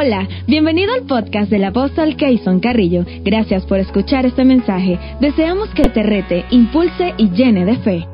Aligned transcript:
Hola, 0.00 0.28
bienvenido 0.46 0.92
al 0.94 1.06
podcast 1.06 1.50
del 1.50 1.64
apóstol 1.64 2.16
Keyson 2.16 2.60
Carrillo. 2.60 3.04
Gracias 3.24 3.66
por 3.66 3.80
escuchar 3.80 4.26
este 4.26 4.44
mensaje. 4.44 4.96
Deseamos 5.20 5.70
que 5.70 5.88
te 5.88 6.04
rete, 6.04 6.44
impulse 6.52 7.14
y 7.16 7.30
llene 7.30 7.64
de 7.64 7.76
fe. 7.78 8.06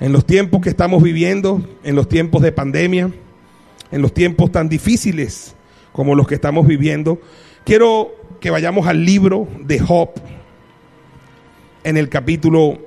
En 0.00 0.12
los 0.12 0.26
tiempos 0.26 0.62
que 0.62 0.70
estamos 0.70 1.00
viviendo, 1.00 1.62
en 1.84 1.94
los 1.94 2.08
tiempos 2.08 2.42
de 2.42 2.50
pandemia, 2.50 3.12
en 3.92 4.02
los 4.02 4.12
tiempos 4.12 4.50
tan 4.50 4.68
difíciles 4.68 5.54
como 5.92 6.16
los 6.16 6.26
que 6.26 6.34
estamos 6.34 6.66
viviendo, 6.66 7.20
quiero 7.62 8.10
que 8.40 8.50
vayamos 8.50 8.88
al 8.88 9.04
libro 9.04 9.46
de 9.60 9.78
Job, 9.78 10.10
en 11.84 11.96
el 11.96 12.08
capítulo 12.08 12.78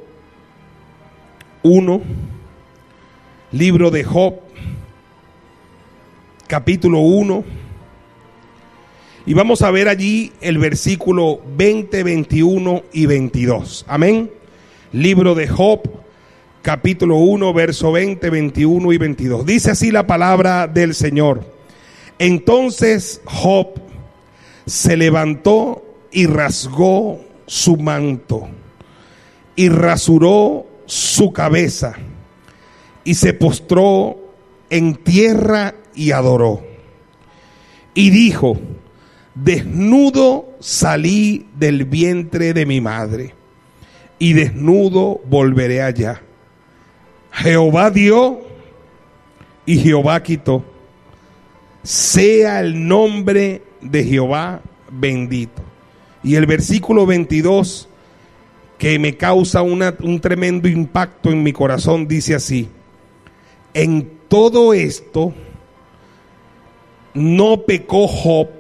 1, 1.63 2.01
libro 3.53 3.91
de 3.91 4.03
Job, 4.03 4.33
capítulo 6.47 6.99
1. 6.99 7.66
Y 9.27 9.33
vamos 9.33 9.61
a 9.61 9.71
ver 9.71 9.89
allí 9.89 10.31
el 10.39 10.57
versículo 10.57 11.41
20, 11.57 12.01
21 12.01 12.83
y 12.93 13.07
22. 13.07 13.83
Amén. 13.89 14.31
Libro 14.93 15.35
de 15.35 15.49
Job, 15.49 15.81
capítulo 16.61 17.17
1, 17.17 17.53
verso 17.53 17.91
20, 17.91 18.29
21 18.29 18.93
y 18.93 18.97
22. 18.97 19.45
Dice 19.45 19.71
así 19.71 19.91
la 19.91 20.07
palabra 20.07 20.67
del 20.67 20.95
Señor. 20.95 21.43
Entonces 22.19 23.19
Job 23.25 23.73
se 24.65 24.95
levantó 24.95 25.83
y 26.09 26.25
rasgó 26.27 27.19
su 27.45 27.75
manto 27.75 28.47
y 29.57 29.67
rasuró 29.67 30.67
su 30.85 31.33
cabeza 31.33 31.95
y 33.03 33.15
se 33.15 33.33
postró 33.33 34.17
en 34.69 34.95
tierra 34.95 35.75
y 35.93 36.11
adoró. 36.11 36.61
Y 37.93 38.09
dijo, 38.09 38.57
desnudo 39.43 40.55
salí 40.59 41.47
del 41.57 41.85
vientre 41.85 42.53
de 42.53 42.65
mi 42.65 42.81
madre 42.81 43.33
y 44.19 44.33
desnudo 44.33 45.21
volveré 45.25 45.81
allá. 45.81 46.21
Jehová 47.31 47.91
dio 47.91 48.41
y 49.65 49.77
Jehová 49.77 50.23
quitó. 50.23 50.63
Sea 51.83 52.59
el 52.59 52.87
nombre 52.87 53.61
de 53.81 54.03
Jehová 54.03 54.61
bendito. 54.91 55.61
Y 56.23 56.35
el 56.35 56.45
versículo 56.45 57.05
22 57.05 57.87
que 58.77 58.99
me 58.99 59.17
causa 59.17 59.61
un 59.61 60.19
tremendo 60.21 60.67
impacto 60.67 61.31
en 61.31 61.41
mi 61.41 61.51
corazón 61.51 62.07
dice 62.07 62.35
así, 62.35 62.69
en 63.73 64.11
todo 64.27 64.73
esto 64.73 65.33
no 67.13 67.61
pecó 67.61 68.07
Job 68.07 68.56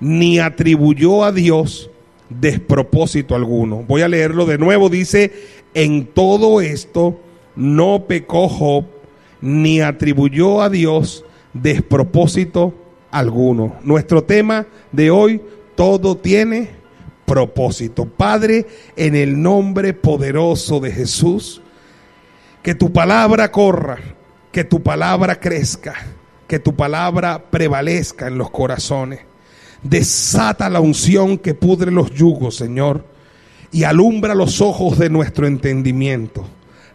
ni 0.00 0.38
atribuyó 0.38 1.24
a 1.24 1.32
Dios 1.32 1.90
despropósito 2.28 3.34
alguno. 3.34 3.84
Voy 3.86 4.02
a 4.02 4.08
leerlo 4.08 4.46
de 4.46 4.58
nuevo. 4.58 4.88
Dice, 4.88 5.32
en 5.74 6.06
todo 6.06 6.60
esto 6.60 7.20
no 7.54 8.04
pecó 8.06 8.48
Job 8.48 8.84
ni 9.40 9.80
atribuyó 9.80 10.62
a 10.62 10.70
Dios 10.70 11.24
despropósito 11.52 12.74
alguno. 13.10 13.76
Nuestro 13.82 14.24
tema 14.24 14.66
de 14.92 15.10
hoy, 15.10 15.40
todo 15.74 16.16
tiene 16.16 16.70
propósito. 17.24 18.06
Padre, 18.06 18.66
en 18.96 19.14
el 19.14 19.40
nombre 19.40 19.92
poderoso 19.92 20.80
de 20.80 20.92
Jesús, 20.92 21.60
que 22.62 22.74
tu 22.74 22.92
palabra 22.92 23.50
corra, 23.50 23.98
que 24.52 24.64
tu 24.64 24.82
palabra 24.82 25.38
crezca, 25.38 25.94
que 26.48 26.58
tu 26.58 26.74
palabra 26.74 27.44
prevalezca 27.50 28.28
en 28.28 28.38
los 28.38 28.50
corazones. 28.50 29.20
Desata 29.88 30.68
la 30.68 30.80
unción 30.80 31.38
que 31.38 31.54
pudre 31.54 31.92
los 31.92 32.10
yugos, 32.12 32.56
Señor, 32.56 33.04
y 33.70 33.84
alumbra 33.84 34.34
los 34.34 34.60
ojos 34.60 34.98
de 34.98 35.10
nuestro 35.10 35.46
entendimiento. 35.46 36.44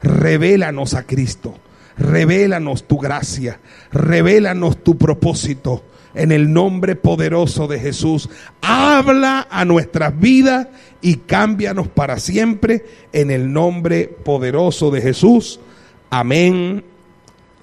Revélanos 0.02 0.94
a 0.94 1.04
Cristo, 1.04 1.54
revélanos 1.98 2.88
tu 2.88 2.98
gracia, 2.98 3.60
revélanos 3.92 4.84
tu 4.84 4.98
propósito 4.98 5.84
en 6.14 6.34
el 6.34 6.52
nombre 6.52 6.98
poderoso 6.98 7.68
de 7.68 7.80
Jesús. 7.80 8.30
Habla 8.62 9.48
a 9.50 9.64
nuestras 9.64 10.20
vidas 10.20 10.68
y 11.02 11.18
cámbianos 11.18 11.88
para 11.88 12.20
siempre 12.20 12.86
en 13.14 13.32
el 13.32 13.54
nombre 13.54 14.08
poderoso 14.08 14.92
de 14.92 15.02
Jesús. 15.02 15.62
Amén, 16.10 16.84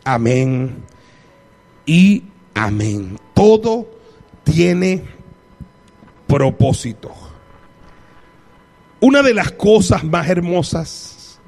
amén 0.04 0.76
y 1.84 2.22
amén. 2.54 3.19
Todo 3.34 3.98
tiene 4.44 5.17
propósito. 6.28 7.12
Una 9.00 9.22
de 9.22 9.34
las 9.34 9.50
cosas 9.50 10.05
más 10.05 10.28
hermosas 10.28 11.41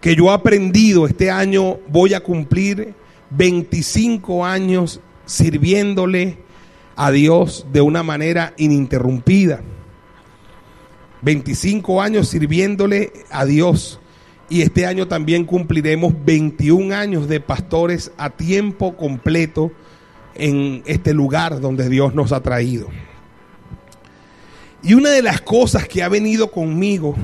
que 0.00 0.14
yo 0.14 0.26
he 0.26 0.34
aprendido 0.34 1.06
este 1.06 1.30
año, 1.30 1.78
voy 1.88 2.14
a 2.14 2.20
cumplir 2.20 2.94
25 3.30 4.44
años 4.44 5.00
sirviéndole 5.26 6.38
a 6.96 7.10
Dios 7.10 7.66
de 7.72 7.80
una 7.80 8.02
manera 8.02 8.54
ininterrumpida. 8.56 9.62
25 11.22 12.00
años 12.00 12.28
sirviéndole 12.28 13.12
a 13.30 13.44
Dios. 13.44 14.00
Y 14.48 14.62
este 14.62 14.86
año 14.86 15.06
también 15.06 15.44
cumpliremos 15.44 16.14
21 16.24 16.94
años 16.94 17.28
de 17.28 17.40
pastores 17.40 18.10
a 18.16 18.30
tiempo 18.30 18.96
completo 18.96 19.70
en 20.34 20.82
este 20.86 21.14
lugar 21.14 21.60
donde 21.60 21.88
Dios 21.88 22.14
nos 22.14 22.32
ha 22.32 22.42
traído. 22.42 22.88
Y 24.82 24.94
una 24.94 25.10
de 25.10 25.22
las 25.22 25.40
cosas 25.40 25.86
que 25.86 26.02
ha 26.02 26.08
venido 26.08 26.50
conmigo, 26.50 27.14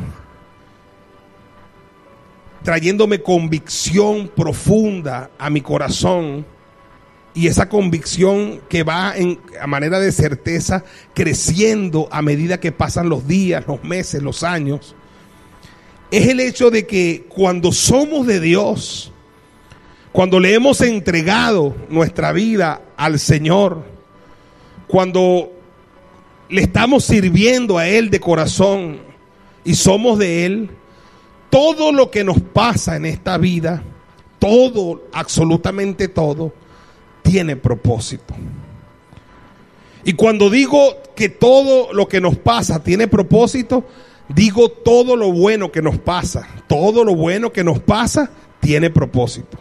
trayéndome 2.62 3.22
convicción 3.22 4.31
profunda 4.34 5.31
a 5.39 5.49
mi 5.49 5.61
corazón, 5.61 6.44
y 7.37 7.49
esa 7.49 7.69
convicción 7.69 8.62
que 8.67 8.83
va 8.83 9.15
en, 9.15 9.39
a 9.61 9.67
manera 9.67 10.00
de 10.00 10.11
certeza 10.11 10.84
creciendo 11.12 12.09
a 12.11 12.22
medida 12.22 12.59
que 12.59 12.72
pasan 12.72 13.11
los 13.11 13.28
días, 13.28 13.67
los 13.67 13.84
meses, 13.84 14.23
los 14.23 14.43
años, 14.43 14.97
es 16.11 16.28
el 16.28 16.41
hecho 16.41 16.71
de 16.71 16.87
que 16.87 17.27
cuando 17.28 17.73
somos 17.73 18.27
de 18.27 18.41
Dios, 18.41 19.12
cuando 20.12 20.41
le 20.41 20.55
hemos 20.55 20.81
entregado 20.81 21.77
nuestra 21.91 22.33
vida 22.33 22.81
al 22.97 23.19
Señor, 23.19 23.84
cuando 24.87 25.53
le 26.48 26.62
estamos 26.62 27.04
sirviendo 27.04 27.78
a 27.78 27.88
Él 27.88 28.10
de 28.10 28.20
corazón 28.20 29.00
y 29.64 29.74
somos 29.74 30.18
de 30.18 30.46
Él, 30.46 30.70
todo 31.50 31.92
lo 31.92 32.10
que 32.10 32.24
nos 32.24 32.40
pasa 32.40 32.96
en 32.96 33.06
esta 33.06 33.38
vida, 33.38 33.82
todo, 34.38 35.04
absolutamente 35.12 36.08
todo, 36.08 36.52
tiene 37.22 37.56
propósito. 37.56 38.34
Y 40.04 40.12
cuando 40.12 40.50
digo 40.50 40.78
que 41.16 41.28
todo 41.28 41.92
lo 41.92 42.06
que 42.06 42.20
nos 42.20 42.36
pasa 42.36 42.82
tiene 42.82 43.08
propósito, 43.08 43.84
digo 44.28 44.68
todo 44.68 45.16
lo 45.16 45.32
bueno 45.32 45.72
que 45.72 45.82
nos 45.82 45.98
pasa. 45.98 46.46
Todo 46.68 47.04
lo 47.04 47.16
bueno 47.16 47.52
que 47.52 47.64
nos 47.64 47.80
pasa 47.80 48.30
tiene 48.60 48.88
propósito. 48.90 49.58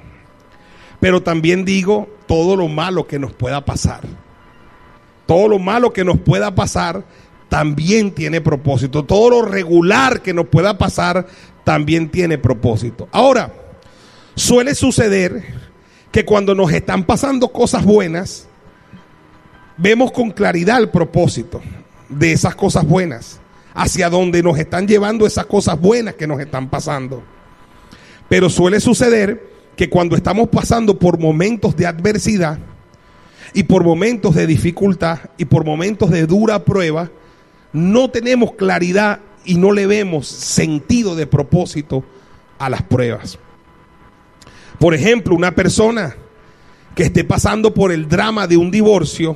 Pero 1.00 1.24
también 1.24 1.66
digo 1.66 2.08
todo 2.28 2.56
lo 2.56 2.68
malo 2.68 3.08
que 3.08 3.18
nos 3.18 3.34
pueda 3.34 3.66
pasar. 3.66 4.02
Todo 5.26 5.48
lo 5.48 5.60
malo 5.60 5.92
que 5.92 6.04
nos 6.04 6.20
pueda 6.20 6.54
pasar 6.54 7.04
también 7.50 8.12
tiene 8.12 8.42
propósito. 8.42 9.06
Todo 9.06 9.30
lo 9.30 9.42
regular 9.44 10.22
que 10.22 10.34
nos 10.34 10.48
pueda 10.48 10.78
pasar 10.78 11.26
también 11.64 12.10
tiene 12.10 12.38
propósito. 12.38 13.08
Ahora, 13.12 13.52
suele 14.36 14.76
suceder 14.76 15.44
que 16.12 16.26
cuando 16.26 16.56
nos 16.56 16.72
están 16.72 17.04
pasando 17.04 17.50
cosas 17.50 17.84
buenas, 17.84 18.48
vemos 19.78 20.12
con 20.12 20.32
claridad 20.32 20.80
el 20.80 20.90
propósito 20.90 21.62
de 22.10 22.32
esas 22.32 22.56
cosas 22.56 22.88
buenas, 22.88 23.40
hacia 23.74 24.10
donde 24.10 24.44
nos 24.44 24.58
están 24.58 24.88
llevando 24.88 25.26
esas 25.26 25.46
cosas 25.48 25.80
buenas 25.80 26.16
que 26.16 26.28
nos 26.28 26.40
están 26.40 26.70
pasando. 26.70 27.24
Pero 28.30 28.50
suele 28.50 28.80
suceder 28.80 29.56
que 29.76 29.90
cuando 29.90 30.16
estamos 30.16 30.50
pasando 30.50 30.98
por 30.98 31.20
momentos 31.20 31.76
de 31.76 31.86
adversidad 31.86 32.60
y 33.54 33.64
por 33.64 33.84
momentos 33.84 34.36
de 34.36 34.48
dificultad 34.48 35.20
y 35.38 35.46
por 35.46 35.66
momentos 35.66 36.10
de 36.12 36.26
dura 36.26 36.64
prueba, 36.64 37.12
no 37.74 38.10
tenemos 38.10 38.54
claridad 38.54 39.20
y 39.46 39.56
no 39.56 39.72
le 39.72 39.86
vemos 39.86 40.28
sentido 40.28 41.16
de 41.16 41.28
propósito 41.28 42.04
a 42.58 42.70
las 42.70 42.84
pruebas. 42.84 43.38
Por 44.80 44.94
ejemplo, 44.94 45.36
una 45.36 45.54
persona 45.54 46.16
que 46.96 47.04
esté 47.04 47.24
pasando 47.24 47.74
por 47.74 47.92
el 47.92 48.08
drama 48.08 48.48
de 48.48 48.58
un 48.58 48.72
divorcio, 48.72 49.36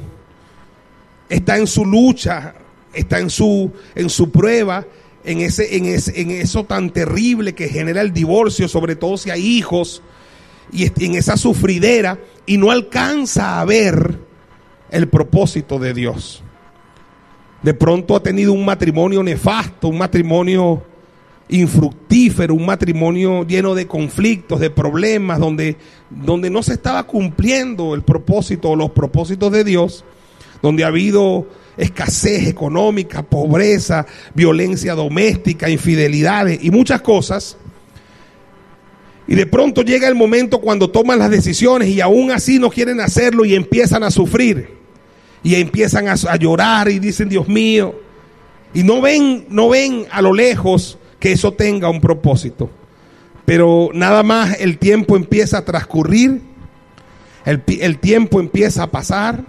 está 1.30 1.58
en 1.58 1.68
su 1.68 1.86
lucha, 1.86 2.56
está 2.94 3.20
en 3.20 3.30
su, 3.30 3.72
en 3.96 4.10
su 4.10 4.32
prueba, 4.32 4.86
en, 5.24 5.42
ese, 5.42 5.76
en, 5.76 5.86
en 5.86 6.32
eso 6.32 6.64
tan 6.64 6.90
terrible 6.92 7.54
que 7.54 7.68
genera 7.68 8.02
el 8.02 8.14
divorcio, 8.14 8.68
sobre 8.68 8.96
todo 8.96 9.18
si 9.18 9.30
hay 9.30 9.46
hijos, 9.46 10.02
y 10.72 10.92
en 11.04 11.16
esa 11.16 11.38
sufridera, 11.38 12.20
y 12.46 12.58
no 12.58 12.72
alcanza 12.72 13.60
a 13.60 13.66
ver 13.66 14.20
el 14.92 15.08
propósito 15.08 15.80
de 15.80 15.94
Dios. 15.94 16.44
De 17.62 17.74
pronto 17.74 18.16
ha 18.16 18.24
tenido 18.24 18.54
un 18.54 18.64
matrimonio 18.64 19.22
nefasto, 19.22 19.90
un 19.90 19.98
matrimonio 19.98 20.84
infructífero, 21.50 22.54
un 22.54 22.66
matrimonio 22.66 23.46
lleno 23.46 23.76
de 23.76 23.88
conflictos, 23.88 24.60
de 24.60 24.70
problemas, 24.70 25.40
donde, 25.40 25.78
donde 26.10 26.50
no 26.50 26.64
se 26.64 26.74
estaba 26.74 27.04
cumpliendo 27.04 27.96
el 27.96 28.04
propósito 28.04 28.70
o 28.70 28.76
los 28.76 28.92
propósitos 28.92 29.52
de 29.52 29.64
Dios, 29.64 30.06
donde 30.62 30.84
ha 30.84 30.88
habido 30.88 31.48
escasez 31.76 32.48
económica, 32.48 33.24
pobreza, 33.24 34.06
violencia 34.34 34.96
doméstica, 34.96 35.70
infidelidades 35.70 36.60
y 36.62 36.72
muchas 36.72 37.02
cosas. 37.02 37.58
Y 39.30 39.36
de 39.36 39.46
pronto 39.46 39.84
llega 39.84 40.08
el 40.08 40.16
momento 40.16 40.60
cuando 40.60 40.90
toman 40.90 41.20
las 41.20 41.30
decisiones 41.30 41.90
y 41.90 42.02
aún 42.02 42.32
así 42.32 42.58
no 42.58 42.72
quieren 42.72 43.00
hacerlo 43.00 43.46
y 43.46 43.54
empiezan 43.54 44.02
a 44.02 44.10
sufrir. 44.10 44.72
Y 45.44 45.54
empiezan 45.54 46.08
a, 46.08 46.36
llorar 46.36 46.90
y 46.90 46.98
dicen, 46.98 47.30
Dios 47.30 47.48
mío. 47.48 47.94
Y 48.74 48.82
no 48.82 49.02
ven, 49.02 49.46
no 49.50 49.70
ven 49.70 50.08
a 50.10 50.24
lo 50.24 50.34
lejos 50.34 50.98
que 51.20 51.32
eso 51.32 51.54
tenga 51.54 51.92
un 51.92 52.02
propósito. 52.02 52.72
Pero 53.46 53.92
nada 53.94 54.24
más 54.24 54.60
el 54.60 54.80
tiempo 54.80 55.16
empieza 55.16 55.60
a 55.60 55.66
transcurrir, 55.66 56.42
el, 57.46 57.62
el 57.68 58.00
tiempo 58.00 58.40
empieza 58.40 58.82
a 58.82 58.92
pasar 58.92 59.46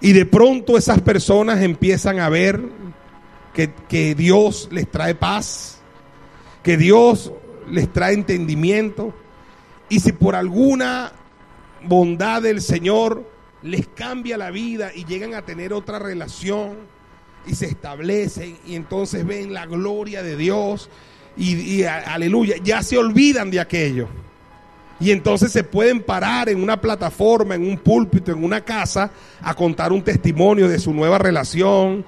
y 0.00 0.12
de 0.12 0.24
pronto 0.24 0.78
esas 0.78 1.02
personas 1.02 1.60
empiezan 1.60 2.18
a 2.18 2.30
ver 2.30 2.62
que, 3.52 3.74
que 3.90 4.14
Dios 4.14 4.70
les 4.72 4.90
trae 4.90 5.14
paz, 5.14 5.82
que 6.62 6.78
Dios 6.78 7.30
les 7.70 7.92
trae 7.92 8.14
entendimiento. 8.14 9.14
Y 9.88 10.00
si 10.00 10.12
por 10.12 10.34
alguna 10.34 11.12
bondad 11.84 12.42
del 12.42 12.60
Señor 12.60 13.28
les 13.62 13.86
cambia 13.88 14.36
la 14.36 14.50
vida 14.50 14.92
y 14.94 15.04
llegan 15.04 15.34
a 15.34 15.42
tener 15.42 15.72
otra 15.72 15.98
relación 15.98 16.76
y 17.46 17.54
se 17.54 17.66
establecen 17.66 18.56
y 18.66 18.74
entonces 18.74 19.26
ven 19.26 19.52
la 19.52 19.66
gloria 19.66 20.22
de 20.22 20.36
Dios 20.36 20.90
y, 21.36 21.84
aleluya, 21.84 22.56
ya 22.62 22.82
se 22.82 22.98
olvidan 22.98 23.50
de 23.50 23.60
aquello. 23.60 24.08
Y 24.98 25.12
entonces 25.12 25.50
se 25.50 25.64
pueden 25.64 26.02
parar 26.02 26.50
en 26.50 26.62
una 26.62 26.78
plataforma, 26.78 27.54
en 27.54 27.66
un 27.66 27.78
púlpito, 27.78 28.30
en 28.30 28.44
una 28.44 28.62
casa, 28.62 29.10
a 29.40 29.54
contar 29.54 29.92
un 29.92 30.02
testimonio 30.02 30.68
de 30.68 30.78
su 30.78 30.92
nueva 30.92 31.16
relación 31.16 32.04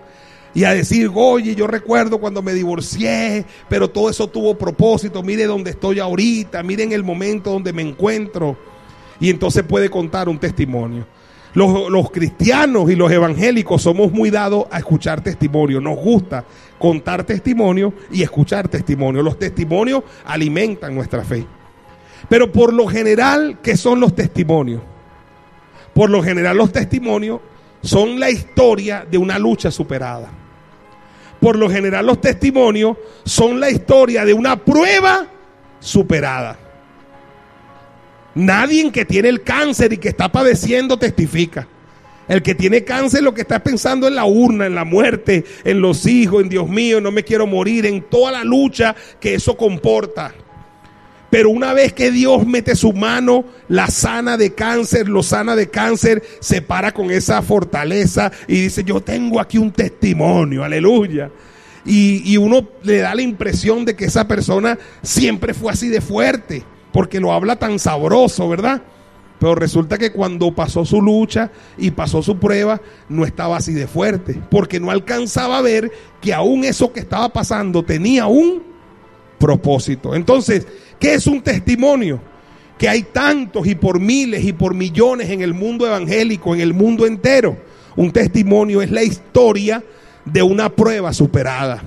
y 0.54 0.64
a 0.64 0.75
decir, 0.75 1.10
oye, 1.14 1.54
yo 1.54 1.66
recuerdo 1.66 2.19
cuando 2.19 2.43
me 2.43 2.52
divorcié, 2.52 3.44
pero 3.69 3.88
todo 3.88 4.10
eso 4.10 4.28
tuvo 4.28 4.56
propósito, 4.56 5.22
mire 5.22 5.46
dónde 5.46 5.70
estoy 5.70 5.99
ahorita, 5.99 6.62
miren 6.62 6.93
el 6.93 7.02
momento 7.02 7.50
donde 7.50 7.72
me 7.72 7.82
encuentro. 7.82 8.56
Y 9.19 9.31
entonces 9.31 9.62
puede 9.62 9.88
contar 9.88 10.28
un 10.28 10.38
testimonio. 10.38 11.06
Los, 11.54 11.90
los, 11.90 12.10
cristianos 12.10 12.90
y 12.90 12.96
los 12.96 13.10
evangélicos 13.12 13.82
somos 13.82 14.10
muy 14.10 14.31
dados 14.31 14.66
a 14.70 14.78
escuchar 14.78 15.22
testimonio. 15.22 15.81
Nos 15.81 15.96
gusta 15.96 16.44
contar 16.78 17.25
testimonio 17.25 17.93
y 18.10 18.22
escuchar 18.22 18.69
testimonio. 18.69 19.22
Los 19.22 19.38
testimonios 19.38 20.02
alimentan 20.25 20.94
nuestra 20.94 21.22
fe. 21.25 21.46
Pero 22.28 22.50
por 22.50 22.72
lo 22.72 22.87
general, 22.87 23.58
¿qué 23.62 23.76
son 23.76 24.00
los 24.00 24.14
testimonios? 24.14 24.81
Por 25.94 26.10
lo 26.10 26.22
general 26.22 26.56
los 26.56 26.72
testimonios 26.72 27.40
son 27.82 28.19
la 28.19 28.31
historia 28.31 29.06
de 29.11 29.19
una 29.19 29.38
lucha 29.38 29.70
superada. 29.70 30.31
Por 31.40 31.58
lo 31.58 31.69
general 31.69 32.06
los 32.06 32.20
testimonios 32.20 32.96
son 33.25 33.58
la 33.58 33.70
historia 33.70 34.25
de 34.25 34.32
una 34.32 34.56
prueba 34.56 35.26
superada. 35.81 36.58
Nadie 38.34 38.90
que 38.93 39.05
tiene 39.05 39.29
el 39.29 39.43
cáncer 39.43 39.93
y 39.93 39.99
que 39.99 40.08
está 40.08 40.31
padeciendo 40.31 40.99
testifica. 40.99 41.67
El 42.29 42.43
que 42.43 42.55
tiene 42.55 42.84
cáncer 42.84 43.23
lo 43.23 43.34
que 43.34 43.43
está 43.43 43.62
pensando 43.62 44.06
en 44.06 44.14
la 44.14 44.25
urna, 44.25 44.67
en 44.67 44.75
la 44.75 44.84
muerte, 44.84 45.44
en 45.64 45.81
los 45.81 46.06
hijos, 46.06 46.43
en 46.43 46.49
Dios 46.49 46.69
mío, 46.69 47.00
no 47.00 47.11
me 47.11 47.25
quiero 47.25 47.46
morir, 47.46 47.84
en 47.84 48.02
toda 48.02 48.31
la 48.31 48.44
lucha 48.44 48.94
que 49.20 49.34
eso 49.34 49.56
comporta. 49.56 50.32
Pero 51.32 51.49
una 51.49 51.73
vez 51.73 51.94
que 51.94 52.11
Dios 52.11 52.46
mete 52.46 52.76
su 52.76 52.93
mano, 52.93 53.46
la 53.69 53.87
sana 53.87 54.37
de 54.37 54.52
cáncer, 54.52 55.08
lo 55.08 55.23
sana 55.23 55.56
de 55.56 55.70
cáncer, 55.70 56.23
se 56.40 56.61
para 56.61 56.93
con 56.93 57.11
esa 57.11 57.40
fortaleza 57.40 58.31
y 58.46 58.61
dice, 58.61 58.84
yo 58.84 59.00
tengo 59.00 59.40
aquí 59.40 59.56
un 59.56 59.73
testimonio, 59.73 60.62
aleluya. 60.62 61.31
Y, 61.87 62.31
y 62.31 62.37
uno 62.37 62.69
le 62.82 62.99
da 62.99 63.14
la 63.14 63.23
impresión 63.23 63.87
de 63.87 63.96
que 63.96 64.05
esa 64.05 64.29
persona 64.29 64.79
siempre 65.00 65.55
fue 65.55 65.73
así 65.73 65.88
de 65.88 66.02
fuerte 66.02 66.64
porque 66.93 67.19
lo 67.19 67.32
habla 67.32 67.56
tan 67.56 67.79
sabroso, 67.79 68.46
¿verdad? 68.50 68.82
Pero 69.38 69.55
resulta 69.55 69.96
que 69.96 70.12
cuando 70.12 70.55
pasó 70.55 70.84
su 70.84 71.00
lucha 71.00 71.50
y 71.79 71.93
pasó 71.93 72.23
su 72.23 72.38
prueba, 72.38 72.82
no 73.08 73.25
estaba 73.25 73.56
así 73.56 73.73
de 73.73 73.87
fuerte, 73.87 74.38
porque 74.50 74.81
no 74.81 74.90
alcanzaba 74.90 75.56
a 75.56 75.62
ver 75.62 75.90
que 76.20 76.34
aún 76.34 76.62
eso 76.64 76.93
que 76.93 77.00
estaba 77.00 77.31
pasando 77.31 77.82
tenía 77.82 78.26
un 78.26 78.70
propósito. 79.43 80.14
Entonces, 80.14 80.69
¿qué 81.02 81.14
es 81.14 81.26
un 81.26 81.43
testimonio? 81.43 82.20
Que 82.78 82.88
hay 82.88 83.02
tantos 83.02 83.66
y 83.66 83.75
por 83.75 83.99
miles 83.99 84.44
y 84.44 84.52
por 84.52 84.72
millones 84.72 85.31
en 85.31 85.43
el 85.43 85.52
mundo 85.52 85.84
evangélico, 85.84 86.54
en 86.54 86.60
el 86.60 86.72
mundo 86.72 87.06
entero. 87.06 87.56
Un 87.96 88.12
testimonio 88.12 88.81
es 88.81 88.90
la 88.93 89.02
historia 89.02 89.82
de 90.25 90.43
una 90.43 90.69
prueba 90.69 91.12
superada. 91.12 91.82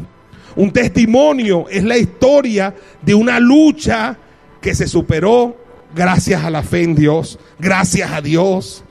Un 0.57 0.69
testimonio 0.71 1.65
es 1.69 1.83
la 1.85 1.97
historia 1.97 2.75
de 3.01 3.15
una 3.15 3.39
lucha 3.39 4.17
que 4.61 4.75
se 4.75 4.85
superó 4.85 5.55
gracias 5.95 6.43
a 6.43 6.49
la 6.49 6.61
fe 6.61 6.83
en 6.83 6.95
Dios, 6.95 7.39
gracias 7.57 8.11
a 8.11 8.21
Dios, 8.21 8.83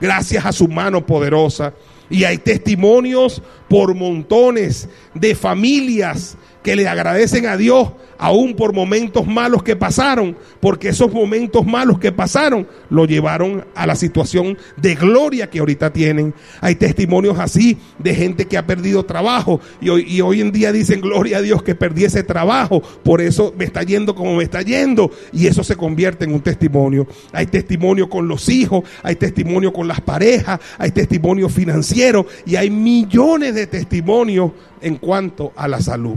gracias 0.00 0.46
a 0.46 0.52
su 0.52 0.68
mano 0.68 1.04
poderosa. 1.04 1.74
Y 2.12 2.24
hay 2.24 2.36
testimonios 2.36 3.42
por 3.68 3.94
montones 3.94 4.86
de 5.14 5.34
familias 5.34 6.36
que 6.62 6.76
le 6.76 6.86
agradecen 6.86 7.46
a 7.46 7.56
Dios 7.56 7.88
aún 8.18 8.54
por 8.54 8.72
momentos 8.72 9.26
malos 9.26 9.64
que 9.64 9.74
pasaron, 9.74 10.36
porque 10.60 10.90
esos 10.90 11.12
momentos 11.12 11.66
malos 11.66 11.98
que 11.98 12.12
pasaron 12.12 12.68
lo 12.88 13.04
llevaron 13.04 13.66
a 13.74 13.84
la 13.84 13.96
situación 13.96 14.56
de 14.76 14.94
gloria 14.94 15.50
que 15.50 15.58
ahorita 15.58 15.92
tienen. 15.92 16.32
Hay 16.60 16.76
testimonios 16.76 17.40
así 17.40 17.78
de 17.98 18.14
gente 18.14 18.46
que 18.46 18.56
ha 18.56 18.64
perdido 18.64 19.04
trabajo 19.04 19.60
y 19.80 20.20
hoy, 20.20 20.40
en 20.40 20.52
día 20.52 20.70
dicen, 20.70 21.00
gloria 21.00 21.38
a 21.38 21.42
Dios 21.42 21.64
que 21.64 21.74
perdí 21.74 22.04
ese 22.04 22.22
trabajo, 22.22 22.80
por 23.02 23.20
eso 23.20 23.52
me 23.58 23.64
está 23.64 23.82
yendo 23.82 24.14
como 24.14 24.36
me 24.36 24.44
está 24.44 24.62
yendo 24.62 25.10
y 25.32 25.48
eso 25.48 25.64
se 25.64 25.74
convierte 25.74 26.24
en 26.24 26.32
un 26.32 26.42
testimonio. 26.42 27.08
Hay 27.32 27.46
testimonio 27.46 28.08
con 28.08 28.28
los 28.28 28.48
hijos, 28.48 28.84
hay 29.02 29.16
testimonio 29.16 29.72
con 29.72 29.88
las 29.88 30.00
parejas, 30.00 30.60
hay 30.78 30.92
testimonio 30.92 31.48
financiero 31.48 32.01
y 32.46 32.56
hay 32.56 32.70
millones 32.70 33.54
de 33.54 33.66
testimonios 33.66 34.52
en 34.80 34.96
cuanto 34.96 35.52
a 35.56 35.68
la 35.68 35.80
salud. 35.80 36.16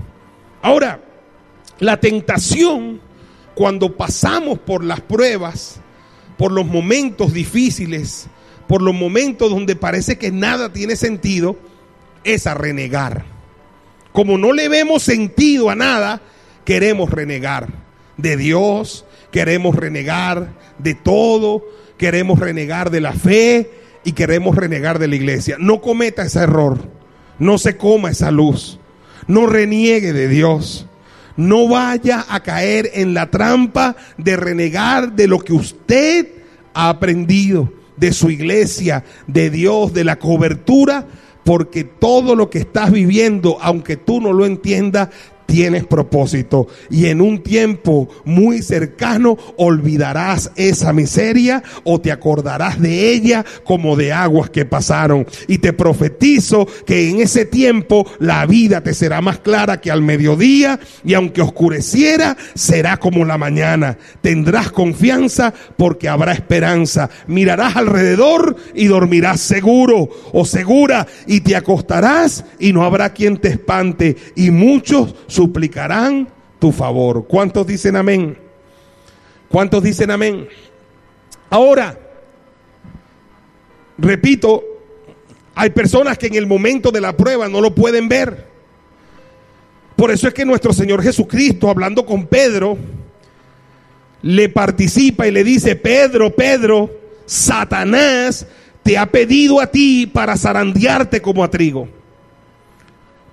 Ahora, 0.61 0.99
la 1.79 1.99
tentación, 1.99 2.99
cuando 3.53 3.95
pasamos 3.95 4.59
por 4.59 4.83
las 4.83 5.01
pruebas, 5.01 5.79
por 6.37 6.51
los 6.51 6.65
momentos 6.65 7.33
difíciles, 7.33 8.27
por 8.67 8.81
los 8.81 8.95
momentos 8.95 9.49
donde 9.49 9.75
parece 9.75 10.17
que 10.17 10.31
nada 10.31 10.73
tiene 10.73 10.95
sentido, 10.95 11.55
es 12.23 12.47
a 12.47 12.55
renegar. 12.55 13.25
Como 14.11 14.37
no 14.37 14.53
le 14.53 14.69
vemos 14.69 15.03
sentido 15.03 15.69
a 15.69 15.75
nada, 15.75 16.21
queremos 16.63 17.11
renegar 17.11 17.67
de 18.17 18.37
Dios, 18.37 19.05
queremos 19.31 19.75
renegar 19.75 20.53
de 20.79 20.95
todo, 20.95 21.63
queremos 21.97 22.39
renegar 22.39 22.89
de 22.89 23.01
la 23.01 23.13
fe 23.13 23.84
y 24.05 24.13
queremos 24.13 24.55
renegar 24.55 24.99
de 24.99 25.09
la 25.09 25.15
iglesia. 25.15 25.57
No 25.59 25.81
cometa 25.81 26.23
ese 26.23 26.39
error, 26.39 26.79
no 27.39 27.57
se 27.57 27.75
coma 27.75 28.11
esa 28.11 28.31
luz, 28.31 28.79
no 29.27 29.47
reniegue 29.47 30.13
de 30.13 30.29
Dios. 30.29 30.87
No 31.37 31.67
vaya 31.67 32.25
a 32.29 32.39
caer 32.43 32.91
en 32.93 33.13
la 33.13 33.29
trampa 33.29 33.97
de 34.17 34.37
renegar 34.37 35.13
de 35.17 35.27
lo 35.27 35.39
que 35.39 35.51
usted 35.51 36.27
ha 36.73 36.87
aprendido, 36.87 37.73
de 37.97 38.13
su 38.13 38.29
iglesia, 38.29 39.03
de 39.27 39.49
Dios, 39.49 39.91
de 39.91 40.05
la 40.05 40.17
cobertura, 40.17 41.05
porque 41.43 41.83
todo 41.83 42.35
lo 42.35 42.49
que 42.49 42.59
estás 42.59 42.89
viviendo, 42.89 43.57
aunque 43.61 43.97
tú 43.97 44.21
no 44.21 44.31
lo 44.31 44.45
entiendas, 44.45 45.09
tienes 45.45 45.85
propósito 45.85 46.67
y 46.89 47.07
en 47.07 47.21
un 47.21 47.41
tiempo 47.43 48.09
muy 48.23 48.61
cercano 48.61 49.37
olvidarás 49.57 50.51
esa 50.55 50.93
miseria 50.93 51.63
o 51.83 51.99
te 51.99 52.11
acordarás 52.11 52.81
de 52.81 53.11
ella 53.11 53.45
como 53.63 53.95
de 53.95 54.11
aguas 54.11 54.49
que 54.49 54.65
pasaron. 54.65 55.25
Y 55.47 55.59
te 55.59 55.73
profetizo 55.73 56.67
que 56.85 57.09
en 57.09 57.21
ese 57.21 57.45
tiempo 57.45 58.09
la 58.19 58.45
vida 58.45 58.81
te 58.81 58.93
será 58.93 59.21
más 59.21 59.39
clara 59.39 59.81
que 59.81 59.91
al 59.91 60.01
mediodía 60.01 60.79
y 61.03 61.13
aunque 61.13 61.41
oscureciera 61.41 62.37
será 62.53 62.97
como 62.97 63.25
la 63.25 63.37
mañana. 63.37 63.97
Tendrás 64.21 64.71
confianza 64.71 65.53
porque 65.77 66.09
habrá 66.09 66.33
esperanza. 66.33 67.09
Mirarás 67.27 67.75
alrededor 67.75 68.55
y 68.73 68.87
dormirás 68.87 69.41
seguro 69.41 70.09
o 70.33 70.45
segura 70.45 71.07
y 71.27 71.41
te 71.41 71.55
acostarás 71.55 72.45
y 72.59 72.73
no 72.73 72.83
habrá 72.83 73.13
quien 73.13 73.37
te 73.37 73.49
espante 73.49 74.15
y 74.35 74.51
muchos 74.51 75.15
suplicarán 75.35 76.29
tu 76.59 76.71
favor. 76.71 77.27
¿Cuántos 77.27 77.67
dicen 77.67 77.95
amén? 77.97 78.37
¿Cuántos 79.49 79.83
dicen 79.83 80.09
amén? 80.09 80.47
Ahora, 81.49 81.97
repito, 83.97 84.63
Hay 85.57 85.69
personas 85.69 86.17
que 86.17 86.27
en 86.27 86.35
el 86.35 86.47
momento 86.47 86.91
de 86.91 86.99
la 86.99 87.15
prueba 87.15 87.47
no 87.47 87.61
lo 87.61 87.73
pueden 87.73 88.09
ver. 88.09 88.45
Por 89.95 90.11
eso 90.11 90.27
es 90.27 90.33
que 90.33 90.43
nuestro 90.43 90.73
Señor 90.73 91.01
Jesucristo, 91.01 91.69
hablando 91.69 92.05
con 92.05 92.27
Pedro, 92.27 92.77
le 94.21 94.49
participa 94.49 95.27
y 95.27 95.31
le 95.31 95.45
dice, 95.45 95.77
Pedro, 95.77 96.35
Pedro, 96.35 96.91
Satanás 97.25 98.45
te 98.83 98.97
ha 98.97 99.05
pedido 99.05 99.61
a 99.61 99.67
ti 99.67 100.05
para 100.07 100.35
zarandearte 100.35 101.21
como 101.21 101.41
a 101.41 101.49
trigo. 101.49 101.87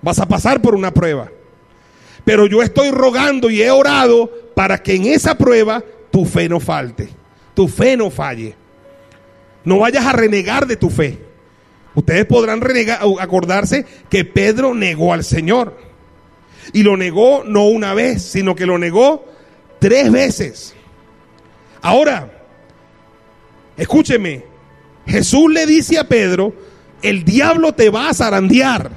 Vas 0.01 0.21
a 0.21 0.29
pasar 0.29 0.63
por 0.63 0.77
una 0.77 0.95
prueba. 0.95 1.29
Pero 2.25 2.47
yo 2.47 2.63
estoy 2.63 2.91
rogando 2.91 3.51
y 3.51 3.63
he 3.63 3.71
orado 3.71 4.31
para 4.55 4.83
que 4.83 4.95
en 4.95 5.07
esa 5.07 5.37
prueba 5.37 5.83
tu 6.11 6.25
fe 6.25 6.49
no 6.49 6.61
falte, 6.61 7.09
tu 7.55 7.69
fe 7.69 7.97
no 7.97 8.11
falle. 8.11 8.55
No 9.65 9.79
vayas 9.79 10.07
a 10.07 10.13
renegar 10.13 10.67
de 10.67 10.77
tu 10.77 10.91
fe. 10.91 11.19
Ustedes 11.95 12.27
podrán 12.27 12.61
renegar, 12.61 13.01
acordarse 13.21 13.87
que 14.09 14.25
Pedro 14.25 14.75
negó 14.75 15.13
al 15.13 15.25
Señor. 15.25 15.77
Y 16.73 16.83
lo 16.83 16.97
negó 16.97 17.45
no 17.45 17.67
una 17.67 17.95
vez, 17.95 18.23
sino 18.23 18.55
que 18.55 18.67
lo 18.67 18.79
negó 18.79 19.25
tres 19.79 20.11
veces. 20.11 20.75
Ahora, 21.81 22.31
escúcheme, 23.77 24.45
Jesús 25.07 25.53
le 25.53 25.67
dice 25.67 25.99
a 25.99 26.09
Pedro, 26.09 26.55
el 27.03 27.25
diablo 27.25 27.75
te 27.75 27.91
va 27.91 28.09
a 28.09 28.15
zarandear, 28.15 28.91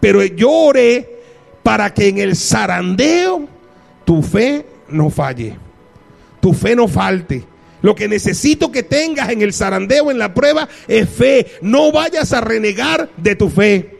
pero 0.00 0.24
yo 0.24 0.50
oré 0.50 1.21
para 1.62 1.92
que 1.92 2.08
en 2.08 2.18
el 2.18 2.36
zarandeo 2.36 3.46
tu 4.04 4.22
fe 4.22 4.66
no 4.88 5.10
falle, 5.10 5.56
tu 6.40 6.52
fe 6.52 6.74
no 6.74 6.88
falte. 6.88 7.44
Lo 7.82 7.96
que 7.96 8.06
necesito 8.06 8.70
que 8.70 8.84
tengas 8.84 9.30
en 9.30 9.42
el 9.42 9.52
zarandeo, 9.52 10.12
en 10.12 10.18
la 10.18 10.32
prueba, 10.32 10.68
es 10.86 11.08
fe. 11.08 11.46
No 11.62 11.90
vayas 11.90 12.32
a 12.32 12.40
renegar 12.40 13.10
de 13.16 13.34
tu 13.34 13.50
fe. 13.50 13.98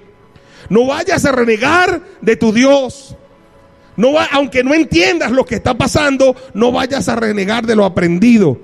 No 0.69 0.87
vayas 0.87 1.25
a 1.25 1.33
renegar 1.33 2.01
de 2.21 2.37
tu 2.37 2.53
Dios. 2.53 3.17
No 3.97 4.13
va, 4.13 4.27
aunque 4.33 4.63
no 4.65 4.73
entiendas 4.73 5.33
lo 5.33 5.45
que 5.45 5.57
está 5.57 5.77
pasando, 5.77 6.35
no 6.55 6.73
vayas 6.73 7.09
a 7.09 7.17
renegar 7.17 7.67
de 7.67 7.77
lo 7.77 7.85
aprendido. 7.85 8.59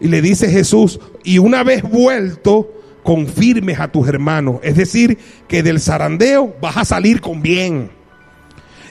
Y 0.00 0.08
le 0.08 0.20
dice 0.20 0.50
Jesús, 0.50 1.00
y 1.24 1.38
una 1.38 1.62
vez 1.62 1.82
vuelto, 1.82 2.72
confirmes 3.02 3.80
a 3.80 3.90
tus 3.90 4.08
hermanos. 4.08 4.58
Es 4.62 4.76
decir, 4.76 5.16
que 5.48 5.62
del 5.62 5.80
zarandeo 5.80 6.54
vas 6.60 6.76
a 6.76 6.84
salir 6.84 7.20
con 7.20 7.40
bien. 7.40 7.95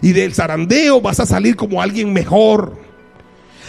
Y 0.06 0.14
del 0.14 0.36
zarandeo 0.36 1.02
vas 1.02 1.20
a 1.20 1.26
salir 1.26 1.56
como 1.56 1.82
alguien 1.82 2.14
mejor. 2.14 2.78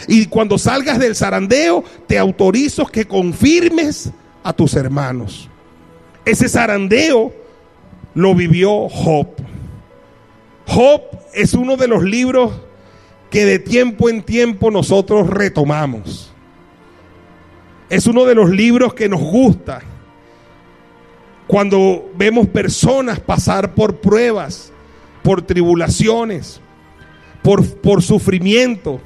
Y 0.07 0.27
cuando 0.27 0.59
salgas 0.59 0.99
del 0.99 1.15
zarandeo, 1.15 1.83
te 2.05 2.19
autorizo 2.19 2.85
que 2.85 3.05
confirmes 3.05 4.11
a 4.43 4.53
tus 4.53 4.75
hermanos. 4.75 5.49
Ese 6.25 6.47
zarandeo 6.47 7.33
lo 8.13 8.35
vivió 8.35 8.87
Job. 8.87 9.29
Job 10.67 11.01
es 11.33 11.55
uno 11.55 11.75
de 11.75 11.87
los 11.87 12.03
libros 12.03 12.51
que 13.31 13.43
de 13.43 13.57
tiempo 13.57 14.07
en 14.07 14.21
tiempo 14.21 14.69
nosotros 14.69 15.27
retomamos. 15.27 16.31
Es 17.89 18.05
uno 18.05 18.25
de 18.25 18.35
los 18.35 18.51
libros 18.51 18.93
que 18.93 19.09
nos 19.09 19.21
gusta. 19.21 19.81
Cuando 21.47 22.11
vemos 22.15 22.45
personas 22.45 23.19
pasar 23.19 23.73
por 23.73 23.95
pruebas, 24.01 24.71
por 25.27 25.41
tribulaciones, 25.41 26.61
por, 27.43 27.67
por 27.81 28.01
sufrimiento, 28.01 29.01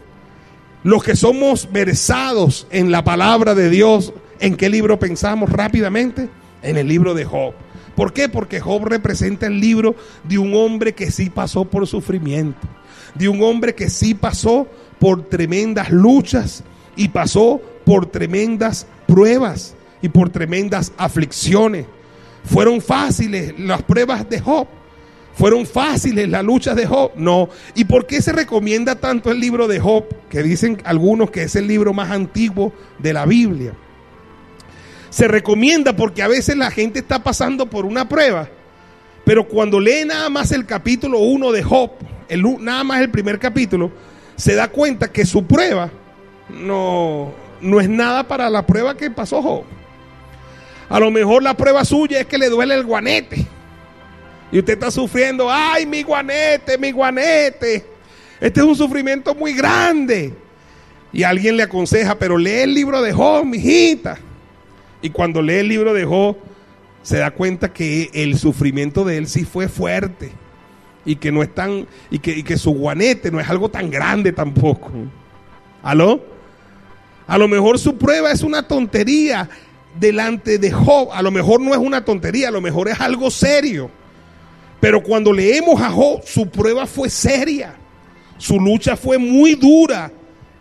los 0.83 1.03
que 1.03 1.15
somos 1.15 1.67
versados 1.71 2.67
en 2.69 2.91
la 2.91 3.03
palabra 3.03 3.55
de 3.55 3.71
Dios, 3.71 4.13
¿en 4.39 4.55
qué 4.55 4.69
libro 4.69 4.99
pensamos 4.99 5.49
rápidamente? 5.49 6.29
En 6.61 6.77
el 6.77 6.87
libro 6.87 7.15
de 7.15 7.25
Job. 7.25 7.55
¿Por 7.95 8.13
qué? 8.13 8.29
Porque 8.29 8.59
Job 8.59 8.85
representa 8.85 9.47
el 9.47 9.59
libro 9.59 9.95
de 10.23 10.37
un 10.37 10.53
hombre 10.53 10.93
que 10.93 11.09
sí 11.09 11.31
pasó 11.31 11.65
por 11.65 11.87
sufrimiento, 11.87 12.67
de 13.15 13.27
un 13.27 13.41
hombre 13.41 13.73
que 13.73 13.89
sí 13.89 14.13
pasó 14.13 14.67
por 14.99 15.27
tremendas 15.27 15.89
luchas 15.89 16.63
y 16.95 17.07
pasó 17.07 17.59
por 17.83 18.05
tremendas 18.05 18.85
pruebas 19.07 19.73
y 20.03 20.09
por 20.09 20.29
tremendas 20.29 20.93
aflicciones. 20.99 21.87
¿Fueron 22.43 22.79
fáciles 22.79 23.59
las 23.59 23.81
pruebas 23.81 24.29
de 24.29 24.39
Job? 24.39 24.67
¿Fueron 25.33 25.65
fáciles 25.65 26.29
las 26.29 26.43
luchas 26.43 26.75
de 26.75 26.85
Job? 26.85 27.11
No. 27.15 27.49
¿Y 27.73 27.85
por 27.85 28.05
qué 28.05 28.21
se 28.21 28.31
recomienda 28.31 28.95
tanto 28.95 29.31
el 29.31 29.39
libro 29.39 29.67
de 29.67 29.79
Job? 29.79 30.05
Que 30.29 30.43
dicen 30.43 30.81
algunos 30.83 31.31
que 31.31 31.43
es 31.43 31.55
el 31.55 31.67
libro 31.67 31.93
más 31.93 32.11
antiguo 32.11 32.73
de 32.99 33.13
la 33.13 33.25
Biblia. 33.25 33.73
Se 35.09 35.27
recomienda 35.27 35.95
porque 35.95 36.21
a 36.21 36.27
veces 36.27 36.57
la 36.57 36.71
gente 36.71 36.99
está 36.99 37.23
pasando 37.23 37.65
por 37.69 37.85
una 37.85 38.07
prueba, 38.07 38.49
pero 39.25 39.45
cuando 39.47 39.79
lee 39.79 40.05
nada 40.05 40.29
más 40.29 40.51
el 40.51 40.65
capítulo 40.65 41.19
1 41.19 41.51
de 41.51 41.63
Job, 41.63 41.91
el, 42.29 42.43
nada 42.63 42.83
más 42.83 43.01
el 43.01 43.09
primer 43.09 43.37
capítulo, 43.37 43.91
se 44.37 44.55
da 44.55 44.69
cuenta 44.69 45.11
que 45.11 45.25
su 45.25 45.45
prueba 45.45 45.89
no, 46.49 47.33
no 47.61 47.81
es 47.81 47.89
nada 47.89 48.25
para 48.27 48.49
la 48.49 48.65
prueba 48.65 48.95
que 48.95 49.11
pasó 49.11 49.41
Job. 49.41 49.63
A 50.87 50.99
lo 50.99 51.11
mejor 51.11 51.43
la 51.43 51.55
prueba 51.55 51.83
suya 51.83 52.21
es 52.21 52.25
que 52.27 52.37
le 52.37 52.49
duele 52.49 52.75
el 52.75 52.85
guanete 52.85 53.45
y 54.51 54.59
usted 54.59 54.73
está 54.73 54.91
sufriendo, 54.91 55.49
ay, 55.49 55.85
mi 55.85 56.03
guanete, 56.03 56.77
mi 56.77 56.91
guanete. 56.91 57.85
Este 58.39 58.59
es 58.59 58.65
un 58.65 58.75
sufrimiento 58.75 59.33
muy 59.33 59.53
grande. 59.53 60.33
Y 61.13 61.23
alguien 61.23 61.55
le 61.55 61.63
aconseja, 61.63 62.15
pero 62.15 62.37
lee 62.37 62.61
el 62.61 62.73
libro 62.73 63.01
de 63.01 63.13
Job, 63.13 63.45
mijita. 63.45 64.17
Y 65.01 65.09
cuando 65.09 65.41
lee 65.41 65.55
el 65.55 65.69
libro 65.69 65.93
de 65.93 66.05
Job, 66.05 66.37
se 67.01 67.17
da 67.17 67.31
cuenta 67.31 67.71
que 67.71 68.09
el 68.13 68.37
sufrimiento 68.37 69.05
de 69.05 69.17
él 69.17 69.27
sí 69.27 69.45
fue 69.45 69.69
fuerte. 69.69 70.31
Y 71.05 71.15
que 71.15 71.31
no 71.31 71.43
es 71.43 71.53
tan, 71.55 71.87
y 72.09 72.19
que, 72.19 72.31
y 72.31 72.43
que 72.43 72.57
su 72.57 72.71
guanete 72.71 73.31
no 73.31 73.39
es 73.39 73.49
algo 73.49 73.69
tan 73.69 73.89
grande 73.89 74.33
tampoco. 74.33 74.91
¿Aló? 75.81 76.21
A 77.25 77.37
lo 77.37 77.47
mejor 77.47 77.79
su 77.79 77.97
prueba 77.97 78.31
es 78.31 78.43
una 78.43 78.67
tontería 78.67 79.49
delante 79.97 80.57
de 80.57 80.71
Job. 80.71 81.09
A 81.13 81.21
lo 81.21 81.31
mejor 81.31 81.61
no 81.61 81.71
es 81.71 81.79
una 81.79 82.03
tontería, 82.03 82.49
a 82.49 82.51
lo 82.51 82.59
mejor 82.59 82.89
es 82.89 82.99
algo 82.99 83.31
serio. 83.31 83.89
Pero 84.81 85.01
cuando 85.01 85.31
leemos 85.31 85.79
a 85.79 85.89
Job, 85.89 86.23
su 86.25 86.49
prueba 86.49 86.85
fue 86.85 87.09
seria. 87.09 87.75
Su 88.37 88.59
lucha 88.59 88.97
fue 88.97 89.19
muy 89.19 89.53
dura 89.53 90.11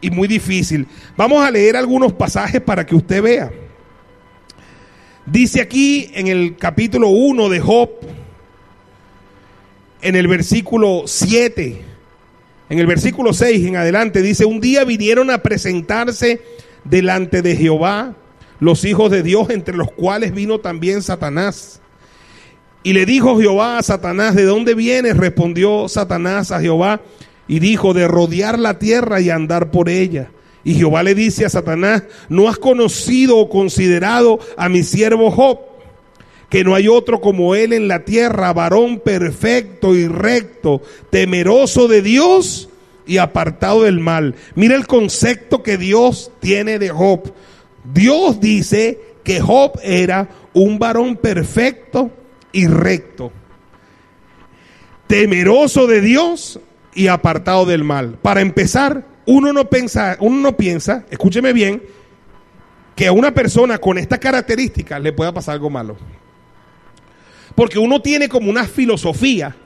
y 0.00 0.10
muy 0.10 0.28
difícil. 0.28 0.86
Vamos 1.16 1.42
a 1.42 1.50
leer 1.50 1.74
algunos 1.74 2.12
pasajes 2.12 2.60
para 2.60 2.84
que 2.84 2.94
usted 2.94 3.22
vea. 3.22 3.50
Dice 5.24 5.60
aquí 5.60 6.10
en 6.14 6.28
el 6.28 6.56
capítulo 6.56 7.08
1 7.08 7.48
de 7.48 7.60
Job, 7.60 7.90
en 10.02 10.16
el 10.16 10.28
versículo 10.28 11.04
7, 11.06 11.82
en 12.68 12.78
el 12.78 12.86
versículo 12.86 13.32
6 13.32 13.66
en 13.66 13.76
adelante, 13.76 14.22
dice, 14.22 14.44
un 14.44 14.60
día 14.60 14.84
vinieron 14.84 15.30
a 15.30 15.38
presentarse 15.38 16.42
delante 16.84 17.42
de 17.42 17.56
Jehová 17.56 18.16
los 18.58 18.84
hijos 18.84 19.10
de 19.10 19.22
Dios, 19.22 19.48
entre 19.48 19.76
los 19.76 19.90
cuales 19.90 20.34
vino 20.34 20.60
también 20.60 21.02
Satanás. 21.02 21.80
Y 22.82 22.94
le 22.94 23.04
dijo 23.04 23.38
Jehová 23.38 23.78
a 23.78 23.82
Satanás, 23.82 24.34
¿de 24.34 24.44
dónde 24.44 24.74
vienes? 24.74 25.16
Respondió 25.16 25.88
Satanás 25.88 26.50
a 26.50 26.60
Jehová 26.60 27.02
y 27.46 27.58
dijo, 27.58 27.92
de 27.92 28.08
rodear 28.08 28.58
la 28.58 28.78
tierra 28.78 29.20
y 29.20 29.28
andar 29.28 29.70
por 29.70 29.88
ella. 29.88 30.30
Y 30.64 30.74
Jehová 30.74 31.02
le 31.02 31.14
dice 31.14 31.44
a 31.44 31.50
Satanás, 31.50 32.04
¿no 32.28 32.48
has 32.48 32.58
conocido 32.58 33.36
o 33.38 33.48
considerado 33.50 34.38
a 34.56 34.68
mi 34.68 34.82
siervo 34.82 35.30
Job? 35.30 35.58
Que 36.48 36.64
no 36.64 36.74
hay 36.74 36.88
otro 36.88 37.20
como 37.20 37.54
él 37.54 37.72
en 37.72 37.86
la 37.86 38.04
tierra, 38.04 38.52
varón 38.52 39.00
perfecto 39.00 39.94
y 39.94 40.08
recto, 40.08 40.80
temeroso 41.10 41.86
de 41.86 42.02
Dios 42.02 42.68
y 43.06 43.18
apartado 43.18 43.82
del 43.82 44.00
mal. 44.00 44.34
Mira 44.54 44.74
el 44.74 44.86
concepto 44.86 45.62
que 45.62 45.76
Dios 45.76 46.32
tiene 46.40 46.78
de 46.78 46.88
Job. 46.88 47.32
Dios 47.92 48.40
dice 48.40 48.98
que 49.22 49.40
Job 49.40 49.72
era 49.82 50.28
un 50.54 50.78
varón 50.78 51.16
perfecto 51.16 52.10
y 52.52 52.66
recto, 52.66 53.32
temeroso 55.06 55.86
de 55.86 56.00
Dios 56.00 56.60
y 56.94 57.08
apartado 57.08 57.66
del 57.66 57.84
mal. 57.84 58.18
Para 58.20 58.40
empezar, 58.40 59.06
uno 59.26 59.52
no 59.52 59.68
piensa, 59.68 60.16
uno 60.20 60.36
no 60.36 60.56
piensa, 60.56 61.04
escúcheme 61.10 61.52
bien, 61.52 61.82
que 62.96 63.06
a 63.06 63.12
una 63.12 63.32
persona 63.32 63.78
con 63.78 63.98
estas 63.98 64.18
características 64.18 65.00
le 65.00 65.12
pueda 65.12 65.32
pasar 65.32 65.54
algo 65.54 65.70
malo. 65.70 65.96
Porque 67.54 67.78
uno 67.78 68.00
tiene 68.00 68.28
como 68.28 68.50
una 68.50 68.64
filosofía 68.64 69.56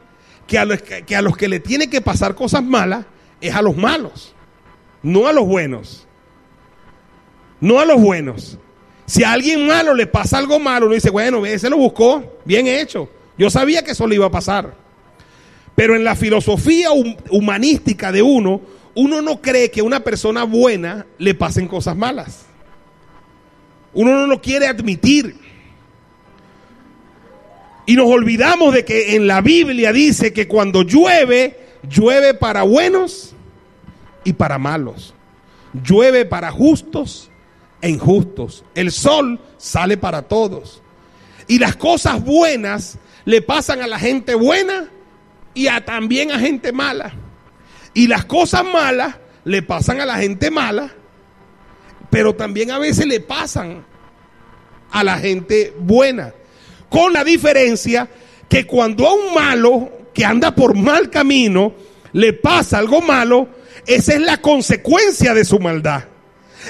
que 0.46 0.58
a, 0.58 0.64
los 0.64 0.82
que 0.82 1.16
a 1.16 1.22
los 1.22 1.36
que 1.36 1.48
le 1.48 1.60
tiene 1.60 1.88
que 1.88 2.00
pasar 2.00 2.34
cosas 2.34 2.62
malas 2.62 3.06
es 3.40 3.54
a 3.54 3.62
los 3.62 3.76
malos, 3.76 4.34
no 5.02 5.26
a 5.26 5.32
los 5.32 5.46
buenos. 5.46 6.06
No 7.60 7.80
a 7.80 7.86
los 7.86 7.98
buenos. 8.00 8.58
Si 9.06 9.22
a 9.22 9.32
alguien 9.32 9.66
malo 9.66 9.94
le 9.94 10.06
pasa 10.06 10.38
algo 10.38 10.58
malo, 10.58 10.86
uno 10.86 10.94
dice, 10.94 11.10
bueno, 11.10 11.44
ese 11.44 11.68
lo 11.68 11.76
buscó, 11.76 12.38
bien 12.44 12.66
hecho. 12.66 13.08
Yo 13.36 13.50
sabía 13.50 13.82
que 13.82 13.90
eso 13.92 14.06
le 14.06 14.14
iba 14.14 14.26
a 14.26 14.30
pasar. 14.30 14.74
Pero 15.74 15.96
en 15.96 16.04
la 16.04 16.14
filosofía 16.14 16.88
humanística 17.30 18.12
de 18.12 18.22
uno, 18.22 18.60
uno 18.94 19.20
no 19.20 19.42
cree 19.42 19.70
que 19.70 19.80
a 19.80 19.84
una 19.84 20.00
persona 20.00 20.44
buena 20.44 21.04
le 21.18 21.34
pasen 21.34 21.66
cosas 21.66 21.96
malas. 21.96 22.46
Uno 23.92 24.12
no 24.12 24.26
lo 24.26 24.40
quiere 24.40 24.66
admitir. 24.66 25.36
Y 27.86 27.96
nos 27.96 28.06
olvidamos 28.06 28.72
de 28.72 28.84
que 28.84 29.16
en 29.16 29.26
la 29.26 29.42
Biblia 29.42 29.92
dice 29.92 30.32
que 30.32 30.48
cuando 30.48 30.82
llueve, 30.82 31.58
llueve 31.88 32.32
para 32.32 32.62
buenos 32.62 33.34
y 34.22 34.32
para 34.32 34.58
malos. 34.58 35.12
Llueve 35.74 36.24
para 36.24 36.50
justos 36.50 37.30
injustos. 37.88 38.64
El 38.74 38.92
sol 38.92 39.40
sale 39.56 39.96
para 39.96 40.22
todos. 40.22 40.82
Y 41.46 41.58
las 41.58 41.76
cosas 41.76 42.24
buenas 42.24 42.98
le 43.24 43.42
pasan 43.42 43.82
a 43.82 43.86
la 43.86 43.98
gente 43.98 44.34
buena 44.34 44.88
y 45.54 45.68
a, 45.68 45.84
también 45.84 46.32
a 46.32 46.38
gente 46.38 46.72
mala. 46.72 47.14
Y 47.92 48.06
las 48.06 48.24
cosas 48.24 48.64
malas 48.64 49.16
le 49.44 49.62
pasan 49.62 50.00
a 50.00 50.06
la 50.06 50.16
gente 50.16 50.50
mala, 50.50 50.92
pero 52.10 52.34
también 52.34 52.70
a 52.70 52.78
veces 52.78 53.06
le 53.06 53.20
pasan 53.20 53.84
a 54.90 55.04
la 55.04 55.18
gente 55.18 55.74
buena. 55.78 56.34
Con 56.88 57.12
la 57.12 57.24
diferencia 57.24 58.08
que 58.48 58.66
cuando 58.66 59.06
a 59.06 59.14
un 59.14 59.34
malo 59.34 59.90
que 60.12 60.24
anda 60.24 60.54
por 60.54 60.74
mal 60.76 61.10
camino 61.10 61.74
le 62.12 62.32
pasa 62.32 62.78
algo 62.78 63.00
malo, 63.00 63.48
esa 63.86 64.14
es 64.14 64.20
la 64.20 64.38
consecuencia 64.38 65.34
de 65.34 65.44
su 65.44 65.58
maldad. 65.58 66.04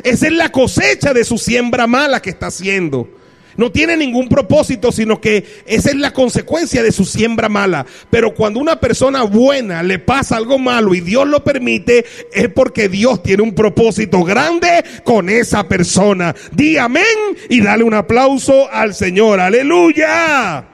Esa 0.02 0.26
es 0.26 0.32
la 0.32 0.50
cosecha 0.50 1.12
de 1.12 1.24
su 1.24 1.38
siembra 1.38 1.86
mala 1.86 2.20
que 2.20 2.30
está 2.30 2.46
haciendo. 2.46 3.08
No 3.56 3.70
tiene 3.70 3.96
ningún 3.96 4.28
propósito, 4.28 4.90
sino 4.90 5.20
que 5.20 5.44
esa 5.66 5.90
es 5.90 5.96
la 5.96 6.12
consecuencia 6.12 6.82
de 6.82 6.90
su 6.90 7.04
siembra 7.04 7.48
mala. 7.48 7.86
Pero 8.10 8.34
cuando 8.34 8.58
una 8.58 8.80
persona 8.80 9.22
buena 9.22 9.82
le 9.82 9.98
pasa 9.98 10.36
algo 10.36 10.58
malo 10.58 10.94
y 10.94 11.00
Dios 11.00 11.28
lo 11.28 11.44
permite, 11.44 12.04
es 12.32 12.48
porque 12.48 12.88
Dios 12.88 13.22
tiene 13.22 13.42
un 13.42 13.54
propósito 13.54 14.24
grande 14.24 14.84
con 15.04 15.28
esa 15.28 15.68
persona. 15.68 16.34
Di 16.52 16.76
amén 16.78 17.04
y 17.48 17.60
dale 17.60 17.84
un 17.84 17.94
aplauso 17.94 18.68
al 18.70 18.94
Señor. 18.94 19.38
Aleluya. 19.38 20.64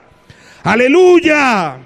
Aleluya. 0.63 1.77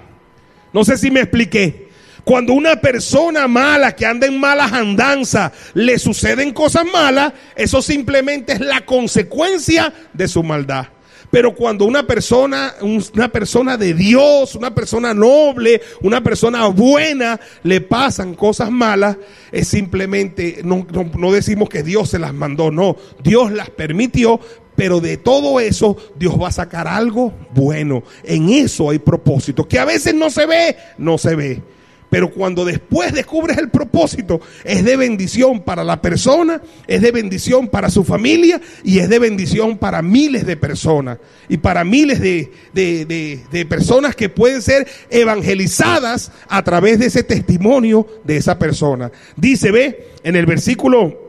No 0.72 0.84
sé 0.84 0.96
si 0.96 1.10
me 1.10 1.20
expliqué. 1.20 1.85
Cuando 2.26 2.54
una 2.54 2.80
persona 2.80 3.46
mala 3.46 3.94
que 3.94 4.04
anda 4.04 4.26
en 4.26 4.40
malas 4.40 4.72
andanzas 4.72 5.52
le 5.74 5.96
suceden 5.96 6.52
cosas 6.52 6.84
malas, 6.92 7.32
eso 7.54 7.80
simplemente 7.80 8.54
es 8.54 8.58
la 8.58 8.84
consecuencia 8.84 9.94
de 10.12 10.26
su 10.26 10.42
maldad. 10.42 10.88
Pero 11.30 11.54
cuando 11.54 11.84
una 11.84 12.04
persona, 12.04 12.74
una 12.80 13.28
persona 13.28 13.76
de 13.76 13.94
Dios, 13.94 14.56
una 14.56 14.74
persona 14.74 15.14
noble, 15.14 15.80
una 16.00 16.20
persona 16.20 16.66
buena, 16.66 17.38
le 17.62 17.80
pasan 17.80 18.34
cosas 18.34 18.72
malas, 18.72 19.16
es 19.52 19.68
simplemente, 19.68 20.62
no, 20.64 20.84
no 21.16 21.30
decimos 21.30 21.68
que 21.68 21.84
Dios 21.84 22.10
se 22.10 22.18
las 22.18 22.34
mandó, 22.34 22.72
no, 22.72 22.96
Dios 23.22 23.52
las 23.52 23.70
permitió, 23.70 24.40
pero 24.74 24.98
de 24.98 25.16
todo 25.16 25.60
eso 25.60 25.96
Dios 26.16 26.34
va 26.42 26.48
a 26.48 26.52
sacar 26.52 26.88
algo 26.88 27.32
bueno. 27.54 28.02
En 28.24 28.48
eso 28.48 28.90
hay 28.90 28.98
propósito, 28.98 29.68
que 29.68 29.78
a 29.78 29.84
veces 29.84 30.12
no 30.12 30.28
se 30.28 30.44
ve, 30.44 30.76
no 30.98 31.18
se 31.18 31.36
ve. 31.36 31.75
Pero 32.16 32.30
cuando 32.30 32.64
después 32.64 33.12
descubres 33.12 33.58
el 33.58 33.68
propósito, 33.68 34.40
es 34.64 34.82
de 34.84 34.96
bendición 34.96 35.60
para 35.60 35.84
la 35.84 36.00
persona, 36.00 36.62
es 36.86 37.02
de 37.02 37.12
bendición 37.12 37.68
para 37.68 37.90
su 37.90 38.04
familia 38.04 38.58
y 38.82 39.00
es 39.00 39.10
de 39.10 39.18
bendición 39.18 39.76
para 39.76 40.00
miles 40.00 40.46
de 40.46 40.56
personas. 40.56 41.18
Y 41.50 41.58
para 41.58 41.84
miles 41.84 42.18
de, 42.18 42.50
de, 42.72 43.66
personas 43.66 44.16
que 44.16 44.30
pueden 44.30 44.62
ser 44.62 44.88
evangelizadas 45.10 46.32
a 46.48 46.64
través 46.64 47.00
de 47.00 47.08
ese 47.08 47.22
testimonio 47.22 48.06
de 48.24 48.38
esa 48.38 48.58
persona. 48.58 49.12
Dice, 49.36 49.70
ve, 49.70 50.12
en 50.22 50.36
el 50.36 50.46
versículo 50.46 51.20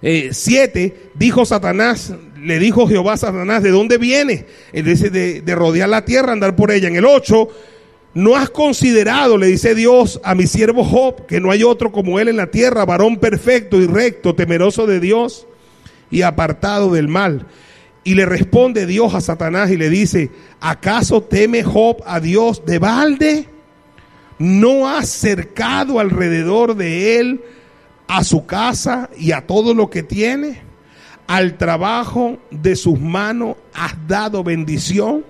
7, 0.00 0.84
eh, 0.84 1.10
dijo 1.16 1.44
Satanás, 1.44 2.14
le 2.40 2.60
dijo 2.60 2.86
Jehová 2.86 3.14
a 3.14 3.16
Satanás, 3.16 3.64
¿de 3.64 3.70
dónde 3.70 3.98
viene? 3.98 4.46
Él 4.72 4.84
dice, 4.84 5.10
de, 5.10 5.40
de 5.40 5.54
rodear 5.56 5.88
la 5.88 6.04
tierra, 6.04 6.30
andar 6.30 6.54
por 6.54 6.70
ella. 6.70 6.86
En 6.86 6.94
el 6.94 7.04
8 7.04 7.48
¿No 8.14 8.36
has 8.36 8.50
considerado, 8.50 9.38
le 9.38 9.46
dice 9.46 9.74
Dios 9.74 10.20
a 10.22 10.34
mi 10.34 10.46
siervo 10.46 10.84
Job, 10.84 11.24
que 11.26 11.40
no 11.40 11.50
hay 11.50 11.62
otro 11.62 11.92
como 11.92 12.20
él 12.20 12.28
en 12.28 12.36
la 12.36 12.50
tierra, 12.50 12.84
varón 12.84 13.16
perfecto 13.16 13.80
y 13.80 13.86
recto, 13.86 14.34
temeroso 14.34 14.86
de 14.86 15.00
Dios 15.00 15.46
y 16.10 16.20
apartado 16.20 16.92
del 16.92 17.08
mal? 17.08 17.46
Y 18.04 18.14
le 18.14 18.26
responde 18.26 18.84
Dios 18.84 19.14
a 19.14 19.22
Satanás 19.22 19.70
y 19.70 19.78
le 19.78 19.88
dice, 19.88 20.30
¿acaso 20.60 21.22
teme 21.22 21.62
Job 21.62 22.02
a 22.04 22.20
Dios 22.20 22.66
de 22.66 22.78
balde? 22.78 23.48
¿No 24.38 24.88
has 24.88 25.08
cercado 25.08 25.98
alrededor 25.98 26.74
de 26.74 27.18
él 27.18 27.40
a 28.08 28.24
su 28.24 28.44
casa 28.44 29.08
y 29.16 29.32
a 29.32 29.46
todo 29.46 29.72
lo 29.72 29.88
que 29.88 30.02
tiene? 30.02 30.60
Al 31.28 31.56
trabajo 31.56 32.38
de 32.50 32.76
sus 32.76 33.00
manos 33.00 33.56
has 33.72 33.94
dado 34.06 34.44
bendición 34.44 35.24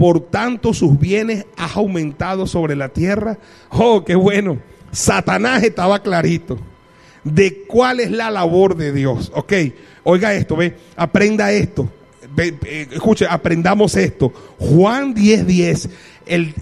por 0.00 0.20
tanto 0.30 0.72
sus 0.72 0.98
bienes 0.98 1.44
has 1.58 1.76
aumentado 1.76 2.46
sobre 2.46 2.74
la 2.74 2.88
tierra. 2.88 3.36
Oh, 3.68 4.02
qué 4.02 4.14
bueno. 4.14 4.56
Satanás 4.90 5.62
estaba 5.62 6.02
clarito 6.02 6.56
de 7.22 7.64
cuál 7.68 8.00
es 8.00 8.10
la 8.10 8.30
labor 8.30 8.78
de 8.78 8.94
Dios. 8.94 9.30
Ok, 9.34 9.52
oiga 10.04 10.32
esto, 10.32 10.56
ve, 10.56 10.74
aprenda 10.96 11.52
esto. 11.52 11.86
escuche, 12.90 13.26
aprendamos 13.28 13.94
esto. 13.94 14.32
Juan 14.58 15.14
10:10, 15.14 15.44
10, 15.44 15.88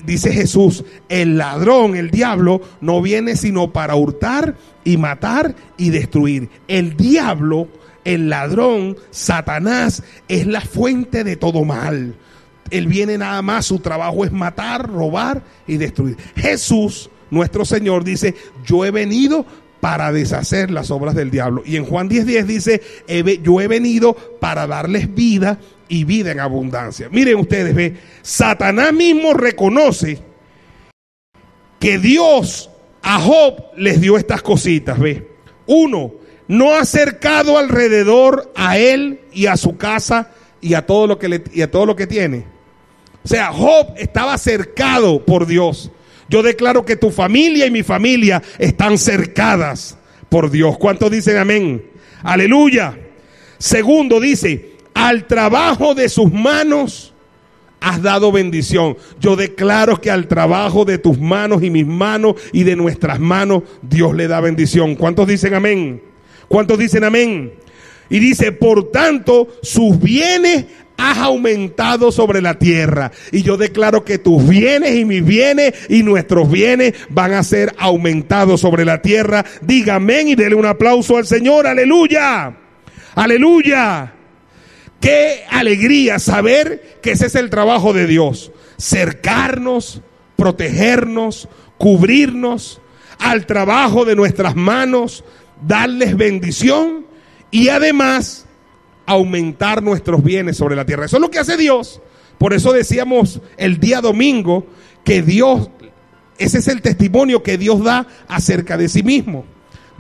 dice 0.05 0.33
Jesús, 0.33 0.85
el 1.09 1.39
ladrón, 1.39 1.95
el 1.95 2.11
diablo, 2.11 2.61
no 2.81 3.01
viene 3.01 3.37
sino 3.37 3.73
para 3.73 3.95
hurtar 3.95 4.57
y 4.83 4.97
matar 4.97 5.55
y 5.77 5.91
destruir. 5.91 6.49
El 6.67 6.97
diablo, 6.97 7.69
el 8.05 8.31
ladrón, 8.31 8.97
Satanás, 9.13 10.03
es 10.27 10.45
la 10.45 10.61
fuente 10.61 11.23
de 11.23 11.37
todo 11.37 11.65
mal. 11.65 12.17
Él 12.71 12.87
viene 12.87 13.19
nada 13.19 13.43
más, 13.43 13.67
su 13.67 13.79
trabajo 13.79 14.25
es 14.25 14.33
matar, 14.33 14.89
robar 14.89 15.43
y 15.67 15.77
destruir. 15.77 16.17
Jesús, 16.37 17.11
nuestro 17.31 17.65
Señor, 17.65 18.05
dice, 18.05 18.35
yo 18.65 18.85
he 18.85 18.91
venido 18.91 19.47
para 19.81 20.13
deshacer 20.13 20.71
las 20.71 20.91
obras 20.91 21.15
del 21.15 21.31
diablo. 21.31 21.63
Y 21.65 21.77
en 21.77 21.85
Juan 21.85 22.09
10:10 22.09 22.45
dice, 22.45 22.83
yo 23.43 23.61
he 23.61 23.69
venido 23.69 24.15
para 24.15 24.67
darles 24.67 25.15
vida 25.15 25.59
y 25.89 26.05
vida 26.05 26.33
en 26.33 26.41
abundancia. 26.41 27.09
Miren 27.11 27.37
ustedes, 27.37 27.75
ve, 27.75 27.97
Satanás 28.23 28.93
mismo 28.93 29.35
reconoce 29.35 30.19
que 31.79 31.99
Dios 31.99 32.71
a 33.03 33.21
Job 33.21 33.65
les 33.77 34.01
dio 34.01 34.17
estas 34.17 34.43
cositas, 34.43 34.99
ve. 34.99 35.29
Uno, 35.67 36.13
no 36.49 36.75
ha 36.75 36.85
cercado 36.85 37.59
alrededor 37.59 38.53
a 38.57 38.79
él 38.79 39.21
y 39.33 39.47
a 39.47 39.57
su 39.57 39.77
casa 39.77 40.33
y 40.61 40.75
a 40.75 40.87
todo 40.87 41.07
lo 41.07 41.19
que, 41.19 41.29
le, 41.29 41.45
y 41.53 41.63
a 41.63 41.71
todo 41.71 41.87
lo 41.87 41.95
que 41.95 42.07
tiene. 42.07 42.58
O 43.29 43.31
sea, 43.31 43.53
Job 43.53 43.93
estaba 43.99 44.39
cercado 44.39 45.23
por 45.23 45.47
Dios. 45.47 45.91
Yo 46.31 46.43
declaro 46.43 46.87
que 46.87 46.97
tu 46.97 47.11
familia 47.11 47.67
y 47.67 47.71
mi 47.71 47.83
familia 47.83 48.43
están 48.59 48.97
cercadas 48.97 49.99
por 50.31 50.51
Dios. 50.51 50.79
¿Cuántos 50.79 51.11
dicen 51.11 51.37
amén? 51.37 51.85
Aleluya. 52.23 52.99
Segundo 53.59 54.19
dice, 54.19 54.77
al 54.95 55.27
trabajo 55.27 55.95
de 55.95 56.09
sus 56.09 56.33
manos 56.33 57.13
has 57.81 58.01
dado 58.01 58.33
bendición. 58.33 58.97
Yo 59.21 59.37
declaro 59.37 60.01
que 60.01 60.11
al 60.11 60.27
trabajo 60.27 60.87
de 60.87 60.97
tus 60.97 61.19
manos 61.21 61.63
y 61.63 61.69
mis 61.69 61.87
manos 61.87 62.37
y 62.55 62.65
de 62.65 62.77
nuestras 62.77 63.21
manos 63.21 63.65
Dios 63.83 64.17
le 64.17 64.27
da 64.27 64.41
bendición. 64.41 64.95
¿Cuántos 64.95 65.29
dicen 65.29 65.53
amén? 65.53 66.03
¿Cuántos 66.49 66.79
dicen 66.79 67.05
amén? 67.05 67.53
Y 68.09 68.21
dice, 68.21 68.53
por 68.53 68.91
tanto, 68.91 69.49
sus 69.61 70.01
bienes 70.01 70.65
has 70.99 71.19
aumentado 71.19 72.13
sobre 72.13 72.43
la 72.43 72.59
tierra. 72.59 73.11
Y 73.33 73.43
yo 73.43 73.57
declaro 73.57 74.05
que 74.05 74.19
tus 74.19 74.47
bienes 74.47 74.97
y 74.97 75.05
mis 75.05 75.25
bienes 75.25 75.73
y 75.89 76.03
nuestros 76.03 76.51
bienes 76.51 76.95
van 77.09 77.33
a 77.33 77.43
ser 77.45 77.75
aumentados 77.79 78.61
sobre 78.61 78.85
la 78.85 79.01
tierra. 79.01 79.45
Diga 79.63 79.95
amén 79.95 80.29
y 80.29 80.35
dele 80.35 80.57
un 80.57 80.67
aplauso 80.67 81.17
al 81.17 81.25
Señor. 81.25 81.67
Aleluya. 81.67 82.55
Aleluya. 83.15 84.13
Qué 85.01 85.45
alegría 85.49 86.19
saber 86.19 86.99
que 87.01 87.13
ese 87.13 87.27
es 87.27 87.37
el 87.37 87.49
trabajo 87.49 87.93
de 87.93 88.09
Dios. 88.09 88.51
Cercarnos, 88.77 90.03
protegernos, 90.35 91.49
cubrirnos 91.79 92.81
al 93.21 93.47
trabajo 93.47 94.05
de 94.05 94.17
nuestras 94.17 94.57
manos, 94.57 95.25
darles 95.63 96.17
bendición 96.17 97.07
y 97.53 97.69
además 97.69 98.48
aumentar 99.09 99.83
nuestros 99.83 100.23
bienes 100.23 100.59
sobre 100.59 100.77
la 100.77 100.85
tierra. 100.85 101.07
Eso 101.07 101.17
es 101.17 101.23
lo 101.23 101.31
que 101.31 101.39
hace 101.39 101.57
Dios. 101.57 102.03
Por 102.37 102.53
eso 102.53 102.73
decíamos 102.73 103.41
el 103.57 103.81
día 103.81 104.03
domingo 104.03 104.67
que 105.03 105.23
Dios, 105.23 105.71
ese 106.37 106.59
es 106.59 106.69
el 106.69 106.83
testimonio 106.83 107.43
que 107.43 107.57
Dios 107.57 107.83
da 107.83 108.07
acerca 108.29 108.77
de 108.77 108.89
sí 108.91 109.03
mismo. 109.03 109.47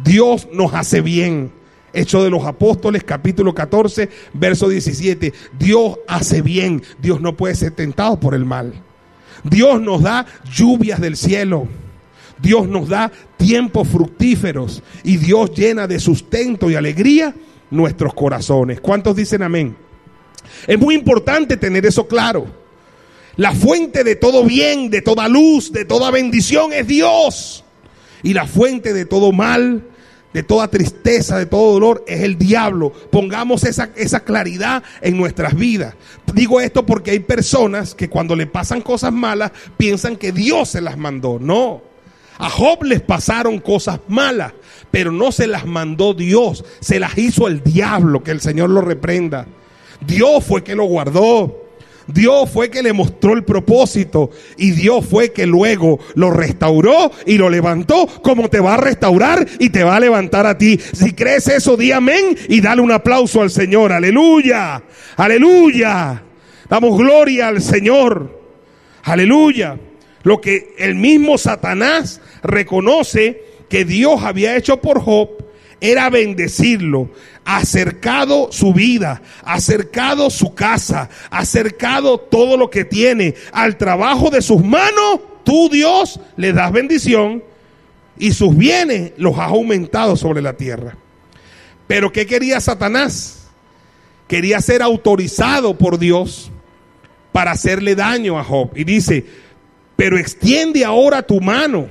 Dios 0.04 0.46
nos 0.52 0.74
hace 0.74 1.00
bien. 1.00 1.50
Hecho 1.94 2.22
de 2.22 2.28
los 2.28 2.44
Apóstoles, 2.44 3.02
capítulo 3.02 3.54
14, 3.54 4.10
verso 4.34 4.68
17. 4.68 5.32
Dios 5.58 5.98
hace 6.06 6.42
bien. 6.42 6.82
Dios 7.00 7.22
no 7.22 7.34
puede 7.34 7.54
ser 7.54 7.72
tentado 7.72 8.20
por 8.20 8.34
el 8.34 8.44
mal. 8.44 8.74
Dios 9.42 9.80
nos 9.80 10.02
da 10.02 10.26
lluvias 10.54 11.00
del 11.00 11.16
cielo. 11.16 11.66
Dios 12.42 12.68
nos 12.68 12.90
da 12.90 13.10
tiempos 13.38 13.88
fructíferos. 13.88 14.82
Y 15.02 15.16
Dios 15.16 15.54
llena 15.54 15.86
de 15.86 15.98
sustento 15.98 16.70
y 16.70 16.74
alegría 16.74 17.34
nuestros 17.70 18.14
corazones. 18.14 18.81
¿Cuántos 18.81 19.16
dicen 19.16 19.42
amén? 19.42 19.76
Es 20.66 20.78
muy 20.78 20.94
importante 20.94 21.57
tener 21.57 21.87
eso 21.87 22.07
claro. 22.07 22.46
La 23.37 23.52
fuente 23.52 24.02
de 24.02 24.16
todo 24.16 24.44
bien, 24.44 24.90
de 24.90 25.00
toda 25.00 25.28
luz, 25.28 25.72
de 25.72 25.85
toda 25.85 26.11
bendición 26.11 26.72
es 26.72 26.87
Dios. 26.87 27.64
Y 28.22 28.35
la 28.35 28.46
fuente 28.46 28.92
de 28.92 29.04
todo 29.04 29.31
mal, 29.31 29.85
de 30.33 30.42
toda 30.42 30.68
tristeza, 30.68 31.38
de 31.38 31.46
todo 31.46 31.72
dolor, 31.74 32.04
es 32.09 32.22
el 32.22 32.37
diablo. 32.37 32.92
Pongamos 33.11 33.64
esa, 33.64 33.90
esa 33.94 34.20
claridad 34.20 34.83
en 35.00 35.16
nuestras 35.16 35.54
vidas. 35.54 35.94
Digo 36.35 36.61
esto 36.61 36.85
porque 36.85 37.12
hay 37.12 37.20
personas 37.20 37.94
que 37.94 38.09
cuando 38.09 38.35
le 38.35 38.46
pasan 38.46 38.81
cosas 38.81 39.12
malas 39.12 39.52
piensan 39.76 40.16
que 40.16 40.33
Dios 40.33 40.70
se 40.70 40.81
las 40.81 40.98
mandó. 40.98 41.38
No. 41.40 41.83
A 42.38 42.50
Job 42.50 42.85
les 42.85 43.00
pasaron 43.00 43.59
cosas 43.59 43.98
malas, 44.07 44.52
pero 44.90 45.12
no 45.12 45.33
se 45.33 45.46
las 45.46 45.66
mandó 45.66 46.14
Dios, 46.14 46.64
se 46.81 46.98
las 47.01 47.16
hizo 47.18 47.46
el 47.46 47.62
diablo, 47.62 48.22
que 48.22 48.31
el 48.31 48.40
Señor 48.40 48.70
lo 48.70 48.81
reprenda. 48.81 49.46
Dios 50.07 50.44
fue 50.44 50.62
que 50.62 50.74
lo 50.74 50.85
guardó. 50.85 51.68
Dios 52.09 52.48
fue 52.51 52.70
que 52.70 52.83
le 52.83 52.94
mostró 52.94 53.35
el 53.35 53.44
propósito 53.44 54.31
y 54.57 54.70
Dios 54.70 55.05
fue 55.05 55.31
que 55.31 55.46
luego 55.46 55.98
lo 56.14 56.31
restauró 56.31 57.12
y 57.27 57.37
lo 57.37 57.51
levantó 57.51 58.07
como 58.22 58.48
te 58.48 58.61
va 58.61 58.74
a 58.74 58.79
restaurar 58.79 59.46
y 59.59 59.68
te 59.68 59.85
va 59.85 59.96
a 59.96 60.01
levantar 60.01 60.46
a 60.46 60.57
ti. 60.57 60.79
Si 60.79 61.12
crees 61.12 61.48
eso, 61.48 61.77
di 61.77 61.92
amén 61.92 62.37
y 62.48 62.62
dale 62.62 62.81
un 62.81 62.92
aplauso 62.92 63.42
al 63.42 63.51
Señor. 63.51 63.92
Aleluya, 63.92 64.83
aleluya. 65.16 66.22
Damos 66.68 66.98
gloria 66.98 67.48
al 67.48 67.61
Señor. 67.61 68.40
Aleluya. 69.03 69.79
Lo 70.22 70.40
que 70.40 70.74
el 70.79 70.94
mismo 70.94 71.37
Satanás 71.37 72.22
reconoce 72.42 73.47
que 73.68 73.85
Dios 73.85 74.22
había 74.22 74.57
hecho 74.57 74.81
por 74.81 75.00
Job 75.00 75.31
era 75.81 76.11
bendecirlo, 76.11 77.11
acercado 77.44 78.48
su 78.50 78.72
vida, 78.72 79.22
acercado 79.44 80.28
su 80.31 80.54
casa, 80.54 81.09
acercado 81.31 82.18
todo 82.18 82.57
lo 82.57 82.68
que 82.70 82.85
tiene 82.85 83.35
al 83.52 83.76
trabajo 83.76 84.31
de 84.31 84.42
sus 84.42 84.64
manos, 84.64 85.20
tú 85.44 85.68
Dios 85.70 86.20
le 86.37 86.52
das 86.52 86.72
bendición 86.72 87.44
y 88.18 88.33
sus 88.33 88.57
bienes 88.57 89.12
los 89.16 89.38
has 89.38 89.48
aumentado 89.48 90.16
sobre 90.16 90.42
la 90.42 90.54
tierra. 90.54 90.96
Pero 91.87 92.12
¿qué 92.12 92.26
quería 92.26 92.61
Satanás? 92.61 93.48
Quería 94.26 94.61
ser 94.61 94.83
autorizado 94.83 95.78
por 95.78 95.98
Dios 95.98 96.50
para 97.33 97.52
hacerle 97.52 97.94
daño 97.94 98.38
a 98.38 98.44
Job. 98.44 98.72
Y 98.74 98.85
dice, 98.85 99.24
pero 99.96 100.18
extiende 100.18 100.85
ahora 100.85 101.22
tu 101.22 101.40
mano 101.40 101.88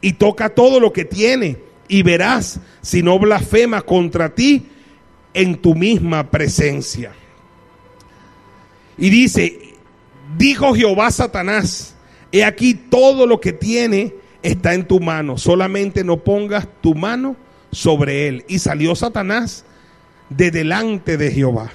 y 0.00 0.12
toca 0.14 0.50
todo 0.50 0.80
lo 0.80 0.92
que 0.92 1.04
tiene 1.04 1.58
y 1.88 2.02
verás 2.02 2.60
si 2.82 3.02
no 3.02 3.18
blasfema 3.18 3.82
contra 3.82 4.34
ti 4.34 4.66
en 5.34 5.56
tu 5.56 5.74
misma 5.74 6.30
presencia. 6.30 7.12
Y 8.96 9.10
dice, 9.10 9.74
dijo 10.36 10.74
Jehová 10.74 11.10
Satanás, 11.10 11.94
he 12.32 12.44
aquí 12.44 12.74
todo 12.74 13.26
lo 13.26 13.40
que 13.40 13.52
tiene 13.52 14.14
está 14.42 14.74
en 14.74 14.86
tu 14.86 15.00
mano, 15.00 15.38
solamente 15.38 16.04
no 16.04 16.18
pongas 16.18 16.68
tu 16.80 16.94
mano 16.94 17.36
sobre 17.70 18.28
él. 18.28 18.44
Y 18.48 18.58
salió 18.58 18.94
Satanás 18.94 19.64
de 20.28 20.50
delante 20.50 21.16
de 21.16 21.30
Jehová. 21.30 21.70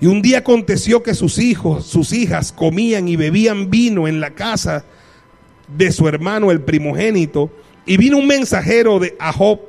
Y 0.00 0.06
un 0.06 0.20
día 0.20 0.38
aconteció 0.38 1.02
que 1.02 1.14
sus 1.14 1.38
hijos, 1.38 1.86
sus 1.86 2.12
hijas 2.12 2.50
comían 2.52 3.06
y 3.06 3.16
bebían 3.16 3.70
vino 3.70 4.08
en 4.08 4.20
la 4.20 4.34
casa 4.34 4.84
de 5.76 5.92
su 5.92 6.08
hermano 6.08 6.50
el 6.50 6.60
primogénito. 6.60 7.50
Y 7.86 7.96
vino 7.96 8.18
un 8.18 8.26
mensajero 8.26 8.98
de 8.98 9.16
Job 9.34 9.60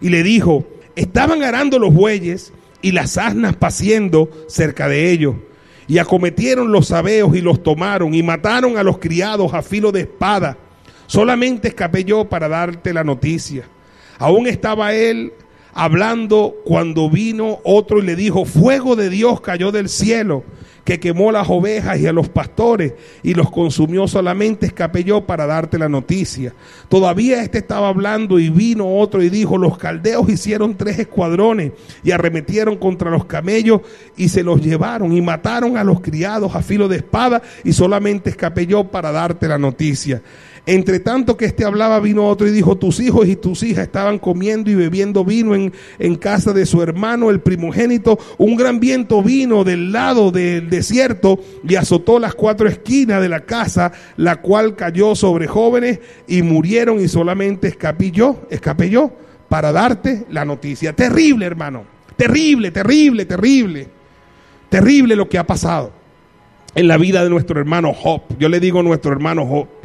y 0.00 0.08
le 0.08 0.22
dijo, 0.22 0.66
estaban 0.96 1.42
arando 1.42 1.78
los 1.78 1.94
bueyes 1.94 2.52
y 2.82 2.92
las 2.92 3.18
asnas 3.18 3.56
paciendo 3.56 4.30
cerca 4.48 4.88
de 4.88 5.10
ellos. 5.10 5.36
Y 5.86 5.98
acometieron 5.98 6.72
los 6.72 6.88
sabeos 6.88 7.36
y 7.36 7.40
los 7.40 7.62
tomaron 7.62 8.14
y 8.14 8.22
mataron 8.22 8.78
a 8.78 8.82
los 8.82 8.98
criados 8.98 9.54
a 9.54 9.62
filo 9.62 9.92
de 9.92 10.02
espada. 10.02 10.56
Solamente 11.06 11.68
escapé 11.68 12.04
yo 12.04 12.28
para 12.28 12.48
darte 12.48 12.92
la 12.92 13.02
noticia. 13.02 13.64
Aún 14.18 14.46
estaba 14.46 14.92
él 14.94 15.32
hablando 15.72 16.54
cuando 16.64 17.10
vino 17.10 17.58
otro 17.64 17.98
y 17.98 18.02
le 18.02 18.16
dijo, 18.16 18.44
fuego 18.44 18.94
de 18.96 19.10
Dios 19.10 19.40
cayó 19.40 19.72
del 19.72 19.88
cielo 19.88 20.44
que 20.84 21.00
quemó 21.00 21.32
las 21.32 21.48
ovejas 21.48 21.98
y 22.00 22.06
a 22.06 22.12
los 22.12 22.28
pastores 22.28 22.94
y 23.22 23.34
los 23.34 23.50
consumió 23.50 24.08
solamente, 24.08 24.66
escapé 24.66 25.04
yo 25.04 25.26
para 25.26 25.46
darte 25.46 25.78
la 25.78 25.88
noticia. 25.88 26.54
Todavía 26.88 27.42
este 27.42 27.58
estaba 27.58 27.88
hablando 27.88 28.38
y 28.38 28.50
vino 28.50 28.98
otro 28.98 29.22
y 29.22 29.30
dijo, 29.30 29.58
los 29.58 29.78
caldeos 29.78 30.28
hicieron 30.28 30.76
tres 30.76 30.98
escuadrones 30.98 31.72
y 32.02 32.10
arremetieron 32.10 32.76
contra 32.76 33.10
los 33.10 33.24
camellos 33.24 33.80
y 34.16 34.28
se 34.28 34.42
los 34.42 34.60
llevaron 34.62 35.12
y 35.12 35.20
mataron 35.20 35.76
a 35.76 35.84
los 35.84 36.00
criados 36.00 36.54
a 36.54 36.62
filo 36.62 36.88
de 36.88 36.96
espada 36.96 37.42
y 37.64 37.72
solamente 37.72 38.30
escapé 38.30 38.66
yo 38.66 38.84
para 38.84 39.12
darte 39.12 39.48
la 39.48 39.58
noticia. 39.58 40.22
Entre 40.66 41.00
tanto 41.00 41.36
que 41.36 41.46
este 41.46 41.64
hablaba, 41.64 42.00
vino 42.00 42.26
otro 42.26 42.46
y 42.46 42.50
dijo, 42.50 42.76
tus 42.76 43.00
hijos 43.00 43.26
y 43.26 43.36
tus 43.36 43.62
hijas 43.62 43.84
estaban 43.84 44.18
comiendo 44.18 44.70
y 44.70 44.74
bebiendo 44.74 45.24
vino 45.24 45.54
en, 45.54 45.72
en 45.98 46.16
casa 46.16 46.52
de 46.52 46.66
su 46.66 46.82
hermano, 46.82 47.30
el 47.30 47.40
primogénito. 47.40 48.18
Un 48.38 48.56
gran 48.56 48.78
viento 48.78 49.22
vino 49.22 49.64
del 49.64 49.90
lado 49.90 50.30
del 50.30 50.68
desierto 50.68 51.40
y 51.66 51.76
azotó 51.76 52.18
las 52.18 52.34
cuatro 52.34 52.68
esquinas 52.68 53.22
de 53.22 53.28
la 53.28 53.40
casa, 53.40 53.92
la 54.16 54.40
cual 54.40 54.76
cayó 54.76 55.14
sobre 55.14 55.46
jóvenes 55.46 56.00
y 56.28 56.42
murieron 56.42 57.00
y 57.00 57.08
solamente 57.08 57.68
escapé 57.68 58.10
yo, 58.10 58.42
escapé 58.50 58.90
yo 58.90 59.10
para 59.48 59.72
darte 59.72 60.26
la 60.30 60.44
noticia. 60.44 60.94
Terrible, 60.94 61.46
hermano. 61.46 61.84
Terrible, 62.16 62.70
terrible, 62.70 63.24
terrible. 63.24 63.88
Terrible 64.68 65.16
lo 65.16 65.28
que 65.28 65.38
ha 65.38 65.46
pasado 65.46 65.90
en 66.74 66.86
la 66.86 66.98
vida 66.98 67.24
de 67.24 67.30
nuestro 67.30 67.58
hermano 67.58 67.92
Job. 67.92 68.22
Yo 68.38 68.48
le 68.48 68.60
digo 68.60 68.82
nuestro 68.82 69.10
hermano 69.10 69.46
Job 69.46 69.79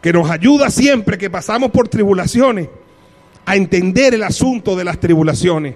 que 0.00 0.12
nos 0.12 0.30
ayuda 0.30 0.70
siempre 0.70 1.18
que 1.18 1.30
pasamos 1.30 1.70
por 1.70 1.88
tribulaciones 1.88 2.68
a 3.44 3.56
entender 3.56 4.14
el 4.14 4.22
asunto 4.22 4.76
de 4.76 4.84
las 4.84 5.00
tribulaciones, 5.00 5.74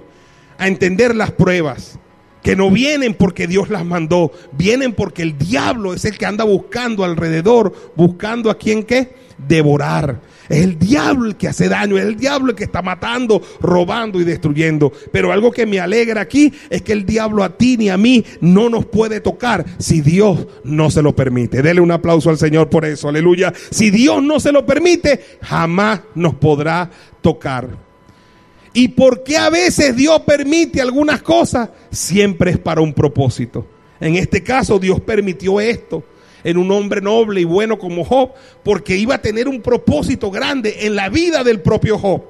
a 0.59 0.69
entender 0.69 1.15
las 1.15 1.33
pruebas, 1.33 1.99
que 2.45 2.55
no 2.55 2.71
vienen 2.71 3.15
porque 3.15 3.49
Dios 3.49 3.71
las 3.71 3.85
mandó, 3.87 4.31
vienen 4.53 4.93
porque 4.93 5.23
el 5.23 5.37
diablo 5.39 5.95
es 5.95 6.05
el 6.05 6.19
que 6.19 6.27
anda 6.27 6.45
buscando 6.45 7.03
alrededor, 7.03 7.73
buscando 7.97 8.51
a 8.51 8.59
quien 8.59 8.85
qué, 8.85 9.15
devorar. 9.49 10.21
Es 10.51 10.63
el 10.63 10.79
diablo 10.79 11.27
el 11.27 11.37
que 11.37 11.49
hace 11.49 11.71
daño, 11.71 11.97
es 11.97 12.05
el 12.05 12.17
diablo 12.17 12.51
el 12.51 12.55
que 12.55 12.65
está 12.65 12.83
matando, 12.83 13.41
robando 13.61 14.21
y 14.21 14.25
destruyendo. 14.25 14.93
Pero 15.11 15.33
algo 15.33 15.51
que 15.51 15.65
me 15.65 15.81
alegra 15.81 16.21
aquí 16.21 16.53
es 16.69 16.83
que 16.83 16.93
el 16.93 17.07
diablo 17.07 17.43
a 17.43 17.57
ti 17.57 17.79
ni 17.79 17.89
a 17.89 17.97
mí 17.97 18.23
no 18.43 18.69
nos 18.69 18.85
puede 18.85 19.21
tocar 19.21 19.65
si 19.79 20.03
Dios 20.03 20.47
no 20.65 20.91
se 20.91 21.01
lo 21.01 21.17
permite. 21.17 21.63
Dele 21.63 21.81
un 21.81 21.93
aplauso 21.93 22.29
al 22.29 22.37
Señor 22.37 22.69
por 22.69 22.85
eso, 22.85 23.09
aleluya. 23.09 23.55
Si 23.71 23.89
Dios 23.89 24.23
no 24.23 24.39
se 24.39 24.53
lo 24.53 24.67
permite, 24.67 25.39
jamás 25.41 26.03
nos 26.15 26.35
podrá 26.35 26.91
tocar. 27.23 27.94
¿Y 28.77 28.89
por 28.89 29.23
qué 29.23 29.39
a 29.39 29.51
veces 29.51 29.95
Dios 29.95 30.21
permite 30.23 30.83
algunas 30.83 31.23
cosas? 31.23 31.71
Siempre 31.93 32.51
es 32.51 32.59
para 32.59 32.81
un 32.81 32.93
propósito. 32.93 33.65
En 34.01 34.17
este 34.17 34.43
caso 34.43 34.81
Dios 34.81 35.01
permitió 35.01 35.61
esto 35.61 36.03
en 36.43 36.59
un 36.59 36.71
hombre 36.73 37.01
noble 37.01 37.41
y 37.41 37.45
bueno 37.45 37.79
como 37.79 38.05
Job, 38.05 38.33
porque 38.65 38.97
iba 38.97 39.15
a 39.15 39.23
tener 39.23 39.49
un 39.49 39.63
propósito 39.63 40.29
grande 40.31 40.87
en 40.87 40.97
la 40.97 41.09
vida 41.09 41.45
del 41.45 41.63
propio 41.63 41.99
Job. 41.99 42.23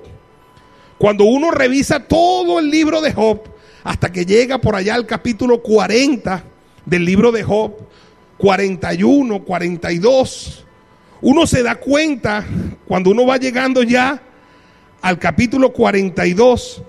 Cuando 0.98 1.24
uno 1.24 1.50
revisa 1.50 2.00
todo 2.00 2.60
el 2.60 2.70
libro 2.70 3.00
de 3.00 3.14
Job, 3.14 3.40
hasta 3.82 4.12
que 4.12 4.26
llega 4.26 4.60
por 4.60 4.76
allá 4.76 4.94
al 4.94 5.06
capítulo 5.06 5.62
40 5.62 6.44
del 6.84 7.06
libro 7.06 7.32
de 7.32 7.42
Job, 7.42 7.72
41, 8.36 9.44
42, 9.44 10.64
uno 11.22 11.46
se 11.46 11.62
da 11.62 11.76
cuenta 11.76 12.44
cuando 12.86 13.10
uno 13.10 13.24
va 13.24 13.38
llegando 13.38 13.82
ya 13.82 14.22
al 15.04 15.18
capítulo 15.18 15.70
42, 15.70 16.82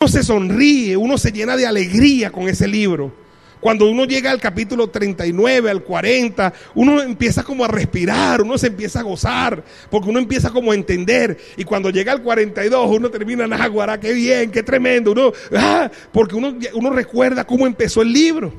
uno 0.00 0.08
se 0.08 0.22
sonríe, 0.22 0.96
uno 0.96 1.18
se 1.18 1.30
llena 1.30 1.58
de 1.58 1.66
alegría 1.66 2.32
con 2.32 2.48
ese 2.48 2.66
libro. 2.66 3.12
Cuando 3.60 3.90
uno 3.90 4.06
llega 4.06 4.30
al 4.30 4.40
capítulo 4.40 4.88
39, 4.88 5.70
al 5.70 5.82
40, 5.82 6.54
uno 6.74 7.02
empieza 7.02 7.42
como 7.42 7.66
a 7.66 7.68
respirar, 7.68 8.40
uno 8.40 8.56
se 8.56 8.68
empieza 8.68 9.00
a 9.00 9.02
gozar, 9.02 9.62
porque 9.90 10.08
uno 10.08 10.20
empieza 10.20 10.48
como 10.48 10.72
a 10.72 10.74
entender. 10.74 11.36
Y 11.58 11.64
cuando 11.64 11.90
llega 11.90 12.12
al 12.12 12.22
42, 12.22 12.96
uno 12.96 13.10
termina 13.10 13.44
en 13.44 13.52
Aguara, 13.52 14.00
qué 14.00 14.14
bien, 14.14 14.50
qué 14.50 14.62
tremendo. 14.62 15.12
Uno, 15.12 15.32
ah, 15.54 15.90
porque 16.12 16.34
uno 16.34 16.90
recuerda 16.90 17.44
cómo 17.44 17.66
empezó 17.66 18.00
el 18.00 18.10
libro. 18.10 18.54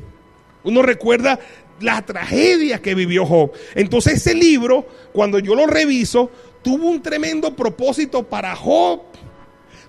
Uno 0.64 0.84
recuerda 0.84 1.40
la 1.80 2.04
tragedia 2.06 2.82
que 2.84 2.94
vivió 2.94 3.26
Job. 3.26 3.52
Entonces 3.74 4.14
ese 4.14 4.36
libro, 4.36 4.88
cuando 5.12 5.40
yo 5.40 5.56
lo 5.56 5.66
reviso, 5.66 6.32
tuvo 6.64 6.90
un 6.90 7.02
tremendo 7.02 7.56
propósito 7.56 8.24
para 8.24 8.56
Job. 8.56 9.02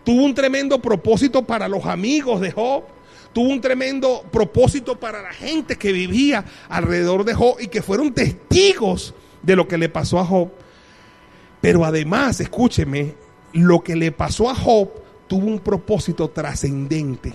Tuvo 0.05 0.23
un 0.23 0.35
tremendo 0.35 0.83
propósito 0.83 1.43
para 1.43 1.67
los 1.67 1.87
amigos 1.87 2.41
de 2.41 2.51
Job 2.51 2.85
tuvo 3.35 3.49
un 3.49 3.61
tremendo 3.61 4.25
propósito 4.31 4.99
para 4.99 5.21
la 5.21 5.33
gente 5.33 5.77
que 5.77 5.93
vivía 5.93 6.45
alrededor 6.69 7.25
de 7.25 7.35
Job 7.35 7.57
y 7.61 7.67
que 7.67 7.83
fueron 7.83 8.15
testigos 8.15 9.13
de 9.43 9.57
lo 9.57 9.69
que 9.69 9.77
le 9.77 9.91
pasó 9.91 10.21
a 10.21 10.25
Job. 10.25 10.51
Pero 11.61 11.85
además, 11.85 12.41
escúcheme, 12.41 13.15
lo 13.53 13.83
que 13.83 13.97
le 13.97 14.13
pasó 14.13 14.49
a 14.49 14.55
Job 14.55 14.89
tuvo 15.27 15.47
un 15.47 15.59
propósito 15.59 16.31
trascendente. 16.31 17.35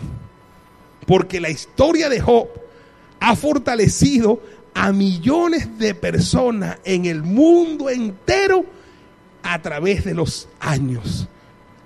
Porque 1.05 1.41
la 1.41 1.49
historia 1.49 2.09
de 2.09 2.21
Job 2.21 2.47
ha 3.19 3.35
fortalecido 3.35 4.41
a 4.73 4.93
millones 4.93 5.77
de 5.77 5.93
personas 5.95 6.77
en 6.85 7.05
el 7.05 7.23
mundo 7.23 7.89
entero 7.89 8.65
a 9.53 9.61
través 9.63 10.05
de 10.05 10.13
los 10.13 10.47
años, 10.59 11.27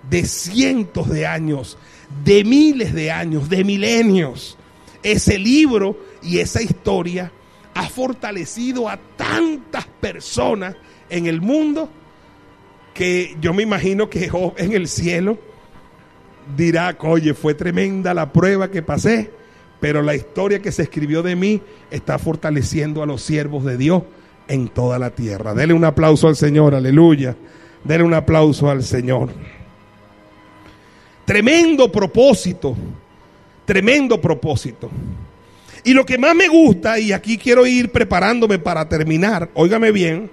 de 0.10 0.26
cientos 0.26 1.10
de 1.10 1.26
años, 1.26 1.78
de 2.26 2.44
miles 2.44 2.94
de 2.94 3.10
años, 3.10 3.48
de 3.48 3.64
milenios. 3.64 4.58
Ese 5.02 5.40
libro 5.40 5.98
y 6.22 6.40
esa 6.40 6.62
historia 6.62 7.32
ha 7.74 7.88
fortalecido 7.88 8.90
a 8.90 8.98
tantas 9.16 9.86
personas 9.86 10.76
en 11.10 11.26
el 11.26 11.40
mundo 11.40 11.90
que 12.94 13.38
yo 13.40 13.54
me 13.54 13.64
imagino 13.64 14.10
que 14.10 14.28
Job 14.28 14.54
en 14.58 14.74
el 14.74 14.90
cielo 14.90 15.38
dirá, 16.58 16.98
oye, 17.00 17.34
fue 17.34 17.54
tremenda 17.54 18.14
la 18.14 18.34
prueba 18.34 18.70
que 18.70 18.82
pasé, 18.82 19.32
pero 19.80 20.02
la 20.02 20.16
historia 20.16 20.60
que 20.60 20.74
se 20.74 20.84
escribió 20.84 21.24
de 21.24 21.38
mí 21.38 21.62
está 21.92 22.20
fortaleciendo 22.20 23.02
a 23.02 23.06
los 23.06 23.22
siervos 23.22 23.64
de 23.64 23.78
Dios 23.78 24.04
en 24.48 24.68
toda 24.68 25.00
la 25.00 25.10
tierra. 25.10 25.54
Dele 25.54 25.74
un 25.74 25.86
aplauso 25.86 26.28
al 26.28 26.36
Señor, 26.36 26.76
aleluya. 26.76 27.36
Dele 27.84 28.04
un 28.04 28.14
aplauso 28.14 28.70
al 28.70 28.84
Señor. 28.84 29.30
Tremendo 31.26 31.92
propósito, 31.92 32.76
tremendo 33.66 34.20
propósito. 34.20 34.90
Y 35.84 35.94
lo 35.94 36.06
que 36.06 36.18
más 36.18 36.36
me 36.36 36.48
gusta, 36.48 37.00
y 37.00 37.12
aquí 37.12 37.38
quiero 37.38 37.66
ir 37.66 37.92
preparándome 37.92 38.60
para 38.60 38.88
terminar, 38.88 39.50
óigame 39.54 39.92
bien, 39.92 40.32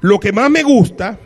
lo 0.00 0.20
que 0.20 0.32
más 0.32 0.50
me 0.50 0.62
gusta 0.62 1.18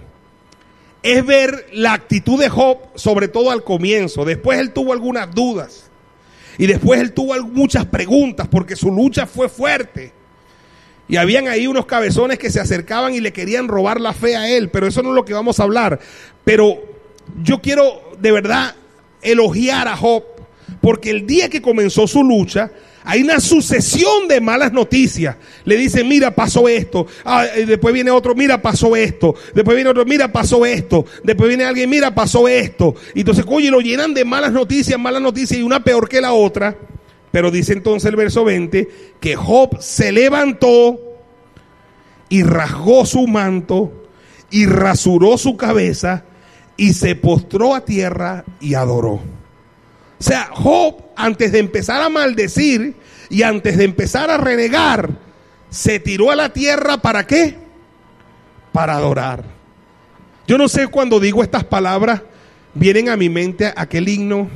es 1.02 1.26
ver 1.26 1.66
la 1.72 1.92
actitud 1.92 2.38
de 2.38 2.48
Job, 2.48 2.78
sobre 2.94 3.28
todo 3.28 3.50
al 3.50 3.64
comienzo. 3.64 4.24
Después 4.24 4.58
él 4.58 4.72
tuvo 4.72 4.92
algunas 4.92 5.32
dudas. 5.34 5.90
Y 6.58 6.66
después 6.66 7.00
él 7.00 7.12
tuvo 7.12 7.34
muchas 7.42 7.86
preguntas 7.86 8.46
porque 8.48 8.76
su 8.76 8.90
lucha 8.90 9.26
fue 9.26 9.48
fuerte. 9.48 10.12
Y 11.12 11.18
habían 11.18 11.46
ahí 11.46 11.66
unos 11.66 11.84
cabezones 11.84 12.38
que 12.38 12.48
se 12.48 12.58
acercaban 12.58 13.12
y 13.12 13.20
le 13.20 13.34
querían 13.34 13.68
robar 13.68 14.00
la 14.00 14.14
fe 14.14 14.34
a 14.34 14.48
él. 14.48 14.70
Pero 14.70 14.86
eso 14.86 15.02
no 15.02 15.10
es 15.10 15.14
lo 15.14 15.26
que 15.26 15.34
vamos 15.34 15.60
a 15.60 15.64
hablar. 15.64 16.00
Pero 16.42 16.82
yo 17.42 17.60
quiero 17.60 18.14
de 18.18 18.32
verdad 18.32 18.74
elogiar 19.20 19.88
a 19.88 19.96
Job. 19.98 20.24
Porque 20.80 21.10
el 21.10 21.26
día 21.26 21.50
que 21.50 21.60
comenzó 21.60 22.06
su 22.06 22.24
lucha, 22.24 22.70
hay 23.04 23.20
una 23.20 23.40
sucesión 23.40 24.26
de 24.26 24.40
malas 24.40 24.72
noticias. 24.72 25.36
Le 25.66 25.76
dicen, 25.76 26.08
mira, 26.08 26.34
pasó 26.34 26.66
esto. 26.66 27.06
Ah, 27.26 27.44
después 27.66 27.92
viene 27.92 28.10
otro, 28.10 28.34
mira, 28.34 28.62
pasó 28.62 28.96
esto. 28.96 29.34
Después 29.54 29.74
viene 29.76 29.90
otro, 29.90 30.06
mira, 30.06 30.32
pasó 30.32 30.64
esto. 30.64 31.04
Después 31.22 31.46
viene 31.46 31.64
alguien, 31.64 31.90
mira, 31.90 32.14
pasó 32.14 32.48
esto. 32.48 32.94
Y 33.14 33.20
entonces, 33.20 33.44
oye, 33.46 33.70
lo 33.70 33.82
llenan 33.82 34.14
de 34.14 34.24
malas 34.24 34.52
noticias, 34.52 34.98
malas 34.98 35.20
noticias 35.20 35.60
y 35.60 35.62
una 35.62 35.84
peor 35.84 36.08
que 36.08 36.22
la 36.22 36.32
otra. 36.32 36.74
Pero 37.32 37.50
dice 37.50 37.72
entonces 37.72 38.08
el 38.08 38.16
verso 38.16 38.44
20 38.44 38.88
que 39.18 39.34
Job 39.34 39.78
se 39.80 40.12
levantó 40.12 41.00
y 42.28 42.42
rasgó 42.44 43.04
su 43.06 43.26
manto 43.26 44.06
y 44.50 44.66
rasuró 44.66 45.38
su 45.38 45.56
cabeza 45.56 46.24
y 46.76 46.92
se 46.92 47.16
postró 47.16 47.74
a 47.74 47.84
tierra 47.84 48.44
y 48.60 48.74
adoró. 48.74 49.14
O 49.14 50.24
sea, 50.24 50.50
Job, 50.52 51.02
antes 51.16 51.52
de 51.52 51.58
empezar 51.58 52.02
a 52.02 52.10
maldecir 52.10 52.94
y 53.30 53.42
antes 53.42 53.78
de 53.78 53.84
empezar 53.84 54.30
a 54.30 54.36
renegar, 54.36 55.10
se 55.70 56.00
tiró 56.00 56.30
a 56.30 56.36
la 56.36 56.52
tierra 56.52 56.98
para 56.98 57.26
qué? 57.26 57.56
Para 58.72 58.94
adorar. 58.96 59.42
Yo 60.46 60.58
no 60.58 60.68
sé 60.68 60.86
cuando 60.88 61.18
digo 61.18 61.42
estas 61.42 61.64
palabras, 61.64 62.22
vienen 62.74 63.08
a 63.08 63.16
mi 63.16 63.30
mente 63.30 63.72
aquel 63.74 64.08
himno 64.08 64.48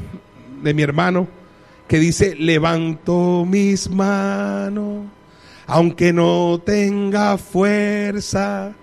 de 0.63 0.75
mi 0.75 0.83
hermano 0.83 1.27
que 1.89 1.99
dice, 1.99 2.35
levanto 2.37 3.45
mis 3.45 3.89
manos, 3.91 5.07
aunque 5.67 6.13
no 6.13 6.61
tenga 6.65 7.39
fuerza 7.39 8.75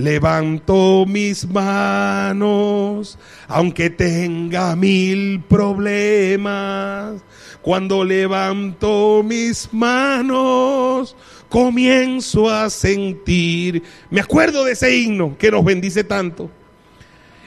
Levanto 0.00 1.04
mis 1.06 1.46
manos, 1.46 3.18
aunque 3.48 3.90
tenga 3.90 4.74
mil 4.76 5.42
problemas. 5.42 7.22
Cuando 7.60 8.04
levanto 8.04 9.22
mis 9.22 9.68
manos, 9.72 11.16
comienzo 11.48 12.48
a 12.48 12.70
sentir. 12.70 13.82
Me 14.10 14.20
acuerdo 14.20 14.64
de 14.64 14.72
ese 14.72 14.96
himno 14.96 15.36
que 15.36 15.50
nos 15.50 15.64
bendice 15.64 16.04
tanto. 16.04 16.50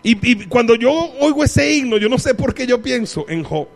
Y, 0.03 0.45
cuando 0.47 0.75
yo 0.75 0.91
oigo 1.21 1.43
ese 1.43 1.75
himno, 1.75 1.97
yo 1.97 2.09
no 2.09 2.19
sé 2.19 2.35
por 2.35 2.53
qué 2.53 2.67
yo 2.67 2.81
pienso 2.81 3.25
en 3.29 3.43
Job. 3.43 3.67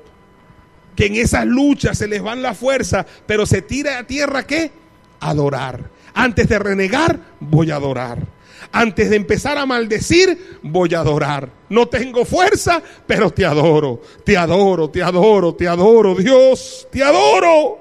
Que 0.98 1.06
en 1.06 1.16
esas 1.16 1.46
luchas 1.46 1.98
se 1.98 2.08
les 2.08 2.22
van 2.22 2.42
la 2.42 2.54
fuerza, 2.54 3.06
pero 3.26 3.46
se 3.46 3.62
tira 3.62 4.00
a 4.00 4.04
tierra 4.06 4.46
¿qué? 4.46 4.72
Adorar. 5.22 5.90
Antes 6.14 6.50
de 6.50 6.60
renegar, 6.60 7.20
voy 7.40 7.72
a 7.72 7.76
adorar. 7.76 8.26
Antes 8.72 9.10
de 9.10 9.16
empezar 9.16 9.58
a 9.58 9.66
maldecir, 9.66 10.60
voy 10.64 10.94
a 10.96 11.00
adorar. 11.00 11.50
No 11.70 11.88
tengo 11.88 12.26
fuerza, 12.26 12.82
pero 13.06 13.30
te 13.30 13.46
adoro, 13.46 14.02
te 14.24 14.36
adoro, 14.36 14.90
te 14.90 15.04
adoro, 15.04 15.54
te 15.56 15.68
adoro, 15.68 16.16
Dios, 16.16 16.88
te 16.92 17.04
adoro. 17.04 17.80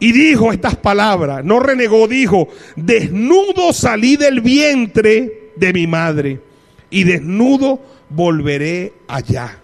Y 0.00 0.12
dijo 0.12 0.52
estas 0.52 0.76
palabras, 0.76 1.44
no 1.44 1.60
renegó, 1.60 2.08
dijo, 2.08 2.48
desnudo 2.76 3.72
salí 3.72 4.16
del 4.16 4.40
vientre 4.40 5.52
de 5.56 5.72
mi 5.72 5.86
madre 5.86 6.40
y 6.88 7.04
desnudo 7.04 7.80
volveré 8.08 8.94
allá. 9.08 9.58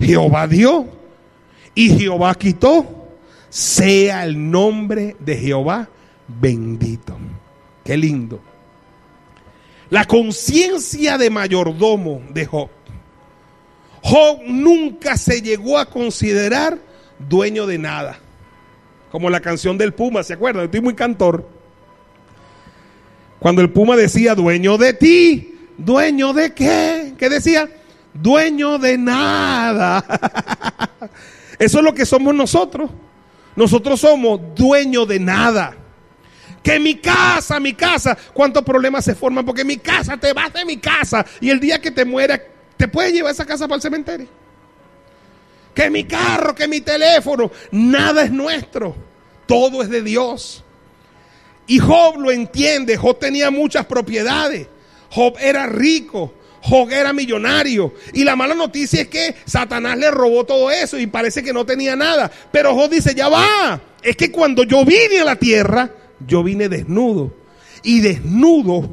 Jehová 0.00 0.46
dio 0.46 0.88
y 1.74 1.90
Jehová 1.98 2.34
quitó, 2.34 3.08
sea 3.48 4.24
el 4.24 4.50
nombre 4.50 5.16
de 5.18 5.36
Jehová 5.36 5.88
bendito. 6.26 7.16
Qué 7.84 7.96
lindo. 7.96 8.40
La 9.90 10.04
conciencia 10.04 11.18
de 11.18 11.30
mayordomo 11.30 12.22
de 12.30 12.46
Job. 12.46 12.70
Job 14.02 14.40
nunca 14.46 15.16
se 15.16 15.42
llegó 15.42 15.78
a 15.78 15.86
considerar 15.86 16.78
dueño 17.18 17.66
de 17.66 17.78
nada. 17.78 18.18
Como 19.10 19.28
la 19.28 19.40
canción 19.40 19.76
del 19.76 19.92
Puma, 19.92 20.22
¿se 20.22 20.34
acuerdan? 20.34 20.64
Estoy 20.64 20.80
muy 20.80 20.94
cantor. 20.94 21.46
Cuando 23.40 23.60
el 23.62 23.70
Puma 23.70 23.96
decía, 23.96 24.34
dueño 24.34 24.78
de 24.78 24.92
ti, 24.94 25.58
dueño 25.76 26.32
de 26.32 26.54
qué? 26.54 27.14
¿Qué 27.18 27.28
decía? 27.28 27.68
Dueño 28.14 28.78
de 28.78 28.98
nada. 28.98 30.04
Eso 31.58 31.78
es 31.78 31.84
lo 31.84 31.94
que 31.94 32.06
somos 32.06 32.34
nosotros. 32.34 32.90
Nosotros 33.56 34.00
somos 34.00 34.40
dueños 34.54 35.06
de 35.06 35.20
nada. 35.20 35.76
Que 36.62 36.78
mi 36.78 36.96
casa, 36.96 37.58
mi 37.58 37.72
casa, 37.72 38.16
¿cuántos 38.32 38.62
problemas 38.64 39.04
se 39.04 39.14
forman? 39.14 39.44
Porque 39.44 39.64
mi 39.64 39.78
casa, 39.78 40.16
te 40.16 40.32
vas 40.32 40.52
de 40.52 40.64
mi 40.64 40.76
casa 40.76 41.24
y 41.40 41.50
el 41.50 41.58
día 41.58 41.80
que 41.80 41.90
te 41.90 42.04
muera, 42.04 42.40
te 42.76 42.88
puedes 42.88 43.12
llevar 43.12 43.32
esa 43.32 43.46
casa 43.46 43.66
para 43.66 43.76
el 43.76 43.82
cementerio. 43.82 44.28
Que 45.74 45.88
mi 45.88 46.04
carro, 46.04 46.54
que 46.54 46.68
mi 46.68 46.80
teléfono, 46.80 47.50
nada 47.70 48.22
es 48.22 48.30
nuestro, 48.30 48.94
todo 49.46 49.82
es 49.82 49.88
de 49.88 50.02
Dios. 50.02 50.64
Y 51.66 51.78
Job 51.78 52.18
lo 52.18 52.30
entiende, 52.30 52.96
Job 52.96 53.18
tenía 53.18 53.50
muchas 53.50 53.86
propiedades, 53.86 54.66
Job 55.10 55.36
era 55.40 55.66
rico, 55.66 56.34
Job 56.62 56.90
era 56.90 57.12
millonario. 57.12 57.94
Y 58.12 58.24
la 58.24 58.36
mala 58.36 58.54
noticia 58.54 59.02
es 59.02 59.08
que 59.08 59.34
Satanás 59.44 59.96
le 59.98 60.10
robó 60.10 60.44
todo 60.44 60.70
eso 60.70 60.98
y 60.98 61.06
parece 61.06 61.42
que 61.42 61.52
no 61.52 61.64
tenía 61.64 61.96
nada. 61.96 62.30
Pero 62.52 62.74
Job 62.74 62.90
dice, 62.90 63.14
ya 63.14 63.28
va, 63.28 63.80
es 64.02 64.16
que 64.16 64.30
cuando 64.30 64.64
yo 64.64 64.84
vine 64.84 65.20
a 65.20 65.24
la 65.24 65.36
tierra, 65.36 65.90
yo 66.26 66.42
vine 66.42 66.68
desnudo. 66.68 67.34
Y 67.82 68.00
desnudo 68.00 68.90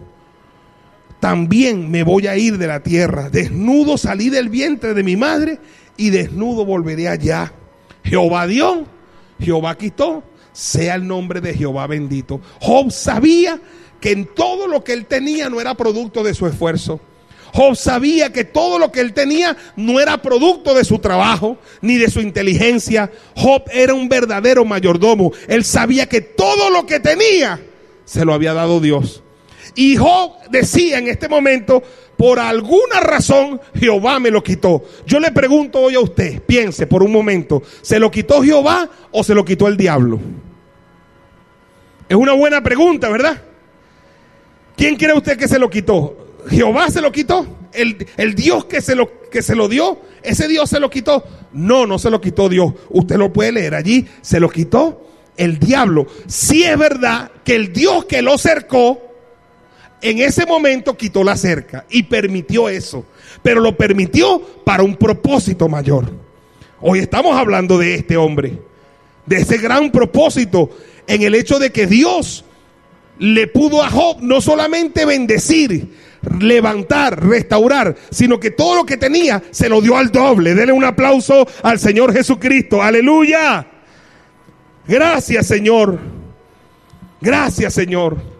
también 1.19 1.89
me 1.89 2.03
voy 2.03 2.27
a 2.27 2.37
ir 2.37 2.57
de 2.57 2.67
la 2.67 2.81
tierra. 2.81 3.29
Desnudo 3.29 3.97
salí 3.97 4.29
del 4.29 4.49
vientre 4.49 4.93
de 4.93 5.03
mi 5.03 5.15
madre 5.15 5.59
y 5.97 6.09
desnudo 6.09 6.65
volveré 6.65 7.07
allá. 7.07 7.53
Jehová 8.03 8.47
dio, 8.47 8.85
Jehová 9.39 9.77
quitó, 9.77 10.23
sea 10.53 10.95
el 10.95 11.07
nombre 11.07 11.41
de 11.41 11.53
Jehová 11.53 11.87
bendito. 11.87 12.39
Job 12.61 12.91
sabía 12.91 13.59
que 13.99 14.11
en 14.11 14.25
todo 14.33 14.67
lo 14.67 14.83
que 14.83 14.93
él 14.93 15.05
tenía 15.05 15.49
no 15.49 15.59
era 15.59 15.75
producto 15.75 16.23
de 16.23 16.33
su 16.33 16.47
esfuerzo. 16.47 17.01
Job 17.53 17.75
sabía 17.75 18.31
que 18.31 18.43
todo 18.43 18.79
lo 18.79 18.91
que 18.91 19.01
él 19.01 19.13
tenía 19.13 19.55
no 19.75 19.99
era 19.99 20.21
producto 20.21 20.73
de 20.73 20.83
su 20.83 20.99
trabajo 20.99 21.57
ni 21.81 21.97
de 21.97 22.09
su 22.09 22.21
inteligencia. 22.21 23.11
Job 23.35 23.63
era 23.71 23.93
un 23.93 24.09
verdadero 24.09 24.65
mayordomo. 24.65 25.31
Él 25.47 25.63
sabía 25.63 26.07
que 26.07 26.21
todo 26.21 26.69
lo 26.69 26.85
que 26.85 26.99
tenía 26.99 27.59
se 28.05 28.25
lo 28.25 28.33
había 28.33 28.53
dado 28.53 28.79
Dios. 28.79 29.23
Y 29.75 29.95
Job 29.95 30.33
decía 30.49 30.97
en 30.97 31.07
este 31.07 31.29
momento, 31.29 31.83
por 32.17 32.39
alguna 32.39 32.99
razón 32.99 33.61
Jehová 33.75 34.19
me 34.19 34.31
lo 34.31 34.43
quitó. 34.43 34.83
Yo 35.05 35.19
le 35.19 35.31
pregunto 35.31 35.79
hoy 35.79 35.95
a 35.95 35.99
usted, 35.99 36.41
piense 36.41 36.87
por 36.87 37.03
un 37.03 37.11
momento, 37.11 37.61
¿se 37.81 37.99
lo 37.99 38.09
quitó 38.09 38.41
Jehová 38.41 38.89
o 39.11 39.23
se 39.23 39.35
lo 39.35 39.45
quitó 39.45 39.67
el 39.67 39.77
diablo? 39.77 40.19
Es 42.09 42.15
una 42.15 42.33
buena 42.33 42.63
pregunta, 42.63 43.09
¿verdad? 43.09 43.41
¿Quién 44.75 44.95
cree 44.95 45.13
usted 45.13 45.37
que 45.37 45.47
se 45.47 45.59
lo 45.59 45.69
quitó? 45.69 46.26
Jehová 46.49 46.89
se 46.89 47.01
lo 47.01 47.11
quitó. 47.11 47.45
El, 47.73 48.07
el, 48.17 48.33
Dios 48.33 48.65
que 48.65 48.81
se, 48.81 48.95
lo, 48.95 49.29
que 49.29 49.41
se 49.41 49.55
lo 49.55 49.67
dio, 49.67 50.01
ese 50.23 50.47
Dios 50.47 50.69
se 50.69 50.79
lo 50.79 50.89
quitó. 50.89 51.23
No, 51.53 51.85
no 51.85 51.99
se 51.99 52.09
lo 52.09 52.21
quitó 52.21 52.49
Dios. 52.49 52.73
Usted 52.89 53.17
lo 53.17 53.31
puede 53.31 53.51
leer 53.51 53.75
allí. 53.75 54.07
Se 54.21 54.39
lo 54.39 54.49
quitó 54.49 55.05
el 55.37 55.59
diablo. 55.59 56.07
Sí 56.27 56.63
es 56.63 56.77
verdad 56.77 57.31
que 57.43 57.55
el 57.55 57.71
Dios 57.71 58.05
que 58.05 58.21
lo 58.21 58.37
cercó, 58.37 59.01
en 60.01 60.19
ese 60.19 60.45
momento 60.45 60.95
quitó 60.97 61.23
la 61.23 61.37
cerca 61.37 61.85
y 61.89 62.03
permitió 62.03 62.69
eso. 62.69 63.05
Pero 63.41 63.61
lo 63.61 63.77
permitió 63.77 64.41
para 64.63 64.83
un 64.83 64.95
propósito 64.95 65.67
mayor. 65.67 66.11
Hoy 66.81 66.99
estamos 66.99 67.35
hablando 67.35 67.77
de 67.77 67.95
este 67.95 68.17
hombre, 68.17 68.61
de 69.25 69.37
ese 69.37 69.57
gran 69.57 69.91
propósito 69.91 70.69
en 71.07 71.23
el 71.23 71.33
hecho 71.33 71.57
de 71.57 71.71
que 71.71 71.87
Dios 71.87 72.43
le 73.19 73.47
pudo 73.47 73.81
a 73.81 73.89
Job 73.89 74.17
no 74.21 74.41
solamente 74.41 75.05
bendecir, 75.05 75.89
levantar, 76.39 77.25
restaurar, 77.25 77.95
sino 78.09 78.39
que 78.39 78.51
todo 78.51 78.75
lo 78.75 78.85
que 78.85 78.97
tenía 78.97 79.41
se 79.51 79.69
lo 79.69 79.81
dio 79.81 79.97
al 79.97 80.11
doble. 80.11 80.53
Dele 80.55 80.71
un 80.71 80.83
aplauso 80.83 81.47
al 81.63 81.79
Señor 81.79 82.13
Jesucristo. 82.13 82.81
Aleluya. 82.81 83.67
Gracias 84.87 85.47
Señor. 85.47 85.99
Gracias 87.21 87.73
Señor. 87.73 88.36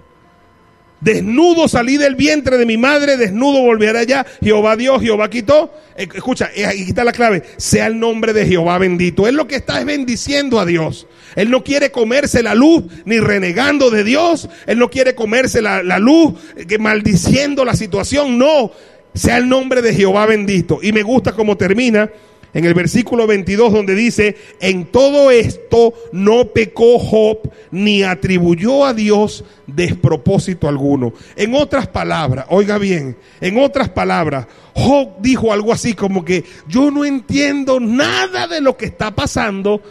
Desnudo 0.99 1.67
salí 1.67 1.97
del 1.97 2.15
vientre 2.15 2.57
de 2.57 2.65
mi 2.65 2.77
madre, 2.77 3.17
desnudo 3.17 3.61
volveré 3.61 3.99
allá. 3.99 4.25
Jehová 4.41 4.75
Dios, 4.75 5.01
Jehová 5.01 5.29
quitó. 5.29 5.71
Eh, 5.95 6.07
escucha, 6.13 6.49
eh, 6.55 6.65
aquí 6.65 6.81
está 6.83 7.03
la 7.03 7.11
clave. 7.11 7.43
Sea 7.57 7.87
el 7.87 7.99
nombre 7.99 8.33
de 8.33 8.45
Jehová 8.47 8.77
bendito. 8.79 9.27
Él 9.27 9.35
lo 9.35 9.47
que 9.47 9.57
está 9.57 9.79
es 9.79 9.85
bendiciendo 9.85 10.59
a 10.59 10.65
Dios. 10.65 11.07
Él 11.35 11.51
no 11.51 11.63
quiere 11.63 11.91
comerse 11.91 12.41
la 12.41 12.55
luz 12.55 12.83
ni 13.05 13.19
renegando 13.19 13.91
de 13.91 14.03
Dios. 14.03 14.49
Él 14.65 14.79
no 14.79 14.89
quiere 14.89 15.13
comerse 15.13 15.61
la, 15.61 15.83
la 15.83 15.99
luz 15.99 16.33
eh, 16.55 16.65
que 16.65 16.79
maldiciendo 16.79 17.63
la 17.63 17.75
situación. 17.75 18.37
No. 18.37 18.71
Sea 19.13 19.37
el 19.37 19.47
nombre 19.47 19.81
de 19.81 19.93
Jehová 19.93 20.25
bendito. 20.25 20.79
Y 20.81 20.93
me 20.93 21.03
gusta 21.03 21.33
cómo 21.33 21.57
termina 21.57 22.09
en 22.53 22.65
el 22.65 22.73
versículo 22.73 23.27
22 23.27 23.73
donde 23.73 23.95
dice, 23.95 24.35
en 24.59 24.85
todo 24.85 25.31
esto 25.31 25.93
no 26.11 26.45
pecó 26.47 26.99
Job 26.99 27.51
ni 27.71 28.03
atribuyó 28.03 28.85
a 28.85 28.93
Dios 28.93 29.43
despropósito 29.67 30.67
alguno. 30.67 31.13
En 31.35 31.53
otras 31.53 31.87
palabras, 31.87 32.45
oiga 32.49 32.77
bien, 32.77 33.17
en 33.41 33.59
otras 33.59 33.89
palabras, 33.89 34.47
Job 34.73 35.17
dijo 35.19 35.51
algo 35.51 35.73
así 35.73 35.93
como 35.93 36.23
que 36.23 36.45
yo 36.67 36.91
no 36.91 37.05
entiendo 37.05 37.79
nada 37.79 38.47
de 38.47 38.61
lo 38.61 38.77
que 38.77 38.85
está 38.85 39.13
pasando, 39.13 39.81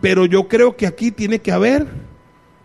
pero 0.00 0.26
yo 0.26 0.48
creo 0.48 0.76
que 0.76 0.86
aquí 0.86 1.10
tiene 1.10 1.40
que 1.40 1.52
haber 1.52 1.86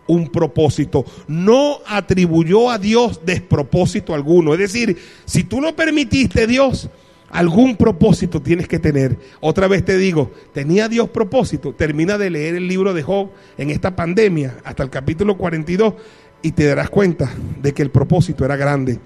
un 0.06 0.28
propósito. 0.28 1.04
No 1.26 1.78
atribuyó 1.86 2.70
a 2.70 2.78
Dios 2.78 3.20
despropósito 3.24 4.14
alguno. 4.14 4.52
Es 4.52 4.60
decir, 4.60 4.98
si 5.24 5.44
tú 5.44 5.60
lo 5.60 5.74
permitiste, 5.74 6.46
Dios, 6.46 6.88
Algún 7.32 7.76
propósito 7.76 8.42
tienes 8.42 8.68
que 8.68 8.78
tener. 8.78 9.16
Otra 9.40 9.66
vez 9.66 9.82
te 9.86 9.96
digo, 9.96 10.30
¿tenía 10.52 10.86
Dios 10.86 11.08
propósito? 11.08 11.72
Termina 11.72 12.18
de 12.18 12.28
leer 12.28 12.56
el 12.56 12.68
libro 12.68 12.92
de 12.92 13.02
Job 13.02 13.30
en 13.56 13.70
esta 13.70 13.96
pandemia 13.96 14.58
hasta 14.64 14.82
el 14.82 14.90
capítulo 14.90 15.38
42 15.38 15.94
y 16.42 16.52
te 16.52 16.66
darás 16.66 16.90
cuenta 16.90 17.32
de 17.62 17.72
que 17.72 17.80
el 17.80 17.90
propósito 17.90 18.44
era 18.44 18.56
grande. 18.56 18.98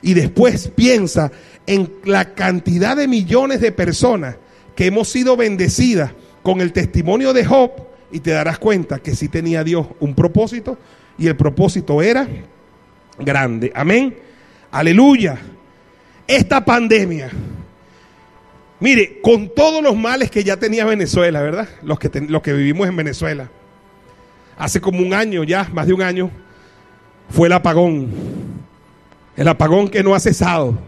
Y 0.00 0.14
después 0.14 0.68
piensa 0.68 1.30
en 1.66 1.92
la 2.04 2.32
cantidad 2.32 2.96
de 2.96 3.08
millones 3.08 3.60
de 3.60 3.72
personas 3.72 4.36
que 4.74 4.86
hemos 4.86 5.08
sido 5.08 5.36
bendecidas 5.36 6.12
con 6.42 6.62
el 6.62 6.72
testimonio 6.72 7.34
de 7.34 7.44
Job 7.44 7.72
y 8.10 8.20
te 8.20 8.30
darás 8.30 8.58
cuenta 8.58 9.00
que 9.00 9.14
sí 9.14 9.28
tenía 9.28 9.62
Dios 9.64 9.86
un 10.00 10.14
propósito 10.14 10.78
y 11.18 11.26
el 11.26 11.36
propósito 11.36 12.00
era 12.00 12.26
grande. 13.18 13.70
Amén. 13.74 14.16
Aleluya. 14.70 15.38
Esta 16.26 16.64
pandemia 16.64 17.30
Mire, 18.78 19.20
con 19.22 19.48
todos 19.54 19.82
los 19.82 19.96
males 19.96 20.30
que 20.30 20.44
ya 20.44 20.56
tenía 20.58 20.84
Venezuela, 20.84 21.40
¿verdad? 21.40 21.68
Los 21.82 21.98
que, 21.98 22.10
los 22.20 22.42
que 22.42 22.52
vivimos 22.52 22.86
en 22.88 22.96
Venezuela. 22.96 23.48
Hace 24.58 24.80
como 24.80 25.00
un 25.00 25.14
año 25.14 25.44
ya, 25.44 25.68
más 25.72 25.86
de 25.86 25.94
un 25.94 26.02
año, 26.02 26.30
fue 27.30 27.48
el 27.48 27.52
apagón. 27.54 28.10
El 29.36 29.48
apagón 29.48 29.88
que 29.88 30.02
no 30.02 30.14
ha 30.14 30.20
cesado. 30.20 30.78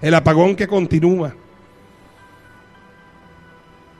El 0.00 0.14
apagón 0.14 0.56
que 0.56 0.66
continúa. 0.66 1.34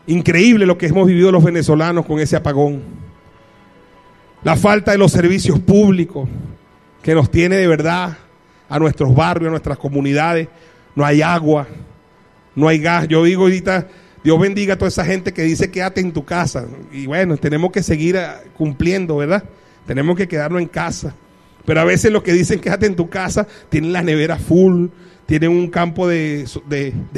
Increíble 0.06 0.66
lo 0.66 0.76
que 0.76 0.86
hemos 0.86 1.06
vivido 1.06 1.32
los 1.32 1.44
venezolanos 1.44 2.04
con 2.06 2.20
ese 2.20 2.36
apagón. 2.36 2.82
La 4.42 4.56
falta 4.56 4.92
de 4.92 4.98
los 4.98 5.12
servicios 5.12 5.58
públicos 5.60 6.28
que 7.02 7.14
nos 7.14 7.30
tiene 7.30 7.56
de 7.56 7.66
verdad 7.66 8.18
a 8.68 8.78
nuestros 8.78 9.14
barrios, 9.14 9.48
a 9.48 9.50
nuestras 9.50 9.78
comunidades. 9.78 10.48
No 10.94 11.04
hay 11.04 11.22
agua, 11.22 11.66
no 12.54 12.68
hay 12.68 12.78
gas. 12.78 13.08
Yo 13.08 13.24
digo 13.24 13.42
ahorita, 13.42 13.88
Dios 14.22 14.40
bendiga 14.40 14.74
a 14.74 14.78
toda 14.78 14.88
esa 14.88 15.04
gente 15.04 15.32
que 15.32 15.42
dice 15.42 15.70
quédate 15.70 16.00
en 16.00 16.12
tu 16.12 16.24
casa. 16.24 16.66
Y 16.92 17.06
bueno, 17.06 17.36
tenemos 17.36 17.70
que 17.72 17.82
seguir 17.82 18.16
ah, 18.16 18.40
cumpliendo, 18.56 19.16
¿verdad? 19.16 19.44
Tenemos 19.86 20.16
que 20.16 20.26
quedarnos 20.26 20.62
en 20.62 20.68
casa. 20.68 21.14
Pero 21.66 21.80
a 21.80 21.84
veces 21.84 22.10
los 22.10 22.22
que 22.22 22.32
dicen 22.32 22.60
quédate 22.60 22.86
en 22.86 22.96
tu 22.96 23.08
casa 23.08 23.46
tienen 23.68 23.92
la 23.92 24.02
nevera 24.02 24.36
full, 24.36 24.88
tienen 25.26 25.50
un 25.50 25.68
campo 25.68 26.06
de, 26.08 26.46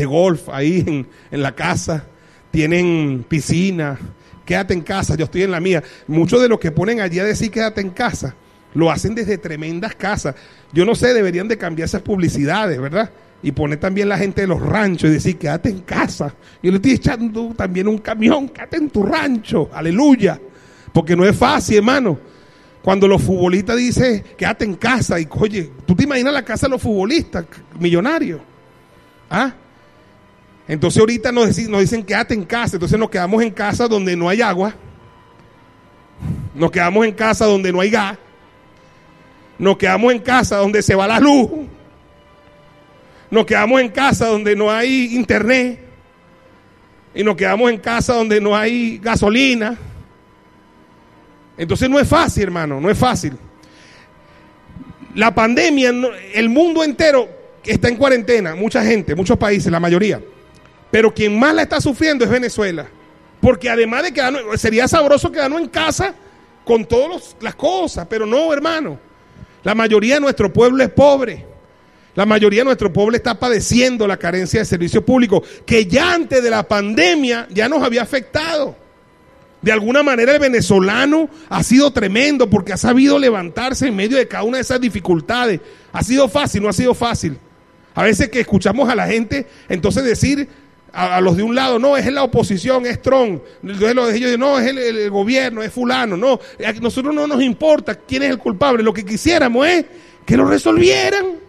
golf 0.07 0.49
ahí 0.49 0.85
en, 0.87 1.07
en, 1.31 1.43
la 1.43 1.55
casa, 1.55 2.05
tienen 2.51 3.25
piscina, 3.29 3.99
quédate 4.45 4.75
en 4.75 4.83
casa, 4.83 5.17
yo 5.17 5.25
estoy 5.25 5.43
en 5.43 5.51
la 5.51 5.61
mía. 5.61 5.83
Muchos 6.07 6.41
de 6.41 6.49
los 6.49 6.61
que 6.61 6.71
ponen 6.71 7.01
allí 7.01 7.19
a 7.19 7.25
decir 7.25 7.51
quédate 7.51 7.81
en 7.81 7.91
casa, 7.91 8.35
lo 8.75 8.91
hacen 8.91 9.15
desde 9.15 9.39
tremendas 9.39 9.95
casas. 9.95 10.37
Yo 10.73 10.85
no 10.85 10.95
sé, 10.95 11.13
deberían 11.13 11.49
de 11.49 11.59
cambiar 11.59 11.87
esas 11.87 12.03
publicidades, 12.03 12.81
¿verdad? 12.81 13.11
Y 13.43 13.53
poner 13.53 13.79
también 13.79 14.09
la 14.09 14.19
gente 14.19 14.43
de 14.43 14.47
los 14.47 14.61
ranchos 14.61 15.11
y 15.11 15.15
decir, 15.15 15.39
quédate 15.39 15.69
en 15.69 15.81
casa. 15.81 16.35
Y 16.63 16.71
le 16.71 16.77
estoy 16.77 16.93
echando 16.93 17.55
también 17.57 17.89
un 17.89 17.99
camión, 17.99 18.49
quédate 18.49 18.79
en 18.79 18.91
tu 18.91 19.03
rancho, 19.03 19.71
aleluya. 19.73 20.41
Porque 20.93 21.15
no 21.15 21.25
es 21.25 21.37
fácil, 21.37 21.77
hermano. 21.77 22.19
Cuando 22.83 23.09
los 23.09 23.23
futbolistas 23.23 23.77
dicen, 23.77 24.25
quédate 24.37 24.65
en 24.65 24.75
casa, 24.75 25.21
y 25.21 25.29
oye, 25.31 25.73
tú 25.85 25.95
te 25.95 26.05
imaginas 26.05 26.33
la 26.33 26.45
casa 26.45 26.67
de 26.67 26.71
los 26.71 26.83
futbolistas, 26.83 27.45
millonarios. 27.79 28.41
¿Ah? 29.29 29.53
Entonces 30.69 31.01
ahorita 31.01 31.31
nos 31.31 31.49
dicen, 31.49 31.71
nos 31.71 31.81
dicen 31.81 32.03
quédate 32.03 32.35
en 32.35 32.45
casa, 32.45 32.77
entonces 32.77 32.99
nos 32.99 33.11
quedamos 33.11 33.43
en 33.43 33.51
casa 33.51 33.87
donde 33.87 34.17
no 34.17 34.29
hay 34.29 34.41
agua, 34.41 34.75
nos 36.55 36.71
quedamos 36.71 37.07
en 37.07 37.13
casa 37.13 37.47
donde 37.47 37.73
no 37.73 37.81
hay 37.81 37.91
gas, 37.91 38.19
nos 39.59 39.77
quedamos 39.77 40.13
en 40.13 40.19
casa 40.21 40.57
donde 40.57 40.83
se 40.83 40.95
va 40.95 41.07
la 41.07 41.21
luz, 41.21 41.49
nos 43.31 43.47
quedamos 43.47 43.81
en 43.81 43.89
casa 43.89 44.27
donde 44.27 44.55
no 44.55 44.71
hay 44.71 45.15
internet. 45.15 45.81
Y 47.15 47.25
nos 47.25 47.37
quedamos 47.37 47.71
en 47.71 47.79
casa 47.79 48.15
donde 48.15 48.41
no 48.41 48.57
hay 48.57 48.99
gasolina. 48.99 49.77
Entonces 51.57 51.89
no 51.89 51.99
es 51.99 52.07
fácil, 52.07 52.45
hermano, 52.45 52.81
no 52.81 52.91
es 52.91 52.99
fácil. 52.99 53.33
La 55.15 55.35
pandemia, 55.35 55.93
el 56.35 56.49
mundo 56.51 56.85
entero 56.85 57.29
está 57.65 57.89
en 57.89 57.97
cuarentena, 57.97 58.55
mucha 58.55 58.85
gente, 58.85 59.15
muchos 59.15 59.39
países, 59.39 59.73
la 59.73 59.81
mayoría. 59.81 60.21
Pero 60.91 61.13
quien 61.13 61.39
más 61.39 61.55
la 61.55 61.63
está 61.63 61.81
sufriendo 61.81 62.25
es 62.25 62.31
Venezuela. 62.31 62.87
Porque 63.41 63.71
además 63.71 64.03
de 64.03 64.13
que 64.13 64.23
sería 64.57 64.87
sabroso 64.89 65.33
quedarnos 65.33 65.61
en 65.61 65.69
casa 65.69 66.15
con 66.65 66.85
todas 66.85 67.37
las 67.41 67.55
cosas, 67.55 68.07
pero 68.09 68.27
no, 68.27 68.53
hermano. 68.53 68.99
La 69.63 69.75
mayoría 69.75 70.15
de 70.15 70.21
nuestro 70.21 70.53
pueblo 70.53 70.83
es 70.83 70.91
pobre. 70.91 71.47
La 72.17 72.25
mayoría 72.25 72.63
de 72.63 72.65
nuestro 72.65 72.91
pueblo 72.91 73.15
está 73.15 73.39
padeciendo 73.39 74.07
la 74.07 74.17
carencia 74.17 74.59
de 74.61 74.65
servicios 74.65 75.05
públicos, 75.05 75.47
que 75.67 75.87
ya 75.87 76.15
antes 76.15 76.43
de 76.43 76.49
la 76.51 76.67
pandemia 76.67 77.47
ya 77.51 77.69
nos 77.69 77.83
había 77.83 78.03
afectado. 78.03 78.75
De 79.61 79.71
alguna 79.71 80.03
manera 80.03 80.33
el 80.33 80.39
venezolano 80.39 81.29
ha 81.51 81.63
sido 81.63 81.93
tremendo 81.93 82.49
porque 82.49 82.73
ha 82.73 82.79
sabido 82.79 83.19
levantarse 83.19 83.89
en 83.89 83.97
medio 83.97 84.17
de 84.17 84.27
cada 84.27 84.45
una 84.45 84.57
de 84.57 84.63
esas 84.63 84.81
dificultades. 84.81 85.61
Ha 85.93 86.03
sido 86.03 86.27
fácil, 86.29 86.63
no 86.63 86.71
ha 86.71 86.73
sido 86.73 86.95
fácil. 86.95 87.39
A 87.95 88.03
veces 88.03 88.31
que 88.31 88.41
escuchamos 88.41 88.89
a 88.89 88.95
la 88.95 89.07
gente 89.07 89.47
entonces 89.69 90.03
decir 90.03 90.49
a, 90.93 91.21
los 91.21 91.37
de 91.37 91.43
un 91.43 91.55
lado, 91.55 91.79
no, 91.79 91.99
es 91.99 92.11
la 92.11 92.23
oposición, 92.23 92.87
es 92.87 93.03
Trump. 93.03 93.43
Entonces 93.63 93.95
los 93.95 94.13
de 94.13 94.39
no, 94.39 94.59
es 94.59 94.67
el, 94.67 94.79
el, 94.79 95.11
gobierno, 95.11 95.63
es 95.63 95.71
fulano. 95.71 96.17
No, 96.17 96.41
a 96.65 96.73
nosotros 96.81 97.15
no 97.15 97.27
nos 97.27 97.43
importa 97.43 97.95
quién 97.95 98.23
es 98.23 98.31
el 98.31 98.39
culpable. 98.39 98.83
Lo 98.83 98.95
que 98.95 99.05
quisiéramos 99.05 99.67
es 99.67 99.85
que 100.25 100.37
lo 100.39 100.47
resolvieran. 100.47 101.46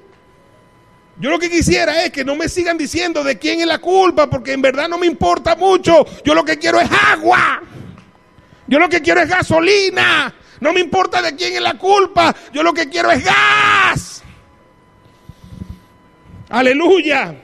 Yo 1.20 1.32
lo 1.32 1.40
que 1.40 1.50
quisiera 1.50 2.04
es 2.04 2.12
que 2.12 2.24
no 2.24 2.36
me 2.36 2.48
sigan 2.48 2.78
diciendo 2.78 3.24
de 3.24 3.40
quién 3.40 3.60
es 3.60 3.66
la 3.66 3.80
culpa, 3.80 4.30
porque 4.30 4.54
en 4.54 4.62
verdad 4.62 4.88
no 4.88 5.00
me 5.00 5.08
importa 5.08 5.56
mucho. 5.56 6.06
Yo 6.24 6.36
lo 6.36 6.46
que 6.46 6.58
quiero 6.58 6.80
es 6.80 6.90
agua. 6.92 7.62
Yo 8.68 8.78
lo 8.78 8.88
que 8.88 9.02
quiero 9.02 9.22
es 9.22 9.30
gasolina. 9.30 10.34
No 10.60 10.74
me 10.74 10.80
importa 10.80 11.22
de 11.22 11.36
quién 11.36 11.56
es 11.56 11.62
la 11.62 11.76
culpa. 11.76 12.36
Yo 12.54 12.62
lo 12.62 12.74
que 12.74 12.88
quiero 12.88 13.12
es 13.12 13.24
gas. 13.24 14.24
Aleluya. 16.50 17.36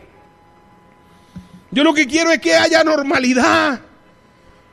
Yo 1.72 1.84
lo 1.84 1.94
que 1.94 2.06
quiero 2.06 2.32
es 2.32 2.40
que 2.40 2.56
haya 2.56 2.84
normalidad. 2.84 3.82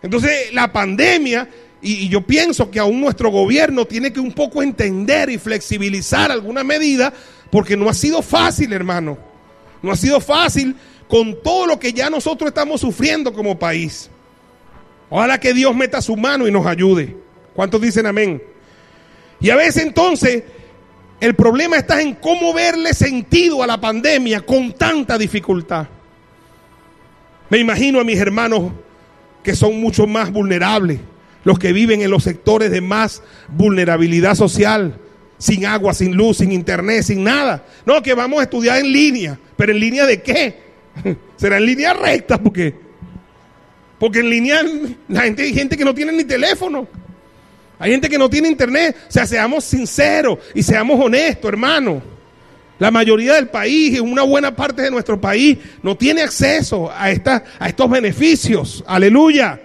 Entonces 0.03 0.53
la 0.53 0.70
pandemia, 0.70 1.48
y, 1.80 2.09
yo 2.09 2.20
pienso 2.20 2.70
que 2.70 2.78
aún 2.78 3.01
nuestro 3.01 3.30
gobierno 3.30 3.86
tiene 3.86 4.12
que 4.12 4.20
un 4.20 4.32
poco 4.32 4.62
entender 4.62 5.30
y 5.30 5.38
flexibilizar 5.38 6.30
alguna 6.30 6.62
medida 6.62 7.12
porque 7.51 7.76
no 7.76 7.88
ha 7.88 7.94
sido 7.94 8.22
fácil, 8.22 8.72
hermano. 8.72 9.18
No 9.82 9.92
ha 9.92 9.96
sido 9.96 10.20
fácil 10.20 10.76
con 11.09 11.42
todo 11.42 11.66
lo 11.66 11.78
que 11.78 11.92
ya 11.92 12.09
nosotros 12.11 12.48
estamos 12.48 12.80
sufriendo 12.80 13.32
como 13.32 13.59
país. 13.59 14.11
Ojalá 15.09 15.40
que 15.40 15.53
Dios 15.53 15.74
meta 15.74 16.01
su 16.01 16.16
mano 16.16 16.46
y 16.46 16.53
nos 16.53 16.66
ayude. 16.66 17.16
¿Cuántos 17.55 17.80
dicen 17.80 18.07
amén? 18.07 18.42
Y 19.40 19.51
a 19.51 19.57
veces 19.57 19.82
entonces 19.82 20.44
el 21.20 21.34
problema 21.34 21.76
está 21.76 22.01
en 22.01 22.14
cómo 22.14 22.55
verle 22.55 22.94
sentido 22.94 23.62
a 23.62 23.66
la 23.66 23.80
pandemia 23.80 24.40
con 24.40 24.72
tanta 24.72 25.18
dificultad. 25.18 25.88
Me 27.48 27.59
imagino 27.59 28.01
a 28.01 28.05
mis 28.05 28.18
hermanos 28.18 28.72
que 29.42 29.57
son 29.57 29.80
mucho 29.80 30.07
más 30.07 30.30
vulnerables, 30.30 31.01
los 31.44 31.59
que 31.59 31.72
viven 31.72 32.03
en 32.03 32.11
los 32.11 32.22
sectores 32.22 32.70
de 32.70 32.80
más 32.80 33.22
vulnerabilidad 33.48 34.34
social, 34.34 34.98
sin 35.41 35.64
agua, 35.64 35.95
sin 35.95 36.14
luz, 36.14 36.36
sin 36.36 36.53
internet, 36.53 37.03
sin 37.03 37.24
nada. 37.24 37.64
No, 37.86 38.01
que 38.03 38.14
vamos 38.14 38.41
a 38.41 38.43
estudiar 38.45 38.78
en 38.78 38.93
línea, 38.93 39.38
pero 39.57 39.72
en 39.72 39.80
línea 39.80 40.07
de 40.07 40.22
qué? 40.22 40.55
Será 41.36 41.57
en 41.57 41.66
línea 41.66 41.95
recta, 41.95 42.38
porque 42.38 42.74
porque 43.99 44.20
en 44.20 44.30
línea 44.30 44.62
la 45.09 45.22
gente 45.22 45.43
hay 45.43 45.53
gente 45.53 45.76
que 45.76 45.84
no 45.84 45.95
tiene 45.95 46.12
ni 46.12 46.24
teléfono. 46.24 46.86
Hay 47.78 47.91
gente 47.91 48.09
que 48.09 48.18
no 48.18 48.28
tiene 48.30 48.49
internet. 48.49 48.97
O 49.09 49.12
sea, 49.12 49.26
seamos 49.26 49.64
sinceros 49.64 50.38
y 50.55 50.62
seamos 50.62 50.99
honestos, 51.03 51.49
hermano. 51.49 52.03
La 52.78 52.91
mayoría 52.91 53.34
del 53.34 53.49
país, 53.49 54.01
una 54.01 54.22
buena 54.22 54.55
parte 54.55 54.82
de 54.82 54.91
nuestro 54.91 55.20
país, 55.20 55.59
no 55.82 55.97
tiene 55.97 56.22
acceso 56.22 56.91
a, 56.91 57.05
a 57.05 57.68
estos 57.68 57.91
beneficios. 57.91 58.84
Aleluya. 58.86 59.61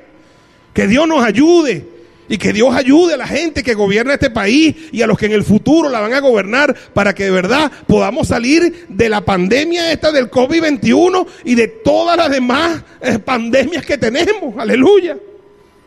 Que 0.73 0.87
Dios 0.87 1.07
nos 1.07 1.23
ayude. 1.23 1.94
Y 2.27 2.37
que 2.37 2.53
Dios 2.53 2.73
ayude 2.73 3.13
a 3.13 3.17
la 3.17 3.27
gente 3.27 3.61
que 3.61 3.75
gobierna 3.75 4.15
este 4.15 4.29
país 4.29 4.75
y 4.91 5.01
a 5.01 5.07
los 5.07 5.17
que 5.17 5.27
en 5.27 5.33
el 5.33 5.43
futuro 5.43 5.89
la 5.89 5.99
van 5.99 6.13
a 6.13 6.19
gobernar 6.19 6.75
para 6.93 7.13
que 7.13 7.25
de 7.25 7.31
verdad 7.31 7.71
podamos 7.87 8.29
salir 8.29 8.87
de 8.89 9.09
la 9.09 9.21
pandemia 9.21 9.91
esta 9.91 10.11
del 10.11 10.31
COVID-21 10.31 11.27
y 11.43 11.55
de 11.55 11.67
todas 11.67 12.17
las 12.17 12.31
demás 12.31 12.83
eh, 13.01 13.19
pandemias 13.19 13.85
que 13.85 13.97
tenemos. 13.97 14.57
Aleluya. 14.57 15.17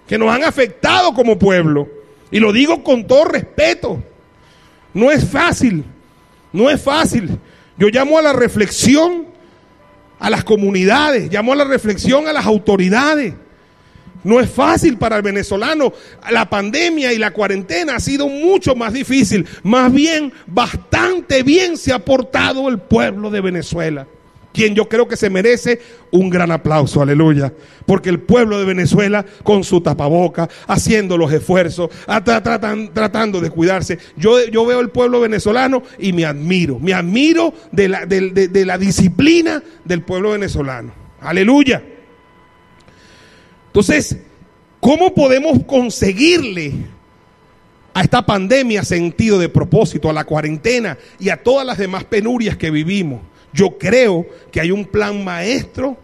Que 0.07 0.17
nos 0.17 0.31
han 0.31 0.45
afectado 0.45 1.13
como 1.13 1.39
pueblo. 1.39 1.89
Y 2.31 2.39
lo 2.39 2.53
digo 2.53 2.85
con 2.85 3.07
todo 3.07 3.25
respeto. 3.25 4.03
No 4.95 5.11
es 5.11 5.29
fácil. 5.29 5.85
No 6.53 6.71
es 6.71 6.81
fácil. 6.81 7.39
Yo 7.77 7.89
llamo 7.89 8.19
a 8.19 8.23
la 8.23 8.33
reflexión 8.33 9.27
a 10.19 10.31
las 10.31 10.45
comunidades, 10.45 11.33
llamo 11.33 11.53
a 11.53 11.57
la 11.57 11.65
reflexión 11.65 12.27
a 12.27 12.33
las 12.33 12.47
autoridades. 12.47 13.35
No 14.25 14.41
es 14.41 14.51
fácil 14.51 14.99
para 14.99 15.17
el 15.17 15.23
venezolano. 15.23 15.93
La 16.31 16.49
pandemia 16.49 17.13
y 17.13 17.19
la 17.19 17.33
cuarentena 17.33 17.97
ha 17.97 18.01
sido 18.01 18.29
mucho 18.29 18.75
más 18.75 18.93
difícil. 18.93 19.47
Más 19.63 19.93
bien, 19.93 20.33
bastante 20.47 21.43
bien 21.43 21.77
se 21.77 21.93
ha 21.93 21.99
portado 21.99 22.69
el 22.69 22.79
pueblo 22.79 23.31
de 23.31 23.41
Venezuela. 23.41 24.07
Quien 24.53 24.75
yo 24.75 24.89
creo 24.89 25.07
que 25.07 25.17
se 25.17 25.31
merece 25.31 25.81
un 26.11 26.31
gran 26.31 26.51
aplauso, 26.51 27.01
aleluya. 27.01 27.53
Porque 27.87 28.09
el 28.09 28.19
pueblo 28.19 28.59
de 28.59 28.65
Venezuela, 28.65 29.25
con 29.45 29.63
su 29.63 29.81
tapaboca, 29.81 30.49
haciendo 30.67 31.17
los 31.17 31.33
esfuerzos, 31.33 31.91
tratando 32.25 33.41
de 33.41 33.51
cuidarse. 33.51 33.99
Yo, 34.17 34.45
yo 34.47 34.67
veo 34.67 34.81
el 34.81 34.91
pueblo 34.91 35.21
venezolano 35.21 35.83
y 35.99 36.13
me 36.13 36.25
admiro. 36.25 36.81
Me 36.81 36.93
admiro 36.93 37.55
de 37.71 37.89
la, 37.89 38.05
de 38.07 38.65
la 38.65 38.79
disciplina 38.79 39.63
del 39.85 40.03
pueblo 40.03 40.33
venezolano. 40.33 40.93
Aleluya. 41.21 41.83
Entonces, 43.79 44.17
¿cómo 44.81 45.15
podemos 45.15 45.63
conseguirle 45.63 46.73
a 47.95 48.03
esta 48.03 48.27
pandemia 48.27 48.83
sentido 48.83 49.39
de 49.39 49.49
propósito, 49.49 50.11
a 50.11 50.13
la 50.13 50.25
cuarentena 50.25 50.99
y 51.21 51.29
a 51.29 51.45
todas 51.45 51.65
las 51.65 51.79
demás 51.79 52.03
penurias 52.03 52.57
que 52.57 52.73
vivimos? 52.73 53.21
Yo 53.53 53.79
creo 53.79 54.27
que 54.51 54.61
hay 54.61 54.73
un 54.73 54.85
plan 54.85 55.23
maestro 55.23 55.97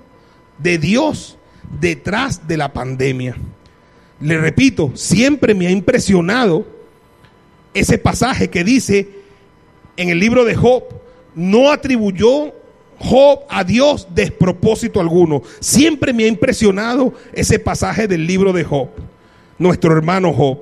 de 0.57 0.79
Dios 0.79 1.37
detrás 1.81 2.47
de 2.47 2.59
la 2.59 2.73
pandemia. 2.73 3.35
Le 4.21 4.39
repito, 4.39 4.93
siempre 4.95 5.53
me 5.53 5.67
ha 5.67 5.73
impresionado 5.73 6.65
ese 7.75 7.99
pasaje 7.99 8.51
que 8.51 8.63
dice 8.63 9.09
en 9.97 10.11
el 10.11 10.21
libro 10.21 10.45
de 10.45 10.55
Job, 10.55 10.85
no 11.35 11.73
atribuyó 11.73 12.55
Job 12.99 13.41
a 13.49 13.65
Dios 13.65 14.09
despropósito 14.15 15.01
alguno. 15.01 15.43
Siempre 15.61 16.13
me 16.13 16.25
ha 16.25 16.29
impresionado 16.29 17.15
ese 17.33 17.59
pasaje 17.59 18.09
del 18.09 18.27
libro 18.27 18.53
de 18.53 18.65
Job, 18.65 18.89
nuestro 19.59 19.97
hermano 19.97 20.33
Job. 20.33 20.59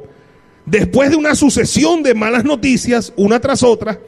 Después 0.64 1.11
de 1.11 1.16
una 1.16 1.35
sucesión 1.35 2.03
de 2.03 2.14
malas 2.14 2.45
noticias, 2.45 3.12
una 3.16 3.41
tras 3.41 3.62
otra, 3.62 3.99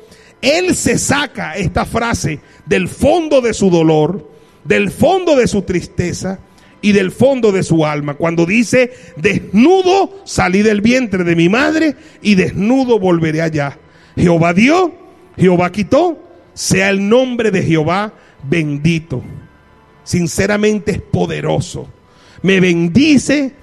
él 0.40 0.74
se 0.74 0.98
saca 0.98 1.56
esta 1.56 1.84
frase 1.84 2.40
del 2.66 2.88
fondo 2.88 3.40
de 3.40 3.54
su 3.54 3.70
dolor, 3.70 4.30
del 4.64 4.90
fondo 4.90 5.36
de 5.36 5.48
su 5.48 5.62
tristeza 5.62 6.38
y 6.80 6.92
del 6.92 7.12
fondo 7.12 7.50
de 7.50 7.62
su 7.62 7.86
alma, 7.86 8.14
cuando 8.14 8.44
dice, 8.44 8.92
desnudo 9.16 10.20
salí 10.24 10.62
del 10.62 10.82
vientre 10.82 11.24
de 11.24 11.34
mi 11.34 11.48
madre 11.48 11.96
y 12.20 12.34
desnudo 12.34 12.98
volveré 12.98 13.40
allá. 13.40 13.78
Jehová 14.16 14.52
dio, 14.52 14.94
Jehová 15.36 15.72
quitó, 15.72 16.23
sea 16.54 16.90
el 16.90 17.08
nombre 17.08 17.50
de 17.50 17.62
Jehová 17.62 18.14
bendito. 18.48 19.22
Sinceramente 20.04 20.92
es 20.92 21.00
poderoso. 21.00 21.88
Me 22.42 22.60
bendice 22.60 23.54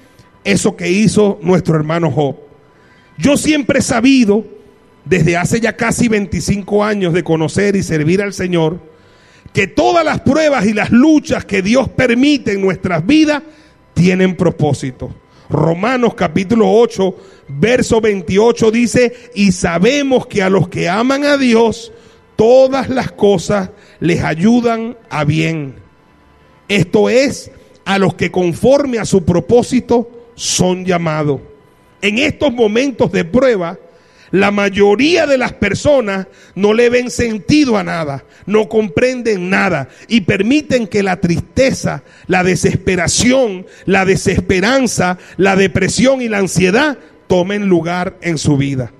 eso 0.43 0.75
que 0.75 0.89
hizo 0.89 1.39
nuestro 1.41 1.75
hermano 1.75 2.11
Job. 2.11 2.35
Yo 3.17 3.37
siempre 3.37 3.79
he 3.79 3.83
sabido, 3.83 4.43
desde 5.05 5.37
hace 5.37 5.59
ya 5.59 5.75
casi 5.75 6.07
25 6.07 6.83
años 6.83 7.13
de 7.13 7.23
conocer 7.23 7.75
y 7.75 7.83
servir 7.83 8.21
al 8.21 8.33
Señor, 8.33 8.79
que 9.53 9.67
todas 9.67 10.03
las 10.03 10.21
pruebas 10.21 10.65
y 10.65 10.73
las 10.73 10.91
luchas 10.91 11.45
que 11.45 11.61
Dios 11.61 11.89
permite 11.89 12.53
en 12.53 12.61
nuestras 12.61 13.05
vidas 13.05 13.43
tienen 13.93 14.35
propósito. 14.35 15.13
Romanos 15.49 16.13
capítulo 16.15 16.71
8, 16.71 17.15
verso 17.49 17.99
28 17.99 18.71
dice, 18.71 19.13
y 19.35 19.51
sabemos 19.51 20.25
que 20.25 20.41
a 20.41 20.49
los 20.49 20.69
que 20.69 20.87
aman 20.87 21.25
a 21.25 21.37
Dios, 21.37 21.91
todas 22.41 22.89
las 22.89 23.11
cosas 23.11 23.69
les 23.99 24.23
ayudan 24.23 24.97
a 25.11 25.25
bien. 25.25 25.75
Esto 26.67 27.07
es, 27.07 27.51
a 27.85 27.99
los 27.99 28.15
que 28.15 28.31
conforme 28.31 28.97
a 28.97 29.05
su 29.05 29.23
propósito 29.25 30.09
son 30.33 30.83
llamados. 30.83 31.39
En 32.01 32.17
estos 32.17 32.51
momentos 32.51 33.11
de 33.11 33.25
prueba, 33.25 33.77
la 34.31 34.49
mayoría 34.49 35.27
de 35.27 35.37
las 35.37 35.53
personas 35.53 36.25
no 36.55 36.73
le 36.73 36.89
ven 36.89 37.11
sentido 37.11 37.77
a 37.77 37.83
nada, 37.83 38.25
no 38.47 38.67
comprenden 38.67 39.51
nada 39.51 39.89
y 40.07 40.21
permiten 40.21 40.87
que 40.87 41.03
la 41.03 41.21
tristeza, 41.21 42.01
la 42.25 42.43
desesperación, 42.43 43.67
la 43.85 44.03
desesperanza, 44.03 45.19
la 45.37 45.55
depresión 45.55 46.23
y 46.23 46.27
la 46.27 46.39
ansiedad 46.39 46.97
tomen 47.27 47.67
lugar 47.67 48.17
en 48.21 48.39
su 48.39 48.57
vida. 48.57 48.91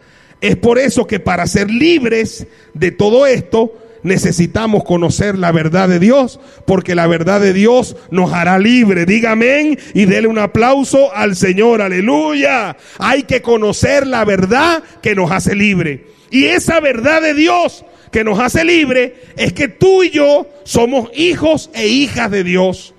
Es 0.41 0.55
por 0.57 0.79
eso 0.79 1.05
que 1.05 1.19
para 1.19 1.45
ser 1.45 1.69
libres 1.69 2.47
de 2.73 2.91
todo 2.91 3.27
esto, 3.27 3.77
necesitamos 4.03 4.83
conocer 4.83 5.37
la 5.37 5.51
verdad 5.51 5.87
de 5.87 5.99
Dios, 5.99 6.39
porque 6.65 6.95
la 6.95 7.05
verdad 7.07 7.39
de 7.39 7.53
Dios 7.53 7.95
nos 8.09 8.33
hará 8.33 8.57
libre. 8.57 9.05
Diga 9.05 9.33
amén 9.33 9.77
y 9.93 10.05
dele 10.05 10.27
un 10.27 10.39
aplauso 10.39 11.13
al 11.13 11.35
Señor. 11.35 11.81
Aleluya. 11.81 12.75
Hay 12.97 13.23
que 13.23 13.43
conocer 13.43 14.07
la 14.07 14.25
verdad 14.25 14.83
que 15.01 15.15
nos 15.15 15.31
hace 15.31 15.55
libre. 15.55 16.07
Y 16.31 16.45
esa 16.45 16.79
verdad 16.79 17.21
de 17.21 17.35
Dios 17.35 17.85
que 18.11 18.23
nos 18.23 18.39
hace 18.39 18.63
libre 18.63 19.15
es 19.37 19.53
que 19.53 19.67
tú 19.67 20.03
y 20.03 20.09
yo 20.09 20.47
somos 20.63 21.09
hijos 21.13 21.69
e 21.73 21.87
hijas 21.87 22.31
de 22.31 22.43
Dios. 22.43 22.93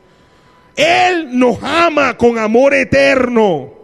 Él 0.76 1.38
nos 1.38 1.58
ama 1.62 2.16
con 2.16 2.38
amor 2.38 2.72
eterno. 2.72 3.74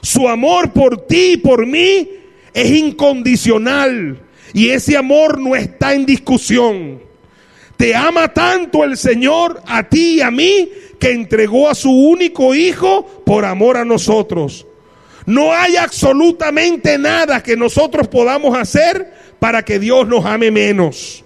Su 0.00 0.28
amor 0.28 0.72
por 0.72 1.06
ti 1.06 1.34
y 1.34 1.36
por 1.36 1.66
mí 1.66 2.08
es 2.54 2.70
incondicional 2.70 4.20
y 4.52 4.70
ese 4.70 4.96
amor 4.96 5.38
no 5.38 5.56
está 5.56 5.94
en 5.94 6.06
discusión. 6.06 7.02
Te 7.76 7.94
ama 7.94 8.32
tanto 8.32 8.84
el 8.84 8.96
Señor 8.96 9.62
a 9.66 9.88
ti 9.88 10.16
y 10.16 10.20
a 10.20 10.30
mí 10.30 10.68
que 10.98 11.10
entregó 11.10 11.68
a 11.68 11.74
su 11.74 11.90
único 11.90 12.54
hijo 12.54 13.04
por 13.24 13.44
amor 13.44 13.76
a 13.76 13.84
nosotros. 13.84 14.66
No 15.26 15.52
hay 15.52 15.76
absolutamente 15.76 16.98
nada 16.98 17.42
que 17.42 17.56
nosotros 17.56 18.08
podamos 18.08 18.56
hacer 18.56 19.12
para 19.38 19.64
que 19.64 19.78
Dios 19.78 20.06
nos 20.06 20.24
ame 20.24 20.50
menos. 20.50 21.24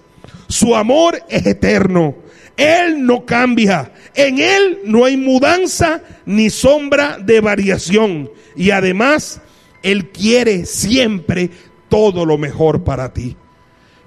Su 0.48 0.76
amor 0.76 1.22
es 1.28 1.46
eterno. 1.46 2.14
Él 2.56 3.04
no 3.04 3.26
cambia. 3.26 3.92
En 4.14 4.38
Él 4.38 4.80
no 4.84 5.04
hay 5.04 5.16
mudanza 5.16 6.02
ni 6.24 6.50
sombra 6.50 7.18
de 7.18 7.40
variación. 7.40 8.30
Y 8.54 8.70
además 8.70 9.40
él 9.86 10.08
quiere 10.08 10.66
siempre 10.66 11.48
todo 11.88 12.26
lo 12.26 12.36
mejor 12.38 12.82
para 12.82 13.12
ti. 13.12 13.36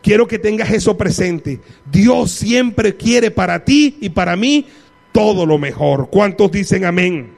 Quiero 0.03 0.27
que 0.27 0.37
tengas 0.37 0.71
eso 0.71 0.97
presente. 0.97 1.61
Dios 1.89 2.31
siempre 2.31 2.97
quiere 2.97 3.31
para 3.31 3.63
ti 3.63 3.97
y 4.01 4.09
para 4.09 4.35
mí 4.35 4.67
todo 5.13 5.45
lo 5.45 5.57
mejor. 5.57 6.09
¿Cuántos 6.09 6.51
dicen 6.51 6.83
amén? 6.83 7.33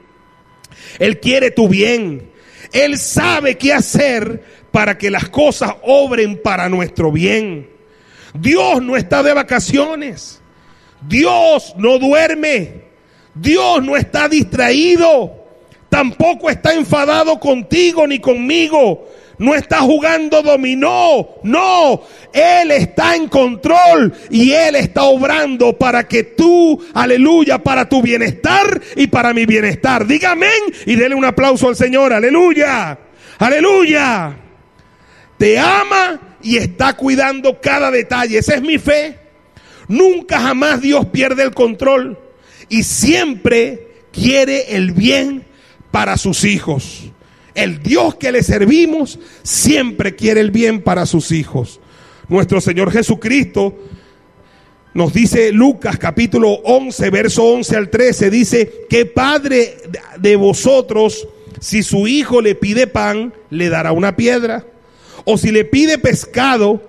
Él 0.98 1.20
quiere 1.20 1.52
tu 1.52 1.68
bien. 1.68 2.32
Él 2.72 2.98
sabe 2.98 3.56
qué 3.56 3.72
hacer 3.72 4.42
para 4.72 4.98
que 4.98 5.12
las 5.12 5.28
cosas 5.28 5.74
obren 5.82 6.36
para 6.42 6.68
nuestro 6.68 7.12
bien. 7.12 7.70
Dios 8.34 8.82
no 8.82 8.96
está 8.96 9.22
de 9.22 9.34
vacaciones. 9.34 10.40
Dios 11.08 11.76
no 11.78 11.96
duerme. 12.00 12.86
Dios 13.36 13.84
no 13.84 13.96
está 13.96 14.28
distraído 14.28 15.41
Tampoco 15.92 16.48
está 16.48 16.72
enfadado 16.72 17.38
contigo 17.38 18.06
ni 18.06 18.18
conmigo. 18.18 19.10
No 19.36 19.54
está 19.54 19.80
jugando 19.80 20.40
dominó. 20.40 21.28
No, 21.42 22.02
Él 22.32 22.70
está 22.70 23.14
en 23.14 23.28
control 23.28 24.10
y 24.30 24.52
Él 24.52 24.76
está 24.76 25.02
obrando 25.02 25.76
para 25.76 26.08
que 26.08 26.22
tú, 26.22 26.82
aleluya, 26.94 27.58
para 27.58 27.90
tu 27.90 28.00
bienestar 28.00 28.80
y 28.96 29.08
para 29.08 29.34
mi 29.34 29.44
bienestar. 29.44 30.06
Diga 30.06 30.30
amén 30.30 30.62
y 30.86 30.94
dele 30.94 31.14
un 31.14 31.26
aplauso 31.26 31.68
al 31.68 31.76
Señor. 31.76 32.14
Aleluya. 32.14 32.98
Aleluya. 33.38 34.34
Te 35.36 35.58
ama 35.58 36.38
y 36.40 36.56
está 36.56 36.96
cuidando 36.96 37.60
cada 37.60 37.90
detalle. 37.90 38.38
Esa 38.38 38.54
es 38.54 38.62
mi 38.62 38.78
fe. 38.78 39.18
Nunca 39.88 40.40
jamás 40.40 40.80
Dios 40.80 41.04
pierde 41.12 41.42
el 41.42 41.52
control 41.52 42.18
y 42.70 42.82
siempre 42.82 43.88
quiere 44.10 44.74
el 44.74 44.92
bien 44.92 45.51
para 45.92 46.16
sus 46.16 46.42
hijos. 46.42 47.12
El 47.54 47.80
Dios 47.82 48.16
que 48.16 48.32
le 48.32 48.42
servimos 48.42 49.20
siempre 49.44 50.16
quiere 50.16 50.40
el 50.40 50.50
bien 50.50 50.82
para 50.82 51.06
sus 51.06 51.30
hijos. 51.30 51.78
Nuestro 52.28 52.60
Señor 52.60 52.90
Jesucristo 52.90 53.76
nos 54.94 55.12
dice 55.12 55.52
Lucas 55.52 55.98
capítulo 55.98 56.50
11, 56.64 57.10
verso 57.10 57.44
11 57.44 57.76
al 57.76 57.90
13, 57.90 58.30
dice, 58.30 58.86
que 58.90 59.06
padre 59.06 59.76
de 60.18 60.36
vosotros, 60.36 61.28
si 61.60 61.82
su 61.82 62.08
hijo 62.08 62.40
le 62.40 62.54
pide 62.54 62.86
pan, 62.86 63.32
le 63.50 63.68
dará 63.68 63.92
una 63.92 64.16
piedra? 64.16 64.66
O 65.24 65.38
si 65.38 65.50
le 65.52 65.64
pide 65.64 65.98
pescado, 65.98 66.82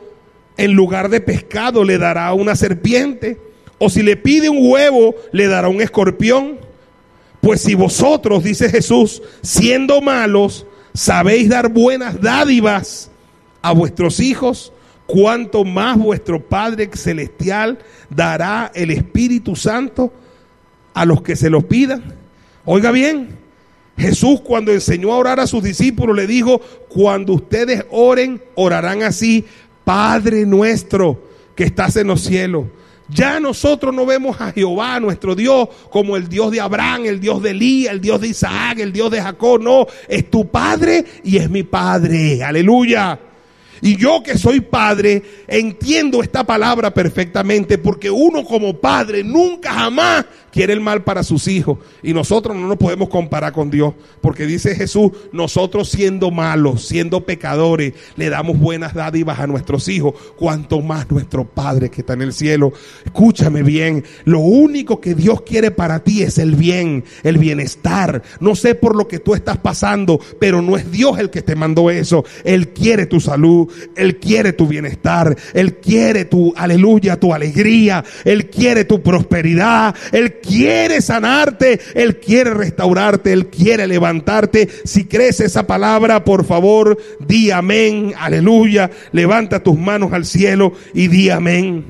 en 0.57 0.73
lugar 0.73 1.09
de 1.09 1.21
pescado 1.21 1.83
le 1.83 1.97
dará 1.97 2.33
una 2.33 2.55
serpiente. 2.55 3.37
O 3.77 3.89
si 3.89 4.01
le 4.01 4.15
pide 4.17 4.49
un 4.49 4.59
huevo, 4.61 5.15
le 5.31 5.47
dará 5.47 5.67
un 5.67 5.81
escorpión. 5.81 6.57
Pues 7.43 7.59
si 7.59 7.75
vosotros, 7.75 8.41
dice 8.41 8.69
Jesús, 8.69 9.21
siendo 9.41 9.99
malos, 9.99 10.65
sabéis 10.93 11.49
dar 11.49 11.67
buenas 11.67 12.21
dádivas 12.21 13.11
a 13.61 13.73
vuestros 13.73 14.21
hijos, 14.21 14.71
cuanto 15.07 15.65
más 15.65 15.97
vuestro 15.97 16.41
Padre 16.41 16.89
Celestial 16.93 17.79
dará 18.09 18.71
el 18.73 18.91
Espíritu 18.91 19.57
Santo 19.57 20.13
a 20.93 21.03
los 21.03 21.21
que 21.21 21.35
se 21.35 21.49
lo 21.49 21.67
pidan. 21.67 22.15
Oiga 22.63 22.91
bien, 22.91 23.37
Jesús 23.97 24.39
cuando 24.39 24.71
enseñó 24.71 25.11
a 25.11 25.17
orar 25.17 25.41
a 25.41 25.47
sus 25.47 25.63
discípulos 25.63 26.15
le 26.15 26.27
dijo, 26.27 26.61
cuando 26.87 27.33
ustedes 27.33 27.83
oren, 27.91 28.41
orarán 28.55 29.03
así, 29.03 29.43
Padre 29.83 30.45
nuestro 30.45 31.21
que 31.57 31.65
estás 31.65 31.97
en 31.97 32.07
los 32.07 32.21
cielos 32.21 32.67
ya 33.09 33.39
nosotros 33.39 33.93
no 33.93 34.05
vemos 34.05 34.39
a 34.39 34.51
Jehová, 34.51 34.99
nuestro 34.99 35.35
Dios, 35.35 35.67
como 35.89 36.15
el 36.15 36.29
Dios 36.29 36.51
de 36.51 36.61
Abraham, 36.61 37.05
el 37.05 37.19
Dios 37.19 37.41
de 37.41 37.51
Elías, 37.51 37.93
el 37.93 38.01
Dios 38.01 38.21
de 38.21 38.29
Isaac, 38.29 38.79
el 38.79 38.93
Dios 38.93 39.11
de 39.11 39.21
Jacob. 39.21 39.61
No, 39.61 39.87
es 40.07 40.29
tu 40.29 40.47
Padre 40.47 41.05
y 41.23 41.37
es 41.37 41.49
mi 41.49 41.63
Padre. 41.63 42.43
Aleluya. 42.43 43.19
Y 43.83 43.97
yo 43.97 44.23
que 44.23 44.37
soy 44.37 44.61
padre, 44.61 45.21
entiendo 45.45 46.23
esta 46.23 46.45
palabra 46.45 46.93
perfectamente, 46.93 47.77
porque 47.77 48.09
uno 48.09 48.45
como 48.45 48.77
padre 48.77 49.25
nunca 49.25 49.73
jamás 49.73 50.23
quiere 50.53 50.71
el 50.71 50.79
mal 50.79 51.03
para 51.03 51.23
sus 51.23 51.47
hijos. 51.47 51.79
Y 52.03 52.13
nosotros 52.13 52.55
no 52.55 52.67
nos 52.67 52.77
podemos 52.77 53.09
comparar 53.09 53.51
con 53.51 53.71
Dios, 53.71 53.93
porque 54.21 54.45
dice 54.45 54.75
Jesús, 54.75 55.11
nosotros 55.33 55.89
siendo 55.89 56.31
malos, 56.31 56.85
siendo 56.85 57.25
pecadores, 57.25 57.93
le 58.15 58.29
damos 58.29 58.59
buenas 58.59 58.93
dádivas 58.93 59.39
a 59.39 59.47
nuestros 59.47 59.87
hijos, 59.87 60.13
cuanto 60.37 60.79
más 60.81 61.09
nuestro 61.09 61.43
Padre 61.43 61.89
que 61.89 62.01
está 62.01 62.13
en 62.13 62.21
el 62.21 62.33
cielo. 62.33 62.71
Escúchame 63.03 63.63
bien, 63.63 64.05
lo 64.25 64.39
único 64.39 65.01
que 65.01 65.15
Dios 65.15 65.41
quiere 65.41 65.71
para 65.71 66.03
ti 66.03 66.21
es 66.21 66.37
el 66.37 66.55
bien, 66.55 67.03
el 67.23 67.39
bienestar. 67.39 68.21
No 68.39 68.55
sé 68.55 68.75
por 68.75 68.95
lo 68.95 69.07
que 69.07 69.19
tú 69.19 69.33
estás 69.33 69.57
pasando, 69.57 70.19
pero 70.39 70.61
no 70.61 70.77
es 70.77 70.91
Dios 70.91 71.17
el 71.17 71.31
que 71.31 71.41
te 71.41 71.55
mandó 71.55 71.89
eso. 71.89 72.23
Él 72.43 72.69
quiere 72.69 73.07
tu 73.07 73.19
salud, 73.19 73.67
Él 73.95 74.17
quiere 74.17 74.53
tu 74.53 74.67
bienestar, 74.67 75.35
Él 75.55 75.77
quiere 75.77 76.25
tu 76.25 76.53
aleluya, 76.55 77.19
tu 77.19 77.33
alegría, 77.33 78.03
Él 78.23 78.51
quiere 78.51 78.85
tu 78.85 79.01
prosperidad, 79.01 79.95
Él 80.11 80.42
quiere 80.43 81.01
sanarte, 81.01 81.79
Él 81.95 82.19
quiere 82.19 82.53
restaurarte, 82.53 83.33
Él 83.33 83.47
quiere 83.47 83.87
levantarte. 83.87 84.67
Si 84.83 85.05
crees 85.05 85.39
esa 85.39 85.65
palabra, 85.65 86.23
por 86.23 86.45
favor, 86.45 86.97
di 87.19 87.49
amén, 87.49 88.13
aleluya. 88.17 88.91
Levanta 89.11 89.63
tus 89.63 89.79
manos 89.79 90.13
al 90.13 90.25
cielo 90.25 90.73
y 90.93 91.07
di 91.07 91.29
amén. 91.29 91.85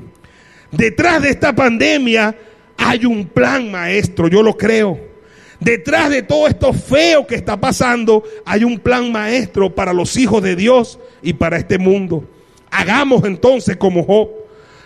Detrás 0.70 1.22
de 1.22 1.30
esta 1.30 1.54
pandemia 1.54 2.34
hay 2.78 3.04
un 3.04 3.26
plan 3.26 3.70
maestro, 3.70 4.28
yo 4.28 4.42
lo 4.42 4.56
creo. 4.56 4.98
Detrás 5.60 6.10
de 6.10 6.22
todo 6.22 6.46
esto 6.46 6.72
feo 6.72 7.26
que 7.26 7.36
está 7.36 7.58
pasando, 7.60 8.24
hay 8.44 8.64
un 8.64 8.78
plan 8.78 9.10
maestro 9.12 9.74
para 9.74 9.92
los 9.92 10.16
hijos 10.16 10.42
de 10.42 10.56
Dios 10.56 10.98
y 11.22 11.34
para 11.34 11.58
este 11.58 11.78
mundo. 11.78 12.28
Hagamos 12.70 13.24
entonces 13.24 13.76
como 13.76 14.04
Job. 14.04 14.30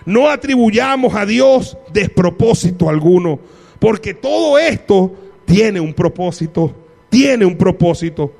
No 0.04 0.30
atribuyamos 0.30 1.14
a 1.14 1.26
Dios 1.26 1.76
despropósito 1.92 2.88
alguno 2.88 3.40
porque 3.78 4.14
todo 4.14 4.58
esto 4.58 5.14
tiene 5.44 5.80
un 5.80 5.94
propósito, 5.94 6.74
tiene 7.08 7.44
un 7.44 7.56
propósito. 7.56 8.32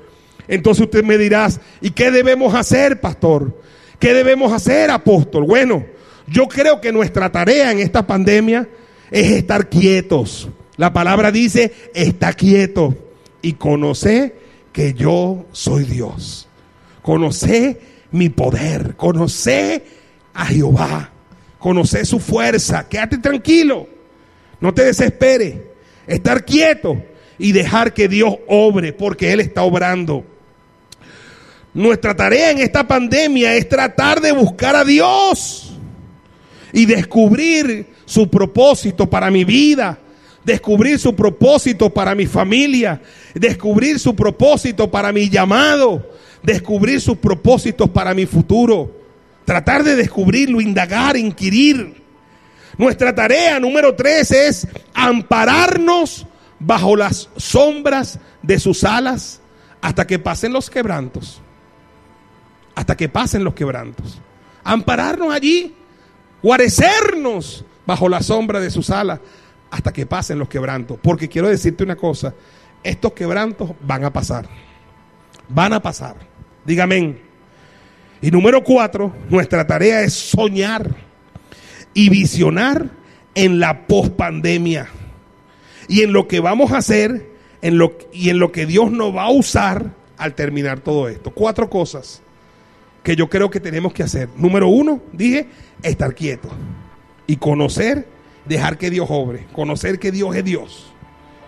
Entonces 0.47 0.85
usted 0.85 1.03
me 1.03 1.17
dirá, 1.17 1.49
¿y 1.81 1.91
qué 1.91 2.11
debemos 2.11 2.53
hacer, 2.55 2.99
pastor? 2.99 3.55
¿Qué 3.99 4.13
debemos 4.13 4.51
hacer, 4.51 4.89
apóstol? 4.89 5.43
Bueno, 5.43 5.85
yo 6.27 6.47
creo 6.47 6.79
que 6.81 6.91
nuestra 6.91 7.31
tarea 7.31 7.71
en 7.71 7.79
esta 7.79 8.05
pandemia 8.05 8.67
es 9.11 9.31
estar 9.31 9.69
quietos. 9.69 10.49
La 10.77 10.93
palabra 10.93 11.31
dice, 11.31 11.73
está 11.93 12.33
quieto 12.33 12.95
y 13.41 13.53
conoce 13.53 14.35
que 14.71 14.93
yo 14.93 15.45
soy 15.51 15.83
Dios. 15.83 16.47
Conoce 17.01 17.79
mi 18.11 18.29
poder, 18.29 18.95
conoce 18.95 19.83
a 20.33 20.45
Jehová, 20.45 21.11
conoce 21.57 22.05
su 22.05 22.19
fuerza, 22.19 22.87
quédate 22.87 23.17
tranquilo. 23.17 23.87
No 24.59 24.73
te 24.73 24.85
desesperes. 24.85 25.55
Estar 26.07 26.43
quieto 26.43 27.01
y 27.37 27.51
dejar 27.51 27.93
que 27.93 28.07
Dios 28.07 28.35
obre 28.47 28.93
porque 28.93 29.31
Él 29.31 29.39
está 29.39 29.63
obrando. 29.63 30.25
Nuestra 31.73 32.15
tarea 32.15 32.51
en 32.51 32.59
esta 32.59 32.87
pandemia 32.87 33.55
es 33.55 33.69
tratar 33.69 34.19
de 34.21 34.31
buscar 34.31 34.75
a 34.75 34.83
Dios 34.83 35.71
y 36.73 36.85
descubrir 36.85 37.87
su 38.05 38.29
propósito 38.29 39.07
para 39.07 39.29
mi 39.29 39.43
vida, 39.43 39.99
descubrir 40.43 40.97
su 40.97 41.15
propósito 41.15 41.91
para 41.91 42.15
mi 42.15 42.25
familia, 42.25 43.01
descubrir 43.35 43.99
su 43.99 44.15
propósito 44.15 44.89
para 44.89 45.11
mi 45.11 45.29
llamado, 45.29 46.11
descubrir 46.41 46.99
sus 46.99 47.17
propósitos 47.17 47.89
para 47.89 48.13
mi 48.13 48.25
futuro. 48.25 48.97
Tratar 49.45 49.83
de 49.83 49.95
descubrirlo, 49.95 50.61
indagar, 50.61 51.17
inquirir. 51.17 51.98
Nuestra 52.79 53.13
tarea 53.13 53.59
número 53.59 53.93
tres 53.93 54.31
es 54.31 54.65
ampararnos 54.93 56.25
bajo 56.59 56.95
las 56.95 57.29
sombras 57.35 58.19
de 58.41 58.57
sus 58.57 58.85
alas 58.85 59.41
hasta 59.81 60.07
que 60.07 60.17
pasen 60.17 60.53
los 60.53 60.69
quebrantos. 60.69 61.41
Hasta 62.75 62.95
que 62.95 63.09
pasen 63.09 63.43
los 63.43 63.53
quebrantos. 63.53 64.21
Ampararnos 64.63 65.33
allí, 65.33 65.75
guarecernos 66.41 67.65
bajo 67.85 68.07
la 68.07 68.23
sombra 68.23 68.61
de 68.61 68.71
sus 68.71 68.89
alas 68.91 69.19
hasta 69.69 69.91
que 69.91 70.05
pasen 70.05 70.39
los 70.39 70.47
quebrantos. 70.47 70.97
Porque 71.03 71.27
quiero 71.27 71.49
decirte 71.49 71.83
una 71.83 71.97
cosa, 71.97 72.33
estos 72.81 73.11
quebrantos 73.11 73.71
van 73.81 74.05
a 74.05 74.13
pasar. 74.13 74.47
Van 75.49 75.73
a 75.73 75.81
pasar. 75.81 76.15
Dígame. 76.63 77.17
Y 78.21 78.31
número 78.31 78.63
cuatro, 78.63 79.13
nuestra 79.29 79.67
tarea 79.67 80.01
es 80.01 80.13
soñar 80.13 81.08
y 81.93 82.09
visionar 82.09 82.89
en 83.35 83.59
la 83.59 83.87
pospandemia 83.87 84.89
y 85.87 86.01
en 86.01 86.13
lo 86.13 86.27
que 86.27 86.39
vamos 86.39 86.71
a 86.71 86.77
hacer 86.77 87.29
en 87.61 87.77
lo, 87.77 87.97
y 88.13 88.29
en 88.29 88.39
lo 88.39 88.51
que 88.51 88.65
Dios 88.65 88.91
nos 88.91 89.15
va 89.15 89.23
a 89.23 89.31
usar 89.31 89.93
al 90.17 90.35
terminar 90.35 90.79
todo 90.79 91.07
esto. 91.07 91.31
Cuatro 91.31 91.69
cosas 91.69 92.21
que 93.03 93.15
yo 93.15 93.29
creo 93.29 93.49
que 93.49 93.59
tenemos 93.59 93.93
que 93.93 94.03
hacer. 94.03 94.29
Número 94.35 94.67
uno, 94.67 95.01
dije, 95.13 95.47
estar 95.81 96.13
quieto 96.13 96.49
y 97.27 97.37
conocer, 97.37 98.07
dejar 98.45 98.77
que 98.77 98.89
Dios 98.89 99.07
obre, 99.09 99.47
conocer 99.53 99.99
que 99.99 100.11
Dios 100.11 100.35
es 100.35 100.43
Dios. 100.43 100.93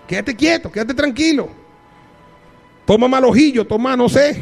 Quédate 0.07 0.35
quieto, 0.35 0.71
quédate 0.71 0.93
tranquilo. 0.93 1.49
Toma 2.85 3.07
mal 3.07 3.23
ojillo, 3.23 3.65
toma, 3.65 3.95
no 3.95 4.09
sé, 4.09 4.41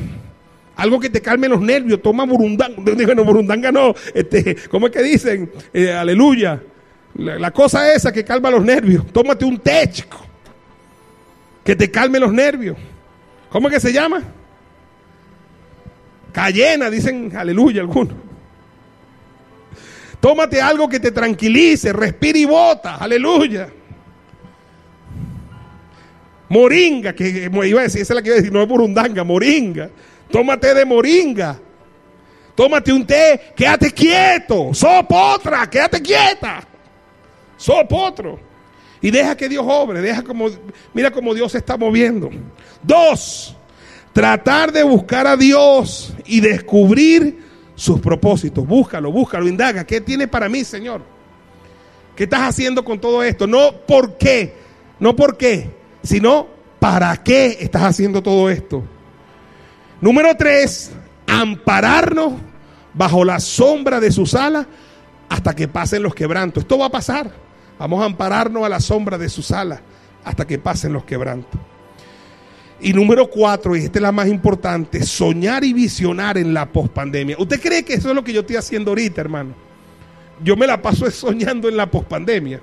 algo 0.80 1.00
que 1.00 1.10
te 1.10 1.22
calme 1.22 1.50
los 1.50 1.60
nervios, 1.60 2.02
toma 2.02 2.26
burundanga, 2.26 2.82
no, 3.16 3.26
burundanga 3.26 3.72
no, 3.72 3.94
este, 4.14 4.56
¿cómo 4.70 4.88
es 4.88 4.94
que 4.94 5.04
dicen? 5.04 5.52
Eh, 5.74 5.92
aleluya. 5.92 6.62
La, 7.16 7.52
cosa 7.52 7.94
esa 7.94 8.14
que 8.14 8.24
calma 8.24 8.50
los 8.50 8.64
nervios, 8.64 9.06
tómate 9.12 9.44
un 9.44 9.60
té, 9.60 9.92
que 11.66 11.76
te 11.76 11.92
calme 11.92 12.20
los 12.20 12.32
nervios. 12.32 12.78
¿Cómo 13.50 13.68
es 13.68 13.74
que 13.74 13.80
se 13.80 13.92
llama? 13.92 14.24
Cayena, 16.32 16.90
dicen 16.90 17.36
aleluya 17.36 17.82
algunos. 17.82 18.16
Tómate 20.22 20.62
algo 20.62 20.88
que 20.88 21.00
te 21.00 21.12
tranquilice, 21.12 21.92
respira 21.92 22.38
y 22.38 22.46
bota, 22.46 22.96
aleluya. 22.96 23.70
Moringa, 26.48 27.14
que 27.14 27.50
iba 27.52 27.80
a 27.82 27.84
decir, 27.84 28.02
esa 28.02 28.14
es 28.14 28.16
la 28.16 28.22
que 28.22 28.30
iba 28.30 28.36
a 28.36 28.38
decir, 28.38 28.54
no 28.54 28.62
es 28.62 28.68
burundanga, 28.68 29.24
moringa. 29.24 29.90
Tómate 30.32 30.74
de 30.74 30.86
moringa. 30.86 31.60
Tómate 32.56 32.92
un 32.92 33.06
té, 33.06 33.54
quédate 33.56 33.92
quieto. 33.92 34.74
Sopotra, 34.74 35.70
quédate 35.70 36.02
quieta. 36.02 36.62
Sopotro. 37.56 38.40
Y 39.02 39.12
deja 39.12 39.36
que 39.38 39.48
Dios 39.48 39.66
obre, 39.68 40.02
deja 40.02 40.24
como, 40.24 40.50
mira 40.94 41.10
cómo 41.12 41.34
Dios 41.34 41.54
se 41.54 41.60
está 41.60 41.78
moviendo. 41.78 42.30
Dos, 42.84 43.56
tratar 44.12 44.74
de 44.74 44.84
buscar 44.84 45.26
a 45.26 45.38
Dios 45.38 46.14
y 46.26 46.42
descubrir 46.42 47.40
sus 47.76 48.02
propósitos. 48.02 48.68
Búscalo, 48.68 49.12
búscalo, 49.12 49.48
indaga. 49.48 49.86
¿Qué 49.86 50.02
tiene 50.02 50.28
para 50.28 50.50
mí, 50.50 50.66
Señor? 50.66 51.02
¿Qué 52.14 52.26
estás 52.26 52.42
haciendo 52.42 52.84
con 52.84 53.00
todo 53.00 53.24
esto? 53.24 53.48
No 53.48 53.72
por 53.88 54.18
qué, 54.18 54.54
no 55.00 55.16
por 55.16 55.38
qué, 55.38 55.70
sino 56.04 56.48
para 56.80 57.16
qué 57.24 57.58
estás 57.62 57.84
haciendo 57.84 58.22
todo 58.22 58.50
esto. 58.50 58.84
Número 60.02 60.36
tres, 60.38 60.92
ampararnos 61.28 62.34
bajo 62.94 63.26
la 63.26 63.40
sombra 63.40 64.00
de 64.00 64.12
sus 64.12 64.34
alas 64.34 64.66
hasta 65.28 65.56
que 65.56 65.68
pasen 65.68 66.04
los 66.04 66.16
quebrantos. 66.16 66.64
Esto 66.64 66.78
va 66.78 66.86
a 66.88 66.92
pasar. 66.92 67.32
Vamos 67.78 68.02
a 68.02 68.06
ampararnos 68.06 68.64
a 68.64 68.70
la 68.70 68.80
sombra 68.80 69.18
de 69.18 69.30
sus 69.30 69.52
alas 69.52 69.82
hasta 70.24 70.46
que 70.46 70.58
pasen 70.58 70.94
los 70.94 71.04
quebrantos. 71.04 71.60
Y 72.82 72.94
número 72.94 73.30
cuatro, 73.30 73.76
y 73.76 73.84
esta 73.84 74.00
es 74.00 74.04
la 74.04 74.12
más 74.14 74.28
importante, 74.28 75.04
soñar 75.04 75.66
y 75.66 75.74
visionar 75.74 76.38
en 76.38 76.54
la 76.54 76.66
pospandemia. 76.66 77.36
¿Usted 77.38 77.60
cree 77.60 77.84
que 77.84 77.94
eso 77.94 78.10
es 78.10 78.16
lo 78.16 78.24
que 78.24 78.32
yo 78.32 78.42
estoy 78.42 78.56
haciendo 78.56 78.92
ahorita, 78.92 79.20
hermano? 79.20 79.54
Yo 80.42 80.56
me 80.56 80.66
la 80.66 80.82
paso 80.82 81.10
soñando 81.12 81.68
en 81.68 81.76
la 81.76 81.92
pospandemia. 81.92 82.62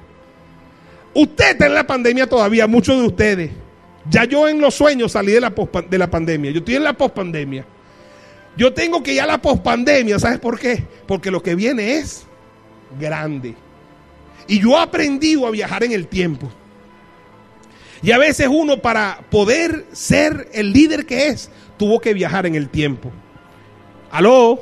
Usted 1.13 1.51
está 1.51 1.67
en 1.67 1.75
la 1.75 1.87
pandemia 1.87 2.27
todavía, 2.27 2.67
muchos 2.67 2.99
de 2.99 3.07
ustedes. 3.07 3.51
Ya 4.11 4.25
yo 4.25 4.49
en 4.49 4.61
los 4.61 4.75
sueños 4.75 5.13
salí 5.13 5.33
de 5.33 5.41
la, 5.41 5.53
de 5.89 5.99
la 5.99 6.11
pandemia. 6.11 6.51
Yo 6.51 6.59
estoy 6.59 6.77
en 6.77 6.85
la 6.85 6.93
pospandemia. 6.93 7.65
Yo 8.57 8.73
tengo 8.73 9.03
que 9.03 9.15
ir 9.15 9.21
a 9.21 9.27
la 9.27 9.41
pospandemia. 9.41 10.19
¿Sabes 10.19 10.39
por 10.39 10.59
qué? 10.59 10.85
Porque 11.07 11.31
lo 11.31 11.43
que 11.43 11.55
viene 11.55 11.99
es 11.99 12.25
grande. 12.99 13.55
Y 14.47 14.61
yo 14.61 14.71
he 14.71 14.81
aprendido 14.81 15.47
a 15.47 15.51
viajar 15.51 15.85
en 15.85 15.93
el 15.93 16.07
tiempo. 16.07 16.49
Y 18.03 18.13
a 18.13 18.19
veces 18.19 18.49
uno 18.51 18.79
para 18.79 19.21
poder 19.31 19.87
ser 19.93 20.49
el 20.53 20.73
líder 20.73 21.07
que 21.07 21.29
es, 21.29 21.51
tuvo 21.77 22.01
que 22.01 22.15
viajar 22.15 22.47
en 22.47 22.55
el 22.55 22.69
tiempo. 22.69 23.11
¿Aló? 24.11 24.61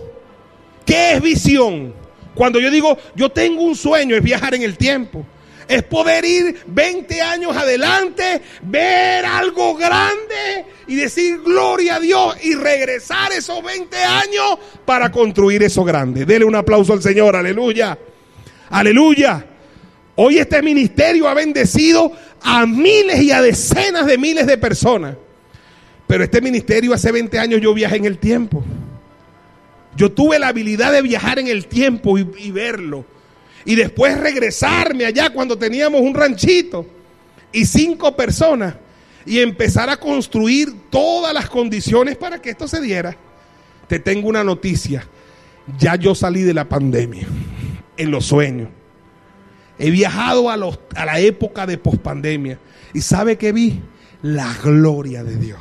¿Qué 0.86 1.12
es 1.12 1.22
visión? 1.22 1.94
Cuando 2.34 2.58
yo 2.58 2.70
digo, 2.70 2.96
yo 3.14 3.30
tengo 3.30 3.62
un 3.62 3.76
sueño, 3.76 4.16
es 4.16 4.22
viajar 4.22 4.54
en 4.54 4.62
el 4.62 4.76
tiempo. 4.76 5.24
Es 5.68 5.82
poder 5.82 6.24
ir 6.24 6.62
20 6.66 7.22
años 7.22 7.56
adelante, 7.56 8.42
ver 8.62 9.24
algo 9.24 9.74
grande 9.76 10.66
y 10.86 10.96
decir 10.96 11.40
gloria 11.42 11.96
a 11.96 12.00
Dios 12.00 12.36
y 12.42 12.54
regresar 12.54 13.32
esos 13.32 13.62
20 13.62 13.96
años 13.96 14.58
para 14.84 15.10
construir 15.10 15.62
eso 15.62 15.84
grande. 15.84 16.24
Dele 16.24 16.44
un 16.44 16.54
aplauso 16.54 16.92
al 16.92 17.02
Señor, 17.02 17.36
aleluya. 17.36 17.98
Aleluya. 18.70 19.46
Hoy 20.16 20.38
este 20.38 20.62
ministerio 20.62 21.28
ha 21.28 21.34
bendecido 21.34 22.12
a 22.42 22.66
miles 22.66 23.22
y 23.22 23.32
a 23.32 23.42
decenas 23.42 24.06
de 24.06 24.18
miles 24.18 24.46
de 24.46 24.58
personas. 24.58 25.16
Pero 26.06 26.24
este 26.24 26.40
ministerio 26.40 26.92
hace 26.92 27.10
20 27.10 27.38
años 27.38 27.60
yo 27.60 27.74
viajé 27.74 27.96
en 27.96 28.04
el 28.04 28.18
tiempo. 28.18 28.62
Yo 29.96 30.12
tuve 30.12 30.38
la 30.38 30.48
habilidad 30.48 30.92
de 30.92 31.02
viajar 31.02 31.38
en 31.38 31.48
el 31.48 31.66
tiempo 31.66 32.18
y, 32.18 32.50
verlo. 32.50 33.04
Y 33.64 33.74
después 33.74 34.18
regresarme 34.18 35.06
allá 35.06 35.30
cuando 35.30 35.56
teníamos 35.56 36.00
un 36.00 36.14
ranchito 36.14 36.86
y 37.52 37.64
cinco 37.64 38.14
personas 38.14 38.74
y 39.26 39.40
empezar 39.40 39.88
a 39.88 39.96
construir 39.96 40.90
todas 40.90 41.32
las 41.32 41.48
condiciones 41.48 42.16
para 42.16 42.40
que 42.40 42.50
esto 42.50 42.68
se 42.68 42.80
diera. 42.80 43.16
Te 43.88 43.98
tengo 43.98 44.28
una 44.28 44.44
noticia. 44.44 45.06
Ya 45.78 45.96
yo 45.96 46.14
salí 46.14 46.42
de 46.42 46.52
la 46.52 46.68
pandemia 46.68 47.26
en 47.96 48.10
los 48.10 48.26
sueños. 48.26 48.68
He 49.78 49.90
viajado 49.90 50.50
a, 50.50 50.56
la 50.56 51.18
época 51.18 51.66
de 51.66 51.78
pospandemia. 51.78 52.58
¿Y 52.92 53.00
sabe 53.00 53.36
que 53.36 53.52
vi? 53.52 53.80
La 54.22 54.54
gloria 54.62 55.24
de 55.24 55.36
Dios. 55.36 55.60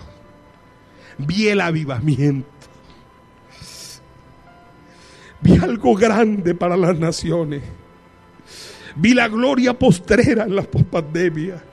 Vi 1.18 1.48
el 1.48 1.62
avivamiento. 1.62 2.48
Vi 5.42 5.58
algo 5.58 5.96
grande 5.96 6.54
para 6.54 6.78
las 6.78 6.98
naciones. 6.98 7.64
Vi 8.96 9.14
la 9.14 9.28
gloria 9.28 9.78
postrera 9.78 10.44
en 10.44 10.56
la 10.56 10.64
pospandemia. 10.64 11.64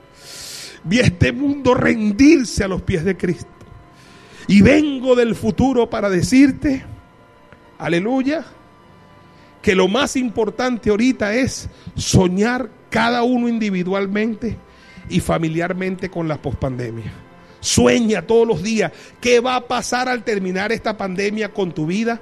Vi 0.83 0.99
este 0.99 1.31
mundo 1.31 1.73
rendirse 1.73 2.63
a 2.63 2.67
los 2.67 2.81
pies 2.81 3.03
de 3.03 3.15
Cristo. 3.15 3.47
Y 4.47 4.61
vengo 4.61 5.15
del 5.15 5.35
futuro 5.35 5.89
para 5.89 6.09
decirte, 6.09 6.83
aleluya, 7.77 8.45
que 9.61 9.75
lo 9.75 9.87
más 9.87 10.15
importante 10.15 10.89
ahorita 10.89 11.35
es 11.35 11.69
soñar 11.95 12.69
cada 12.89 13.23
uno 13.23 13.47
individualmente 13.47 14.57
y 15.09 15.19
familiarmente 15.19 16.09
con 16.09 16.27
la 16.27 16.41
pospandemia. 16.41 17.13
Sueña 17.59 18.23
todos 18.23 18.47
los 18.47 18.63
días 18.63 18.91
qué 19.19 19.39
va 19.39 19.55
a 19.55 19.67
pasar 19.67 20.09
al 20.09 20.23
terminar 20.23 20.71
esta 20.71 20.97
pandemia 20.97 21.53
con 21.53 21.71
tu 21.71 21.85
vida, 21.85 22.19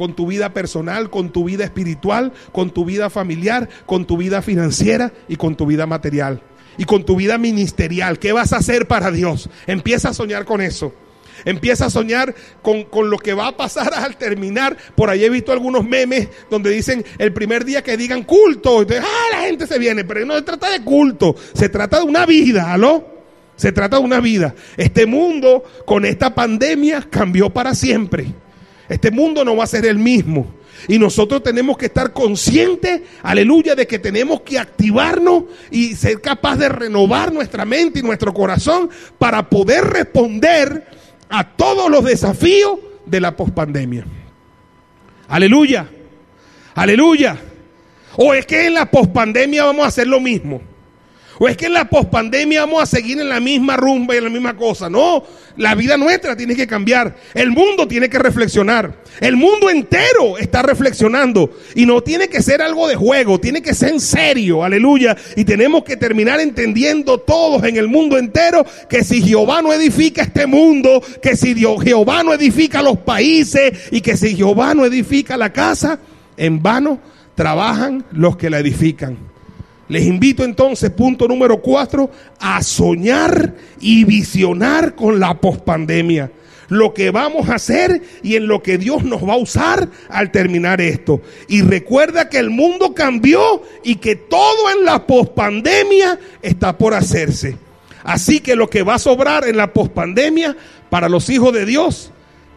con 0.00 0.14
tu 0.14 0.26
vida 0.26 0.54
personal, 0.54 1.10
con 1.10 1.28
tu 1.28 1.44
vida 1.44 1.62
espiritual, 1.62 2.32
con 2.52 2.70
tu 2.70 2.86
vida 2.86 3.10
familiar, 3.10 3.68
con 3.84 4.06
tu 4.06 4.16
vida 4.16 4.40
financiera 4.40 5.12
y 5.28 5.36
con 5.36 5.56
tu 5.56 5.66
vida 5.66 5.86
material. 5.86 6.40
Y 6.78 6.86
con 6.86 7.04
tu 7.04 7.16
vida 7.16 7.36
ministerial. 7.36 8.18
¿Qué 8.18 8.32
vas 8.32 8.54
a 8.54 8.56
hacer 8.56 8.88
para 8.88 9.10
Dios? 9.10 9.50
Empieza 9.66 10.08
a 10.08 10.14
soñar 10.14 10.46
con 10.46 10.62
eso. 10.62 10.94
Empieza 11.44 11.84
a 11.84 11.90
soñar 11.90 12.34
con, 12.62 13.10
lo 13.10 13.18
que 13.18 13.34
va 13.34 13.48
a 13.48 13.56
pasar 13.58 13.92
al 13.94 14.16
terminar. 14.16 14.74
Por 14.94 15.10
ahí 15.10 15.22
he 15.22 15.28
visto 15.28 15.52
algunos 15.52 15.84
memes 15.84 16.30
donde 16.48 16.70
dicen 16.70 17.04
el 17.18 17.34
primer 17.34 17.66
día 17.66 17.82
que 17.82 17.98
digan 17.98 18.22
culto. 18.22 18.80
Entonces, 18.80 19.04
ah, 19.06 19.36
la 19.36 19.42
gente 19.48 19.66
se 19.66 19.78
viene. 19.78 20.04
Pero 20.04 20.24
no 20.24 20.34
se 20.34 20.40
trata 20.40 20.70
de 20.70 20.82
culto. 20.82 21.36
Se 21.52 21.68
trata 21.68 21.98
de 21.98 22.04
una 22.04 22.24
vida, 22.24 22.72
¿aló? 22.72 23.04
Se 23.54 23.70
trata 23.70 23.98
de 23.98 24.02
una 24.04 24.20
vida. 24.20 24.54
Este 24.78 25.04
mundo 25.04 25.62
con 25.84 26.06
esta 26.06 26.34
pandemia 26.34 27.06
cambió 27.10 27.50
para 27.50 27.74
siempre. 27.74 28.32
Este 28.90 29.12
mundo 29.12 29.44
no 29.44 29.56
va 29.56 29.64
a 29.64 29.68
ser 29.68 29.86
el 29.86 29.98
mismo. 29.98 30.52
Y 30.88 30.98
nosotros 30.98 31.44
tenemos 31.44 31.78
que 31.78 31.86
estar 31.86 32.12
conscientes, 32.12 33.02
aleluya, 33.22 33.76
de 33.76 33.86
que 33.86 34.00
tenemos 34.00 34.40
que 34.40 34.58
activarnos 34.58 35.44
y 35.70 35.94
ser 35.94 36.20
capaz 36.20 36.56
de 36.56 36.68
renovar 36.68 37.32
nuestra 37.32 37.64
mente 37.64 38.00
y 38.00 38.02
nuestro 38.02 38.34
corazón 38.34 38.90
para 39.16 39.48
poder 39.48 39.84
responder 39.84 40.86
a 41.28 41.56
todos 41.56 41.88
los 41.88 42.04
desafíos 42.04 42.78
de 43.06 43.20
la 43.20 43.36
pospandemia. 43.36 44.04
Aleluya. 45.28 45.88
Aleluya. 46.74 47.38
O 48.16 48.34
es 48.34 48.44
que 48.44 48.66
en 48.66 48.74
la 48.74 48.90
pospandemia 48.90 49.64
vamos 49.64 49.84
a 49.84 49.88
hacer 49.88 50.08
lo 50.08 50.18
mismo. 50.18 50.62
O 51.42 51.48
es 51.48 51.56
que 51.56 51.66
en 51.66 51.72
la 51.72 51.88
pospandemia 51.88 52.66
vamos 52.66 52.82
a 52.82 52.86
seguir 52.86 53.18
en 53.18 53.30
la 53.30 53.40
misma 53.40 53.74
rumba 53.74 54.14
y 54.14 54.18
en 54.18 54.24
la 54.24 54.30
misma 54.30 54.54
cosa. 54.54 54.90
No, 54.90 55.24
la 55.56 55.74
vida 55.74 55.96
nuestra 55.96 56.36
tiene 56.36 56.54
que 56.54 56.66
cambiar. 56.66 57.16
El 57.32 57.50
mundo 57.50 57.88
tiene 57.88 58.10
que 58.10 58.18
reflexionar. 58.18 59.02
El 59.22 59.36
mundo 59.36 59.70
entero 59.70 60.36
está 60.36 60.60
reflexionando. 60.60 61.50
Y 61.74 61.86
no 61.86 62.02
tiene 62.02 62.28
que 62.28 62.42
ser 62.42 62.60
algo 62.60 62.86
de 62.86 62.94
juego, 62.94 63.40
tiene 63.40 63.62
que 63.62 63.72
ser 63.72 63.92
en 63.92 64.00
serio. 64.00 64.62
Aleluya. 64.62 65.16
Y 65.34 65.46
tenemos 65.46 65.82
que 65.82 65.96
terminar 65.96 66.40
entendiendo 66.40 67.16
todos 67.20 67.64
en 67.64 67.78
el 67.78 67.88
mundo 67.88 68.18
entero 68.18 68.66
que 68.90 69.02
si 69.02 69.22
Jehová 69.22 69.62
no 69.62 69.72
edifica 69.72 70.20
este 70.20 70.46
mundo, 70.46 71.02
que 71.22 71.36
si 71.36 71.54
Jehová 71.54 72.22
no 72.22 72.34
edifica 72.34 72.82
los 72.82 72.98
países 72.98 73.88
y 73.90 74.02
que 74.02 74.18
si 74.18 74.36
Jehová 74.36 74.74
no 74.74 74.84
edifica 74.84 75.38
la 75.38 75.54
casa, 75.54 76.00
en 76.36 76.62
vano 76.62 77.00
trabajan 77.34 78.04
los 78.12 78.36
que 78.36 78.50
la 78.50 78.58
edifican. 78.58 79.29
Les 79.90 80.06
invito 80.06 80.44
entonces, 80.44 80.88
punto 80.90 81.26
número 81.26 81.60
cuatro, 81.60 82.12
a 82.38 82.62
soñar 82.62 83.54
y 83.80 84.04
visionar 84.04 84.94
con 84.94 85.18
la 85.18 85.40
pospandemia. 85.40 86.30
Lo 86.68 86.94
que 86.94 87.10
vamos 87.10 87.48
a 87.48 87.56
hacer 87.56 88.00
y 88.22 88.36
en 88.36 88.46
lo 88.46 88.62
que 88.62 88.78
Dios 88.78 89.02
nos 89.02 89.28
va 89.28 89.32
a 89.32 89.38
usar 89.38 89.88
al 90.08 90.30
terminar 90.30 90.80
esto. 90.80 91.20
Y 91.48 91.62
recuerda 91.62 92.28
que 92.28 92.38
el 92.38 92.50
mundo 92.50 92.94
cambió 92.94 93.64
y 93.82 93.96
que 93.96 94.14
todo 94.14 94.70
en 94.70 94.84
la 94.84 95.08
pospandemia 95.08 96.20
está 96.40 96.78
por 96.78 96.94
hacerse. 96.94 97.56
Así 98.04 98.38
que 98.38 98.54
lo 98.54 98.70
que 98.70 98.84
va 98.84 98.94
a 98.94 99.00
sobrar 99.00 99.48
en 99.48 99.56
la 99.56 99.72
pospandemia 99.72 100.56
para 100.88 101.08
los 101.08 101.28
hijos 101.30 101.52
de 101.52 101.66
Dios 101.66 102.12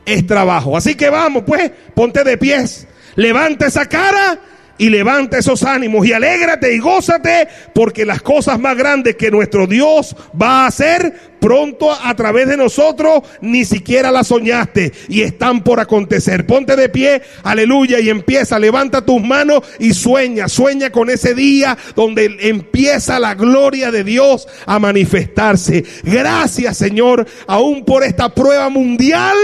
es 0.05 0.27
trabajo. 0.27 0.77
Así 0.77 0.93
que 0.93 1.09
vamos, 1.09 1.45
pues, 1.47 1.71
ponte 1.95 2.23
de 2.23 2.37
pies, 2.37 2.87
levanta 3.15 3.65
esa 3.65 3.87
cara 3.87 4.39
y 4.77 4.89
levanta 4.89 5.37
esos 5.37 5.63
ánimos 5.63 6.05
y 6.05 6.13
alégrate 6.13 6.73
y 6.73 6.79
gózate 6.79 7.47
porque 7.73 8.05
las 8.05 8.21
cosas 8.21 8.59
más 8.59 8.75
grandes 8.75 9.15
que 9.15 9.29
nuestro 9.29 9.67
Dios 9.67 10.15
va 10.39 10.63
a 10.63 10.67
hacer 10.67 11.33
pronto 11.39 11.91
a 11.91 12.15
través 12.15 12.47
de 12.47 12.57
nosotros 12.57 13.21
ni 13.41 13.65
siquiera 13.65 14.11
las 14.11 14.27
soñaste 14.27 14.93
y 15.09 15.21
están 15.21 15.63
por 15.63 15.79
acontecer. 15.79 16.47
Ponte 16.47 16.75
de 16.75 16.89
pie, 16.89 17.21
aleluya, 17.43 17.99
y 17.99 18.09
empieza, 18.09 18.57
levanta 18.57 19.05
tus 19.05 19.21
manos 19.21 19.61
y 19.77 19.93
sueña, 19.93 20.47
sueña 20.47 20.89
con 20.89 21.09
ese 21.09 21.35
día 21.35 21.77
donde 21.95 22.37
empieza 22.39 23.19
la 23.19 23.35
gloria 23.35 23.91
de 23.91 24.03
Dios 24.03 24.47
a 24.65 24.79
manifestarse. 24.79 25.83
Gracias 26.03 26.77
Señor, 26.77 27.27
aún 27.45 27.85
por 27.85 28.03
esta 28.03 28.33
prueba 28.33 28.69
mundial 28.69 29.37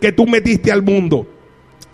que 0.00 0.12
tú 0.12 0.26
metiste 0.26 0.72
al 0.72 0.82
mundo. 0.82 1.31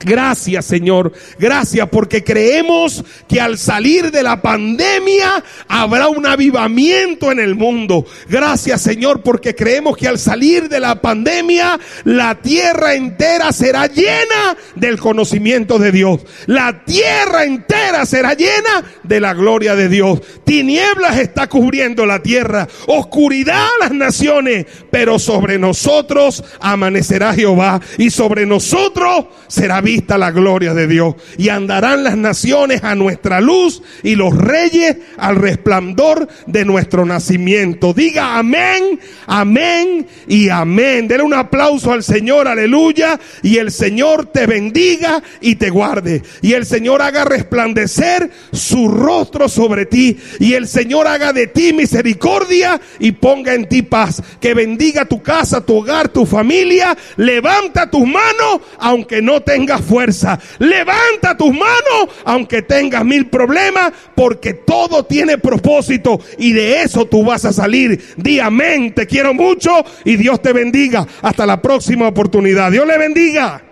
Gracias 0.01 0.65
Señor, 0.65 1.13
gracias 1.39 1.89
porque 1.89 2.23
creemos 2.23 3.05
que 3.29 3.41
al 3.41 3.59
salir 3.59 4.11
de 4.13 4.23
la 4.23 4.41
pandemia 4.41 5.43
habrá 5.67 6.09
un 6.09 6.25
avivamiento 6.25 7.33
en 7.33 7.41
el 7.41 7.57
mundo. 7.57 8.07
Gracias 8.29 8.83
Señor 8.83 9.23
porque 9.23 9.57
creemos 9.57 9.97
que 9.97 10.07
al 10.07 10.19
salir 10.19 10.69
de 10.69 10.79
la 10.79 11.01
pandemia 11.01 11.81
la 12.05 12.37
tierra 12.37 12.95
entera 12.95 13.51
será 13.53 13.87
llena 13.89 14.57
del 14.77 14.99
conocimiento 15.01 15.79
de 15.79 15.91
Dios. 15.91 16.21
La 16.47 16.85
tierra 16.85 17.45
entera 17.45 18.07
será 18.07 18.35
llena 18.35 18.85
de 19.03 19.21
la 19.21 19.35
gloria 19.35 19.75
de 19.75 19.89
Dios. 19.89 20.21
Tinieblas 20.45 21.19
está 21.19 21.49
cubriendo 21.49 22.07
la 22.07 22.23
tierra, 22.23 22.69
oscuridad 22.87 23.67
las 23.81 23.93
naciones, 23.93 24.67
pero 24.91 25.19
sobre 25.19 25.59
nosotros 25.59 26.45
amanecerá 26.61 27.35
Jehová 27.35 27.81
y 27.97 28.11
sobre 28.11 28.47
nosotros 28.47 29.27
será 29.49 29.81
vista 29.89 30.19
la 30.19 30.33
gloria 30.33 30.75
de 30.75 30.87
Dios. 30.87 31.15
Y 31.39 31.49
andarán 31.49 32.05
las 32.05 32.17
naciones 32.17 32.85
a 32.85 32.95
nuestra 32.95 33.41
luz 33.41 33.83
y 34.03 34.17
los 34.17 34.37
reyes 34.37 34.99
al 35.17 35.37
resplandor 35.37 36.29
de 36.47 36.67
nuestro 36.67 37.07
nacimiento. 37.07 37.95
Diga 37.95 38.37
amén, 38.37 39.01
amén 39.27 40.07
y 40.27 40.51
amén. 40.51 41.09
Denle 41.09 41.25
un 41.25 41.33
aplauso 41.33 41.93
al 41.93 42.03
Señor, 42.03 42.49
aleluya. 42.49 43.19
Y 43.43 43.57
el 43.57 43.71
Señor 43.71 44.27
te 44.27 44.47
bendiga 44.47 45.23
y 45.41 45.55
te 45.55 45.71
guarde. 45.71 46.23
Y 46.43 46.53
el 46.53 46.67
Señor 46.67 47.01
haga 47.01 47.25
resplandecer 47.25 48.31
su 48.53 48.89
rostro 48.89 49.49
sobre 49.49 49.87
ti. 49.87 50.19
Y 50.39 50.53
el 50.53 50.69
Señor 50.69 51.07
haga 51.07 51.33
de 51.33 51.47
ti 51.47 51.73
misericordia 51.73 52.79
y 52.99 53.13
ponga 53.13 53.55
en 53.55 53.67
ti 53.71 53.81
paz. 53.81 54.23
Que 54.39 54.53
bendiga 54.53 55.07
tu 55.07 55.23
casa, 55.23 55.65
tu 55.65 55.77
hogar, 55.77 56.11
tu 56.11 56.27
familia. 56.27 56.95
Levanta 57.17 57.91
tus 57.91 58.07
manos 58.07 58.61
aunque 58.79 59.23
no 59.23 59.41
fuerza. 59.79 60.39
Levanta 60.59 61.37
tus 61.37 61.53
manos 61.53 62.15
aunque 62.25 62.63
tengas 62.63 63.05
mil 63.05 63.27
problemas 63.29 63.93
porque 64.15 64.55
todo 64.55 65.05
tiene 65.05 65.39
propósito 65.39 66.21
y 66.39 66.53
de 66.53 66.83
eso 66.83 67.07
tú 67.07 67.25
vas 67.25 67.45
a 67.45 67.53
salir. 67.53 68.15
Di 68.17 68.41
amén, 68.41 68.95
te 68.95 69.07
quiero 69.07 69.35
mucho 69.35 69.71
y 70.05 70.17
Dios 70.17 70.43
te 70.43 70.53
bendiga. 70.53 71.07
Hasta 71.23 71.47
la 71.47 71.61
próxima 71.61 72.09
oportunidad. 72.09 72.71
Dios 72.71 72.87
le 72.87 72.99
bendiga. 72.99 73.63